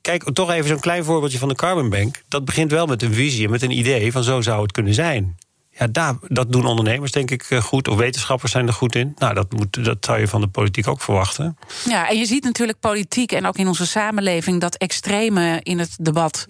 kijk, 0.00 0.30
toch 0.32 0.50
even 0.50 0.68
zo'n 0.68 0.80
klein 0.80 1.04
voorbeeldje 1.04 1.38
van 1.38 1.48
de 1.48 1.54
Carbon 1.54 1.88
Bank. 1.88 2.22
Dat 2.28 2.44
begint 2.44 2.70
wel 2.70 2.86
met 2.86 3.02
een 3.02 3.14
visie, 3.14 3.48
met 3.48 3.62
een 3.62 3.78
idee 3.78 4.12
van 4.12 4.24
zo 4.24 4.40
zou 4.40 4.62
het 4.62 4.72
kunnen 4.72 4.94
zijn. 4.94 5.38
Ja, 5.78 5.86
daar, 5.86 6.14
dat 6.28 6.52
doen 6.52 6.66
ondernemers 6.66 7.12
denk 7.12 7.30
ik 7.30 7.44
goed, 7.62 7.88
of 7.88 7.96
wetenschappers 7.96 8.52
zijn 8.52 8.66
er 8.66 8.72
goed 8.72 8.94
in. 8.94 9.12
Nou, 9.16 9.34
dat, 9.34 9.52
moet, 9.52 9.84
dat 9.84 9.96
zou 10.00 10.20
je 10.20 10.28
van 10.28 10.40
de 10.40 10.48
politiek 10.48 10.88
ook 10.88 11.00
verwachten. 11.00 11.56
Ja, 11.88 12.08
en 12.08 12.18
je 12.18 12.26
ziet 12.26 12.44
natuurlijk 12.44 12.80
politiek 12.80 13.32
en 13.32 13.46
ook 13.46 13.56
in 13.56 13.68
onze 13.68 13.86
samenleving 13.86 14.60
dat 14.60 14.74
extreme 14.74 15.60
in 15.62 15.78
het 15.78 15.96
debat 16.00 16.46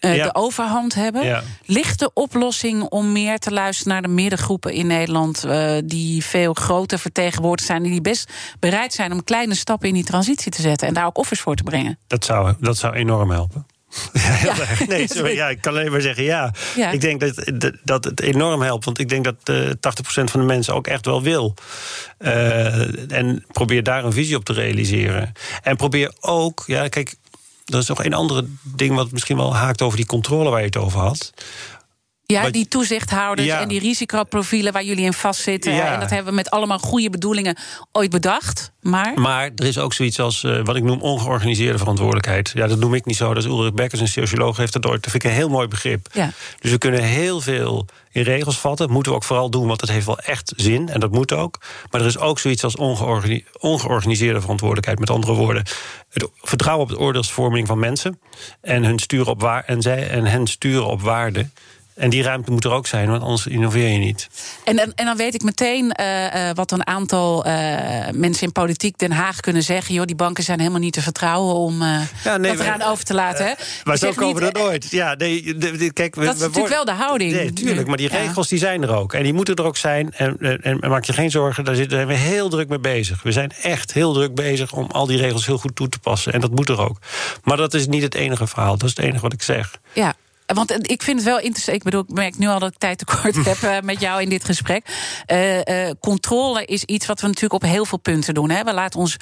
uh, 0.00 0.22
de 0.22 0.34
overhand 0.34 0.94
hebben. 0.94 1.24
Ja. 1.24 1.42
Ligt 1.64 1.98
de 1.98 2.10
oplossing 2.14 2.82
om 2.82 3.12
meer 3.12 3.38
te 3.38 3.52
luisteren 3.52 3.92
naar 3.92 4.02
de 4.02 4.08
middengroepen 4.08 4.72
in 4.72 4.86
Nederland, 4.86 5.44
uh, 5.46 5.76
die 5.84 6.24
veel 6.24 6.54
groter 6.54 6.98
vertegenwoordigd 6.98 7.68
zijn, 7.68 7.82
die 7.82 8.00
best 8.00 8.32
bereid 8.58 8.92
zijn 8.92 9.12
om 9.12 9.24
kleine 9.24 9.54
stappen 9.54 9.88
in 9.88 9.94
die 9.94 10.04
transitie 10.04 10.50
te 10.52 10.62
zetten 10.62 10.88
en 10.88 10.94
daar 10.94 11.06
ook 11.06 11.18
offers 11.18 11.40
voor 11.40 11.54
te 11.54 11.62
brengen? 11.62 11.98
Dat 12.06 12.24
zou, 12.24 12.54
dat 12.60 12.76
zou 12.76 12.94
enorm 12.94 13.30
helpen. 13.30 13.66
Ja, 14.12 14.20
heel 14.20 14.54
ja. 14.54 14.60
erg. 14.60 14.86
Nee, 14.86 15.08
sorry, 15.14 15.34
ja, 15.34 15.48
ik 15.48 15.60
kan 15.60 15.72
alleen 15.72 15.90
maar 15.90 16.00
zeggen 16.00 16.24
ja. 16.24 16.54
ja. 16.76 16.90
Ik 16.90 17.00
denk 17.00 17.20
dat, 17.20 17.72
dat 17.82 18.04
het 18.04 18.20
enorm 18.20 18.62
helpt. 18.62 18.84
Want 18.84 18.98
ik 18.98 19.08
denk 19.08 19.24
dat 19.24 19.36
uh, 19.50 19.68
80% 19.68 19.74
van 20.06 20.40
de 20.40 20.46
mensen 20.46 20.74
ook 20.74 20.86
echt 20.86 21.06
wel 21.06 21.22
wil. 21.22 21.54
Uh, 22.18 23.12
en 23.12 23.44
probeer 23.52 23.82
daar 23.82 24.04
een 24.04 24.12
visie 24.12 24.36
op 24.36 24.44
te 24.44 24.52
realiseren. 24.52 25.32
En 25.62 25.76
probeer 25.76 26.12
ook, 26.20 26.64
ja, 26.66 26.88
kijk, 26.88 27.14
er 27.66 27.78
is 27.78 27.86
nog 27.86 28.04
een 28.04 28.14
andere 28.14 28.46
ding 28.62 28.94
wat 28.94 29.10
misschien 29.10 29.36
wel 29.36 29.56
haakt 29.56 29.82
over 29.82 29.96
die 29.96 30.06
controle 30.06 30.50
waar 30.50 30.60
je 30.60 30.66
het 30.66 30.76
over 30.76 31.00
had. 31.00 31.32
Ja, 32.26 32.42
wat, 32.42 32.52
die 32.52 32.68
toezichthouders 32.68 33.48
ja. 33.48 33.60
en 33.60 33.68
die 33.68 33.80
risicoprofielen 33.80 34.72
waar 34.72 34.84
jullie 34.84 35.04
in 35.04 35.12
vastzitten. 35.12 35.74
Ja. 35.74 35.92
En 35.94 36.00
dat 36.00 36.10
hebben 36.10 36.28
we 36.28 36.34
met 36.34 36.50
allemaal 36.50 36.78
goede 36.78 37.10
bedoelingen 37.10 37.56
ooit 37.92 38.10
bedacht. 38.10 38.72
Maar, 38.80 39.20
maar 39.20 39.50
er 39.56 39.64
is 39.64 39.78
ook 39.78 39.92
zoiets 39.92 40.20
als 40.20 40.42
uh, 40.42 40.64
wat 40.64 40.76
ik 40.76 40.82
noem 40.82 41.00
ongeorganiseerde 41.00 41.78
verantwoordelijkheid. 41.78 42.52
Ja, 42.54 42.66
dat 42.66 42.78
noem 42.78 42.94
ik 42.94 43.04
niet 43.04 43.16
zo. 43.16 43.34
Dat 43.34 43.44
is 43.44 43.48
Ulrich 43.48 43.74
Bekkers, 43.74 44.00
een 44.00 44.08
socioloog, 44.08 44.56
heeft 44.56 44.72
dat 44.72 44.86
ooit. 44.86 45.02
Dat 45.02 45.10
vind 45.10 45.24
ik 45.24 45.30
een 45.30 45.36
heel 45.36 45.48
mooi 45.48 45.68
begrip. 45.68 46.08
Ja. 46.12 46.30
Dus 46.60 46.70
we 46.70 46.78
kunnen 46.78 47.02
heel 47.02 47.40
veel 47.40 47.86
in 48.10 48.22
regels 48.22 48.58
vatten. 48.58 48.86
Dat 48.86 48.94
moeten 48.94 49.12
we 49.12 49.18
ook 49.18 49.24
vooral 49.24 49.50
doen, 49.50 49.66
want 49.66 49.80
dat 49.80 49.88
heeft 49.88 50.06
wel 50.06 50.18
echt 50.18 50.52
zin. 50.56 50.88
En 50.88 51.00
dat 51.00 51.12
moet 51.12 51.32
ook. 51.32 51.60
Maar 51.90 52.00
er 52.00 52.06
is 52.06 52.18
ook 52.18 52.38
zoiets 52.38 52.64
als 52.64 52.76
ongeorgani 52.76 53.44
ongeorganiseerde 53.58 54.40
verantwoordelijkheid. 54.40 54.98
Met 54.98 55.10
andere 55.10 55.32
woorden, 55.32 55.64
het 56.10 56.28
vertrouwen 56.34 56.86
op 56.86 56.92
de 56.92 56.98
oordeelsvorming 56.98 57.66
van 57.66 57.78
mensen. 57.78 58.20
En, 58.60 58.84
hun 58.84 58.98
sturen 58.98 59.26
op 59.26 59.40
waar 59.40 59.64
en, 59.64 59.82
zij, 59.82 60.08
en 60.08 60.24
hen 60.24 60.46
sturen 60.46 60.86
op 60.86 61.00
waarde. 61.00 61.48
En 61.96 62.10
die 62.10 62.22
ruimte 62.22 62.50
moet 62.50 62.64
er 62.64 62.70
ook 62.70 62.86
zijn, 62.86 63.08
want 63.08 63.22
anders 63.22 63.46
innoveer 63.46 63.88
je 63.88 63.98
niet. 63.98 64.28
En, 64.64 64.78
en, 64.78 64.92
en 64.94 65.04
dan 65.04 65.16
weet 65.16 65.34
ik 65.34 65.42
meteen 65.42 65.94
uh, 66.00 66.24
uh, 66.24 66.50
wat 66.54 66.72
een 66.72 66.86
aantal 66.86 67.46
uh, 67.46 67.52
mensen 68.12 68.46
in 68.46 68.52
politiek 68.52 68.98
Den 68.98 69.12
Haag 69.12 69.40
kunnen 69.40 69.62
zeggen. 69.62 69.94
Joh, 69.94 70.04
die 70.04 70.16
banken 70.16 70.44
zijn 70.44 70.58
helemaal 70.58 70.80
niet 70.80 70.92
te 70.92 71.02
vertrouwen 71.02 71.54
om 71.54 71.82
ja, 71.82 72.36
nee, 72.36 72.56
dat 72.56 72.60
eraan 72.60 72.82
over 72.82 73.04
te 73.04 73.14
laten. 73.14 73.46
Hè? 73.46 73.52
Maar 73.84 73.96
zo 73.96 74.12
komen 74.12 74.42
we 74.42 74.50
er 74.50 74.62
nooit. 74.62 74.90
Ja, 74.90 75.14
nee, 75.14 75.56
de, 75.56 75.76
de, 75.76 75.92
kijk, 75.92 76.14
we, 76.14 76.24
dat 76.24 76.34
is 76.34 76.40
we 76.40 76.46
natuurlijk 76.46 76.74
worden, 76.74 76.76
wel 76.76 76.84
de 76.84 77.02
houding. 77.02 77.32
Nee, 77.32 77.52
tuurlijk, 77.52 77.86
maar 77.86 77.96
die 77.96 78.08
regels 78.08 78.48
die 78.48 78.58
zijn 78.58 78.82
er 78.82 78.94
ook. 78.94 79.12
En 79.12 79.22
die 79.22 79.32
moeten 79.32 79.54
er 79.54 79.64
ook 79.64 79.76
zijn. 79.76 80.12
En, 80.12 80.36
en, 80.40 80.80
en 80.80 80.90
maak 80.90 81.04
je 81.04 81.12
geen 81.12 81.30
zorgen, 81.30 81.64
daar 81.64 81.74
zijn 81.74 82.06
we 82.06 82.14
heel 82.14 82.48
druk 82.48 82.68
mee 82.68 82.78
bezig. 82.78 83.22
We 83.22 83.32
zijn 83.32 83.52
echt 83.62 83.92
heel 83.92 84.12
druk 84.12 84.34
bezig 84.34 84.72
om 84.72 84.86
al 84.90 85.06
die 85.06 85.18
regels 85.18 85.46
heel 85.46 85.58
goed 85.58 85.76
toe 85.76 85.88
te 85.88 85.98
passen. 85.98 86.32
En 86.32 86.40
dat 86.40 86.50
moet 86.50 86.68
er 86.68 86.80
ook. 86.80 86.98
Maar 87.42 87.56
dat 87.56 87.74
is 87.74 87.86
niet 87.86 88.02
het 88.02 88.14
enige 88.14 88.46
verhaal. 88.46 88.76
Dat 88.76 88.88
is 88.88 88.96
het 88.96 89.04
enige 89.04 89.20
wat 89.20 89.32
ik 89.32 89.42
zeg. 89.42 89.78
Ja, 89.92 90.14
want 90.46 90.90
ik 90.90 91.02
vind 91.02 91.18
het 91.18 91.28
wel 91.28 91.40
interessant. 91.40 91.76
Ik 91.76 91.82
bedoel, 91.82 92.02
ik 92.02 92.14
merk 92.14 92.38
nu 92.38 92.48
al 92.48 92.58
dat 92.58 92.72
ik 92.72 92.78
tijd 92.78 92.98
tekort 92.98 93.44
heb 93.44 93.56
uh, 93.62 93.80
met 93.80 94.00
jou 94.00 94.22
in 94.22 94.28
dit 94.28 94.44
gesprek. 94.44 94.86
Uh, 95.32 95.56
uh, 95.58 95.90
controle 96.00 96.64
is 96.64 96.84
iets 96.84 97.06
wat 97.06 97.20
we 97.20 97.26
natuurlijk 97.26 97.64
op 97.64 97.70
heel 97.70 97.84
veel 97.84 97.98
punten 97.98 98.34
doen. 98.34 98.50
Hè. 98.50 98.64
We 98.64 98.72
laten 98.72 99.00
ons 99.00 99.16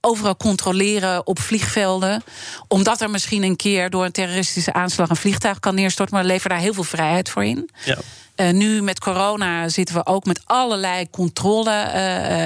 overal 0.00 0.36
controleren 0.36 1.26
op 1.26 1.40
vliegvelden. 1.40 2.22
Omdat 2.68 3.00
er 3.00 3.10
misschien 3.10 3.42
een 3.42 3.56
keer 3.56 3.90
door 3.90 4.04
een 4.04 4.12
terroristische 4.12 4.72
aanslag 4.72 5.08
een 5.08 5.16
vliegtuig 5.16 5.60
kan 5.60 5.74
neerstorten. 5.74 6.14
Maar 6.14 6.24
we 6.24 6.30
leveren 6.30 6.56
daar 6.56 6.64
heel 6.64 6.74
veel 6.74 6.84
vrijheid 6.84 7.28
voor 7.30 7.44
in. 7.44 7.70
Ja. 7.84 7.98
Uh, 8.36 8.50
nu 8.50 8.82
met 8.82 9.00
corona 9.00 9.68
zitten 9.68 9.94
we 9.94 10.06
ook 10.06 10.24
met 10.24 10.40
allerlei 10.44 11.10
controle. 11.10 11.72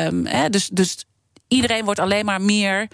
Um, 0.06 0.26
hè, 0.26 0.50
dus, 0.50 0.68
dus 0.68 1.04
iedereen 1.48 1.84
wordt 1.84 2.00
alleen 2.00 2.24
maar 2.24 2.42
meer 2.42 2.88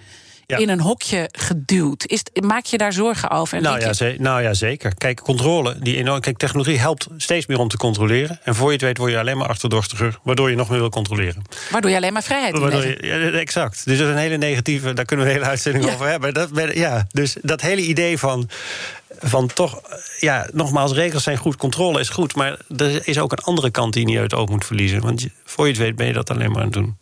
ja. 0.51 0.57
in 0.57 0.69
een 0.69 0.79
hokje 0.79 1.29
geduwd. 1.31 2.05
Is, 2.05 2.23
maak 2.41 2.65
je 2.65 2.77
daar 2.77 2.93
zorgen 2.93 3.29
over? 3.29 3.57
En 3.57 3.63
nou, 3.63 3.79
ja, 3.79 3.91
je... 3.97 4.15
nou 4.17 4.41
ja, 4.41 4.53
zeker. 4.53 4.95
Kijk, 4.95 5.21
controle, 5.21 5.75
die 5.79 5.97
enorm, 5.97 6.19
kijk, 6.19 6.37
technologie 6.37 6.79
helpt 6.79 7.07
steeds 7.17 7.45
meer 7.45 7.59
om 7.59 7.67
te 7.67 7.77
controleren. 7.77 8.39
En 8.43 8.55
voor 8.55 8.67
je 8.67 8.73
het 8.73 8.81
weet 8.81 8.97
word 8.97 9.11
je 9.11 9.19
alleen 9.19 9.37
maar 9.37 9.47
achterdochtiger, 9.47 10.19
waardoor 10.23 10.49
je 10.49 10.55
nog 10.55 10.69
meer 10.69 10.79
wil 10.79 10.89
controleren. 10.89 11.41
Waardoor 11.71 11.91
je 11.91 11.97
alleen 11.97 12.13
maar 12.13 12.23
vrijheid 12.23 12.57
ja, 13.01 13.19
Exact. 13.31 13.85
Dus 13.85 13.97
dat 13.97 14.07
is 14.07 14.13
een 14.13 14.19
hele 14.19 14.37
negatieve, 14.37 14.93
daar 14.93 15.05
kunnen 15.05 15.25
we 15.25 15.31
een 15.31 15.37
hele 15.37 15.49
uitzending 15.49 15.85
ja. 15.85 15.93
over 15.93 16.07
hebben. 16.07 16.33
Dat, 16.33 16.49
ja, 16.73 17.07
dus 17.11 17.35
dat 17.41 17.61
hele 17.61 17.81
idee 17.81 18.17
van 18.17 18.49
van 19.21 19.47
toch, 19.47 19.81
ja, 20.19 20.47
nogmaals, 20.53 20.91
regels 20.91 21.23
zijn 21.23 21.37
goed, 21.37 21.55
controle 21.55 21.99
is 21.99 22.09
goed. 22.09 22.35
Maar 22.35 22.57
er 22.77 23.07
is 23.07 23.19
ook 23.19 23.31
een 23.31 23.37
andere 23.37 23.69
kant 23.71 23.93
die 23.93 24.01
je 24.01 24.07
niet 24.07 24.17
uit 24.17 24.31
het 24.31 24.39
oog 24.39 24.49
moet 24.49 24.65
verliezen. 24.65 25.01
Want 25.01 25.27
voor 25.45 25.65
je 25.65 25.71
het 25.71 25.81
weet 25.81 25.95
ben 25.95 26.07
je 26.07 26.13
dat 26.13 26.29
alleen 26.29 26.51
maar 26.51 26.59
aan 26.59 26.63
het 26.63 26.73
doen. 26.73 26.97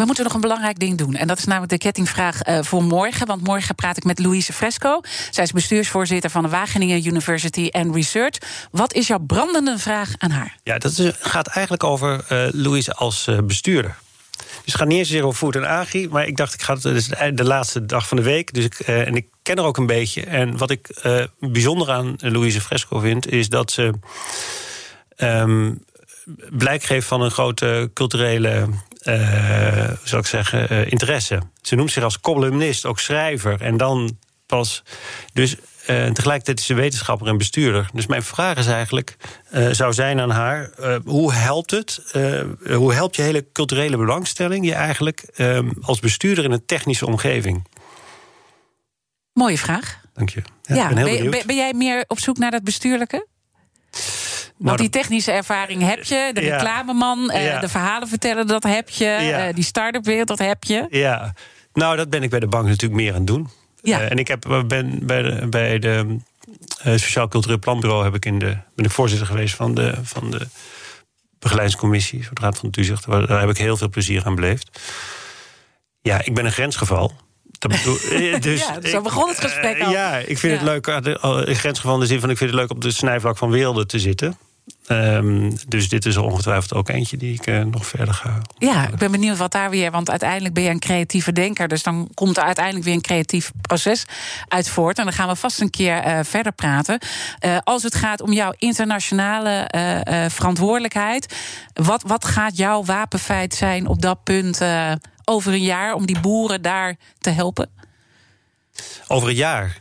We 0.00 0.06
moeten 0.06 0.24
nog 0.24 0.34
een 0.34 0.40
belangrijk 0.40 0.78
ding 0.78 0.98
doen. 0.98 1.14
En 1.14 1.26
dat 1.26 1.38
is 1.38 1.44
namelijk 1.44 1.72
de 1.72 1.78
kettingvraag 1.78 2.46
uh, 2.46 2.58
voor 2.62 2.82
morgen. 2.82 3.26
Want 3.26 3.42
morgen 3.42 3.74
praat 3.74 3.96
ik 3.96 4.04
met 4.04 4.18
Louise 4.18 4.52
Fresco. 4.52 5.00
Zij 5.30 5.44
is 5.44 5.52
bestuursvoorzitter 5.52 6.30
van 6.30 6.42
de 6.42 6.48
Wageningen 6.48 7.06
University 7.06 7.68
and 7.70 7.94
Research. 7.94 8.38
Wat 8.70 8.94
is 8.94 9.06
jouw 9.06 9.18
brandende 9.18 9.78
vraag 9.78 10.12
aan 10.18 10.30
haar? 10.30 10.56
Ja, 10.62 10.78
dat 10.78 11.14
gaat 11.20 11.46
eigenlijk 11.46 11.84
over 11.84 12.24
uh, 12.32 12.48
Louise 12.50 12.94
als 12.94 13.26
uh, 13.26 13.38
bestuurder. 13.38 13.96
Dus 14.36 14.46
het 14.64 14.74
gaat 14.74 14.88
niet 14.88 14.98
eens 14.98 15.08
zozeer 15.08 15.24
over 15.24 15.38
voet 15.38 15.56
en 15.56 15.68
agri. 15.68 16.08
Maar 16.08 16.26
ik 16.26 16.36
dacht, 16.36 16.54
ik 16.54 16.62
ga 16.62 16.74
het, 16.74 16.84
is 16.84 17.08
de 17.34 17.44
laatste 17.44 17.86
dag 17.86 18.08
van 18.08 18.16
de 18.16 18.22
week. 18.22 18.54
Dus 18.54 18.64
ik, 18.64 18.78
en 18.78 19.14
ik 19.14 19.26
ken 19.42 19.58
haar 19.58 19.66
ook 19.66 19.76
een 19.76 19.86
beetje. 19.86 20.22
En 20.22 20.56
wat 20.56 20.70
ik 20.70 21.02
bijzonder 21.38 21.90
aan 21.90 22.14
Louise 22.18 22.60
Fresco 22.60 22.98
vind, 22.98 23.28
is 23.28 23.48
dat 23.48 23.70
ze. 23.70 23.92
Um, 25.16 25.84
blijk 26.50 26.82
geeft 26.82 27.06
van 27.06 27.20
een 27.20 27.30
grote 27.30 27.90
culturele 27.94 28.68
hoe 29.04 29.98
zou 30.02 30.22
ik 30.22 30.26
zeggen, 30.26 30.72
uh, 30.72 30.90
interesse. 30.90 31.42
Ze 31.62 31.74
noemt 31.74 31.90
zich 31.90 32.02
als 32.02 32.20
columnist, 32.20 32.86
ook 32.86 32.98
schrijver. 32.98 33.60
En 33.60 33.76
dan 33.76 34.18
pas. 34.46 34.82
Dus 35.32 35.54
uh, 35.54 35.56
tegelijkertijd 35.86 36.58
is 36.58 36.66
ze 36.66 36.74
wetenschapper 36.74 37.26
en 37.26 37.38
bestuurder. 37.38 37.88
Dus 37.92 38.06
mijn 38.06 38.22
vraag 38.22 38.56
is 38.56 38.66
eigenlijk, 38.66 39.16
zou 39.70 39.92
zijn 39.92 40.20
aan 40.20 40.30
haar: 40.30 40.70
hoe 41.04 41.32
helpt 41.32 41.70
het? 41.70 42.02
hoe 42.68 42.94
helpt 42.94 43.16
je 43.16 43.22
hele 43.22 43.46
culturele 43.52 43.96
belangstelling 43.96 44.66
je 44.66 44.74
eigenlijk 44.74 45.24
als 45.80 46.00
bestuurder 46.00 46.44
in 46.44 46.52
een 46.52 46.66
technische 46.66 47.06
omgeving? 47.06 47.66
Mooie 49.32 49.58
vraag. 49.58 50.00
Dank 50.14 50.30
je. 50.30 50.42
Ja, 50.62 50.74
ja 50.74 50.88
ben, 50.88 51.04
ben, 51.04 51.30
ben, 51.30 51.46
ben 51.46 51.56
jij 51.56 51.72
meer 51.72 52.04
op 52.06 52.18
zoek 52.18 52.38
naar 52.38 52.50
dat 52.50 52.64
bestuurlijke? 52.64 53.26
Want 54.60 54.78
die 54.78 54.88
technische 54.88 55.32
ervaring 55.32 55.82
heb 55.82 56.04
je, 56.04 56.30
de 56.32 56.40
reclameman, 56.40 57.18
uh, 57.34 57.60
de 57.60 57.68
verhalen 57.68 58.08
vertellen, 58.08 58.46
dat 58.46 58.62
heb 58.62 58.88
je, 58.88 59.18
uh, 59.48 59.54
die 59.54 59.64
start-up 59.64 60.04
wereld, 60.04 60.28
dat 60.28 60.38
heb 60.38 60.64
je. 60.64 60.86
Ja, 60.90 61.34
nou, 61.72 61.96
dat 61.96 62.10
ben 62.10 62.22
ik 62.22 62.30
bij 62.30 62.40
de 62.40 62.46
bank 62.46 62.66
natuurlijk 62.66 63.00
meer 63.00 63.10
aan 63.10 63.18
het 63.18 63.26
doen. 63.26 63.48
Ja. 63.82 64.00
Uh, 64.00 64.10
en 64.10 64.18
ik 64.18 64.28
heb, 64.28 64.64
ben 64.66 65.06
bij 65.06 65.22
de, 65.22 65.46
bij 65.48 65.78
de 65.78 66.16
Sociaal 66.84 67.28
Cultureel 67.28 67.58
Planbureau 67.58 68.04
heb 68.04 68.14
ik 68.14 68.24
in 68.24 68.38
de, 68.38 68.56
ben 68.74 68.84
ik 68.84 68.90
voorzitter 68.90 69.26
geweest 69.26 69.54
van 69.54 69.74
de, 69.74 69.94
van 70.02 70.30
de 70.30 70.46
begeleidingscommissie, 71.38 72.24
van 72.24 72.34
de 72.34 72.40
Raad 72.40 72.58
van 72.58 72.70
Toezicht. 72.70 73.06
Daar 73.06 73.40
heb 73.40 73.50
ik 73.50 73.58
heel 73.58 73.76
veel 73.76 73.88
plezier 73.88 74.24
aan 74.24 74.34
beleefd. 74.34 74.80
Ja, 76.02 76.24
ik 76.24 76.34
ben 76.34 76.44
een 76.44 76.52
grensgeval. 76.52 77.12
Dat 77.58 77.70
bedoel, 77.70 77.98
dus 78.40 78.60
ja, 78.60 78.88
zo 78.88 79.00
begon 79.00 79.28
het 79.28 79.40
gesprek 79.40 79.80
al. 79.80 79.90
Ja, 79.90 80.16
ik 80.16 80.38
vind 80.38 80.60
ja. 80.60 80.72
het 80.72 80.86
leuk, 80.86 80.86
een 81.46 81.56
grensgeval 81.56 81.94
in 81.94 82.00
de 82.00 82.06
zin 82.06 82.20
van... 82.20 82.30
ik 82.30 82.36
vind 82.36 82.50
het 82.50 82.58
leuk 82.58 82.70
op 82.70 82.80
de 82.80 82.90
snijvlak 82.90 83.36
van 83.36 83.50
werelden 83.50 83.86
te 83.86 83.98
zitten. 83.98 84.38
Um, 84.88 85.52
dus 85.68 85.88
dit 85.88 86.06
is 86.06 86.16
ongetwijfeld 86.16 86.74
ook 86.74 86.88
eentje 86.88 87.16
die 87.16 87.34
ik 87.34 87.46
uh, 87.46 87.62
nog 87.64 87.86
verder 87.86 88.14
ga. 88.14 88.38
Ja, 88.58 88.88
ik 88.88 88.96
ben 88.96 89.10
benieuwd 89.10 89.36
wat 89.36 89.52
daar 89.52 89.70
weer. 89.70 89.90
Want 89.90 90.10
uiteindelijk 90.10 90.54
ben 90.54 90.62
je 90.62 90.70
een 90.70 90.78
creatieve 90.78 91.32
denker. 91.32 91.68
Dus 91.68 91.82
dan 91.82 92.08
komt 92.14 92.36
er 92.36 92.42
uiteindelijk 92.42 92.84
weer 92.84 92.94
een 92.94 93.00
creatief 93.00 93.52
proces 93.60 94.04
uit 94.48 94.68
voort. 94.68 94.98
En 94.98 95.04
dan 95.04 95.12
gaan 95.12 95.28
we 95.28 95.36
vast 95.36 95.60
een 95.60 95.70
keer 95.70 96.06
uh, 96.06 96.18
verder 96.22 96.52
praten. 96.52 96.98
Uh, 97.44 97.58
als 97.64 97.82
het 97.82 97.94
gaat 97.94 98.20
om 98.20 98.32
jouw 98.32 98.52
internationale 98.58 99.68
verantwoordelijkheid. 100.30 101.36
Wat, 101.72 102.02
wat 102.02 102.24
gaat 102.24 102.56
jouw 102.56 102.84
wapenfeit 102.84 103.54
zijn 103.54 103.86
op 103.86 104.02
dat 104.02 104.24
punt 104.24 104.60
over 105.24 105.52
een 105.52 105.62
jaar 105.62 105.94
om 105.94 106.06
die 106.06 106.20
boeren 106.20 106.62
daar 106.62 106.96
te 107.18 107.30
helpen? 107.30 107.70
Over 109.06 109.28
een 109.28 109.34
jaar? 109.34 109.78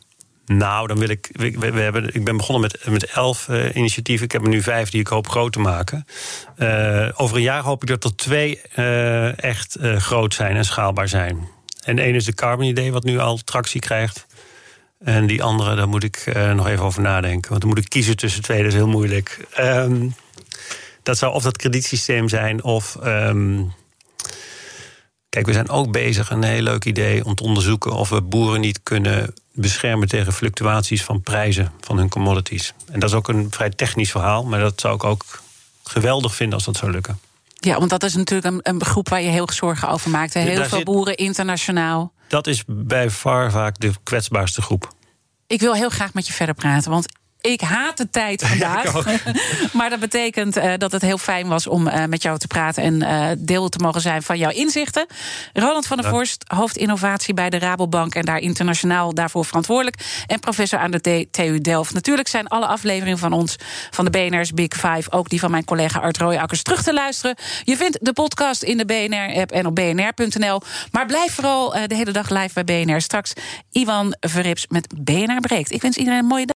Nou, 0.58 0.88
dan 0.88 1.00
wil 1.00 1.10
ik. 1.10 1.30
We, 1.32 1.72
we 1.72 1.80
hebben, 1.80 2.16
ik 2.16 2.24
ben 2.24 2.38
begonnen 2.38 2.62
met, 2.72 2.92
met 2.92 3.06
elf 3.06 3.48
uh, 3.48 3.76
initiatieven. 3.76 4.26
Ik 4.26 4.32
heb 4.32 4.42
er 4.42 4.50
nu 4.50 4.62
vijf 4.62 4.90
die 4.90 5.00
ik 5.00 5.08
hoop 5.08 5.28
groot 5.30 5.52
te 5.52 5.60
maken. 5.60 6.06
Uh, 6.58 7.10
over 7.16 7.36
een 7.36 7.42
jaar 7.42 7.64
hoop 7.64 7.82
ik 7.82 7.88
dat 7.88 8.04
er 8.04 8.16
twee 8.16 8.62
uh, 8.76 9.44
echt 9.44 9.78
groot 9.82 10.34
zijn 10.34 10.56
en 10.56 10.66
schaalbaar 10.66 11.08
zijn. 11.08 11.48
En 11.84 12.00
één 12.00 12.16
is 12.16 12.26
de 12.26 12.34
Carbon 12.34 12.66
Idee, 12.66 12.92
wat 12.92 13.04
nu 13.04 13.20
al 13.20 13.38
tractie 13.38 13.82
krijgt. 13.82 14.26
En 15.00 15.28
die 15.28 15.44
andere, 15.44 15.76
daar 15.76 15.88
moet 15.90 16.04
ik 16.04 16.16
eh, 16.18 16.52
nog 16.52 16.68
even 16.68 16.86
over 16.86 17.02
nadenken. 17.02 17.50
Want 17.50 17.62
dan 17.62 17.70
moet 17.70 17.80
ik 17.80 17.90
kiezen 17.90 18.18
tussen 18.18 18.42
twee, 18.42 18.58
dat 18.58 18.68
is 18.68 18.74
heel 18.74 18.88
moeilijk. 18.88 19.46
Ehm, 19.54 20.08
dat 21.04 21.18
zou 21.18 21.34
of 21.34 21.44
dat 21.44 21.58
kredietsysteem 21.58 22.30
zijn 22.30 22.64
of. 22.64 22.96
ehm, 22.96 23.62
kijk, 25.30 25.46
we 25.46 25.54
zijn 25.54 25.70
ook 25.70 25.92
bezig, 25.92 26.30
een 26.30 26.44
heel 26.44 26.62
leuk 26.62 26.86
idee 26.86 27.26
om 27.26 27.36
te 27.36 27.44
onderzoeken 27.44 27.92
of 27.92 28.10
we 28.10 28.22
boeren 28.22 28.62
niet 28.62 28.80
kunnen 28.84 29.34
beschermen 29.54 30.08
tegen 30.08 30.34
fluctuaties 30.34 31.04
van 31.04 31.22
prijzen 31.22 31.72
van 31.82 31.98
hun 31.98 32.10
commodities. 32.10 32.74
En 32.92 33.00
dat 33.00 33.10
is 33.10 33.16
ook 33.16 33.28
een 33.28 33.48
vrij 33.50 33.70
technisch 33.70 34.12
verhaal, 34.12 34.44
maar 34.44 34.60
dat 34.60 34.80
zou 34.82 34.96
ik 34.96 35.04
ook 35.04 35.24
geweldig 35.84 36.36
vinden 36.36 36.56
als 36.56 36.66
dat 36.66 36.78
zou 36.78 36.92
lukken. 36.92 37.20
Ja, 37.60 37.78
want 37.78 37.90
dat 37.90 38.04
is 38.04 38.16
natuurlijk 38.16 38.54
een, 38.54 38.74
een 38.74 38.86
groep 38.86 39.10
waar 39.10 39.22
je 39.22 39.30
heel 39.30 39.50
zorgen 39.54 39.90
over 39.90 40.10
maakt. 40.10 40.34
Heel 40.34 40.56
Daar 40.56 40.68
veel 40.68 40.78
zit- 40.78 40.86
boeren 40.86 41.16
internationaal. 41.18 42.12
Dat 42.28 42.48
is 42.48 42.64
bij 42.68 43.10
far 43.10 43.52
vaak 43.52 43.80
de 43.80 43.92
kwetsbaarste 44.04 44.62
groep. 44.62 44.94
Ik 45.48 45.60
wil 45.60 45.74
heel 45.74 45.90
graag 45.90 46.14
met 46.14 46.28
je 46.28 46.34
verder 46.34 46.56
praten, 46.56 46.92
want 46.92 47.08
ik 47.42 47.62
haat 47.62 47.98
de 47.98 48.10
tijd 48.10 48.44
vandaag. 48.48 49.06
maar 49.78 49.90
dat 49.90 50.00
betekent 50.00 50.58
eh, 50.58 50.74
dat 50.78 50.92
het 50.92 51.02
heel 51.02 51.18
fijn 51.18 51.48
was 51.48 51.68
om 51.68 51.88
eh, 51.88 52.06
met 52.06 52.22
jou 52.22 52.38
te 52.38 52.48
praten 52.48 52.84
en 52.84 53.02
eh, 53.02 53.28
deel 53.38 53.70
te 53.70 53.78
mogen 53.78 54.02
zijn 54.02 54.24
van 54.24 54.38
jouw 54.38 54.52
inzichten. 54.52 55.06
Roland 55.54 55.88
van 55.88 55.98
der. 55.98 56.08
Vorst, 56.10 56.44
hoofdinnovatie 56.48 57.34
bij 57.34 57.50
de 57.50 57.60
Rabobank 57.60 58.16
en 58.16 58.26
daar 58.26 58.38
internationaal 58.38 59.14
daarvoor 59.14 59.46
verantwoordelijk. 59.46 60.24
En 60.28 60.40
professor 60.40 60.80
aan 60.80 60.92
de 60.92 61.28
TU 61.32 61.62
Delft. 61.62 61.94
Natuurlijk 61.94 62.28
zijn 62.28 62.48
alle 62.48 62.66
afleveringen 62.66 63.18
van 63.18 63.34
ons, 63.34 63.56
van 63.90 64.06
de 64.06 64.12
BNR's 64.12 64.54
Big 64.54 64.74
Five, 64.74 65.12
ook 65.12 65.30
die 65.30 65.40
van 65.40 65.52
mijn 65.52 65.66
collega 65.66 66.00
Art 66.00 66.18
Rooijakkers, 66.18 66.64
terug 66.64 66.84
te 66.84 66.94
luisteren. 66.94 67.36
Je 67.64 67.78
vindt 67.78 67.98
de 68.02 68.14
podcast 68.14 68.64
in 68.64 68.78
de 68.78 68.86
BNR-app 68.86 69.52
en 69.52 69.66
op 69.66 69.76
bnr.nl. 69.76 70.62
Maar 70.92 71.06
blijf 71.06 71.34
vooral 71.34 71.70
de 71.70 71.96
hele 71.96 72.12
dag 72.12 72.30
live 72.30 72.64
bij 72.64 72.86
BNR. 72.86 73.02
Straks 73.02 73.34
Ivan 73.72 74.16
Verrips 74.20 74.66
met 74.68 74.88
BNR 75.02 75.40
Breekt. 75.40 75.72
Ik 75.72 75.82
wens 75.82 75.98
iedereen 75.98 76.20
een 76.20 76.26
mooie 76.26 76.46
dag. 76.46 76.59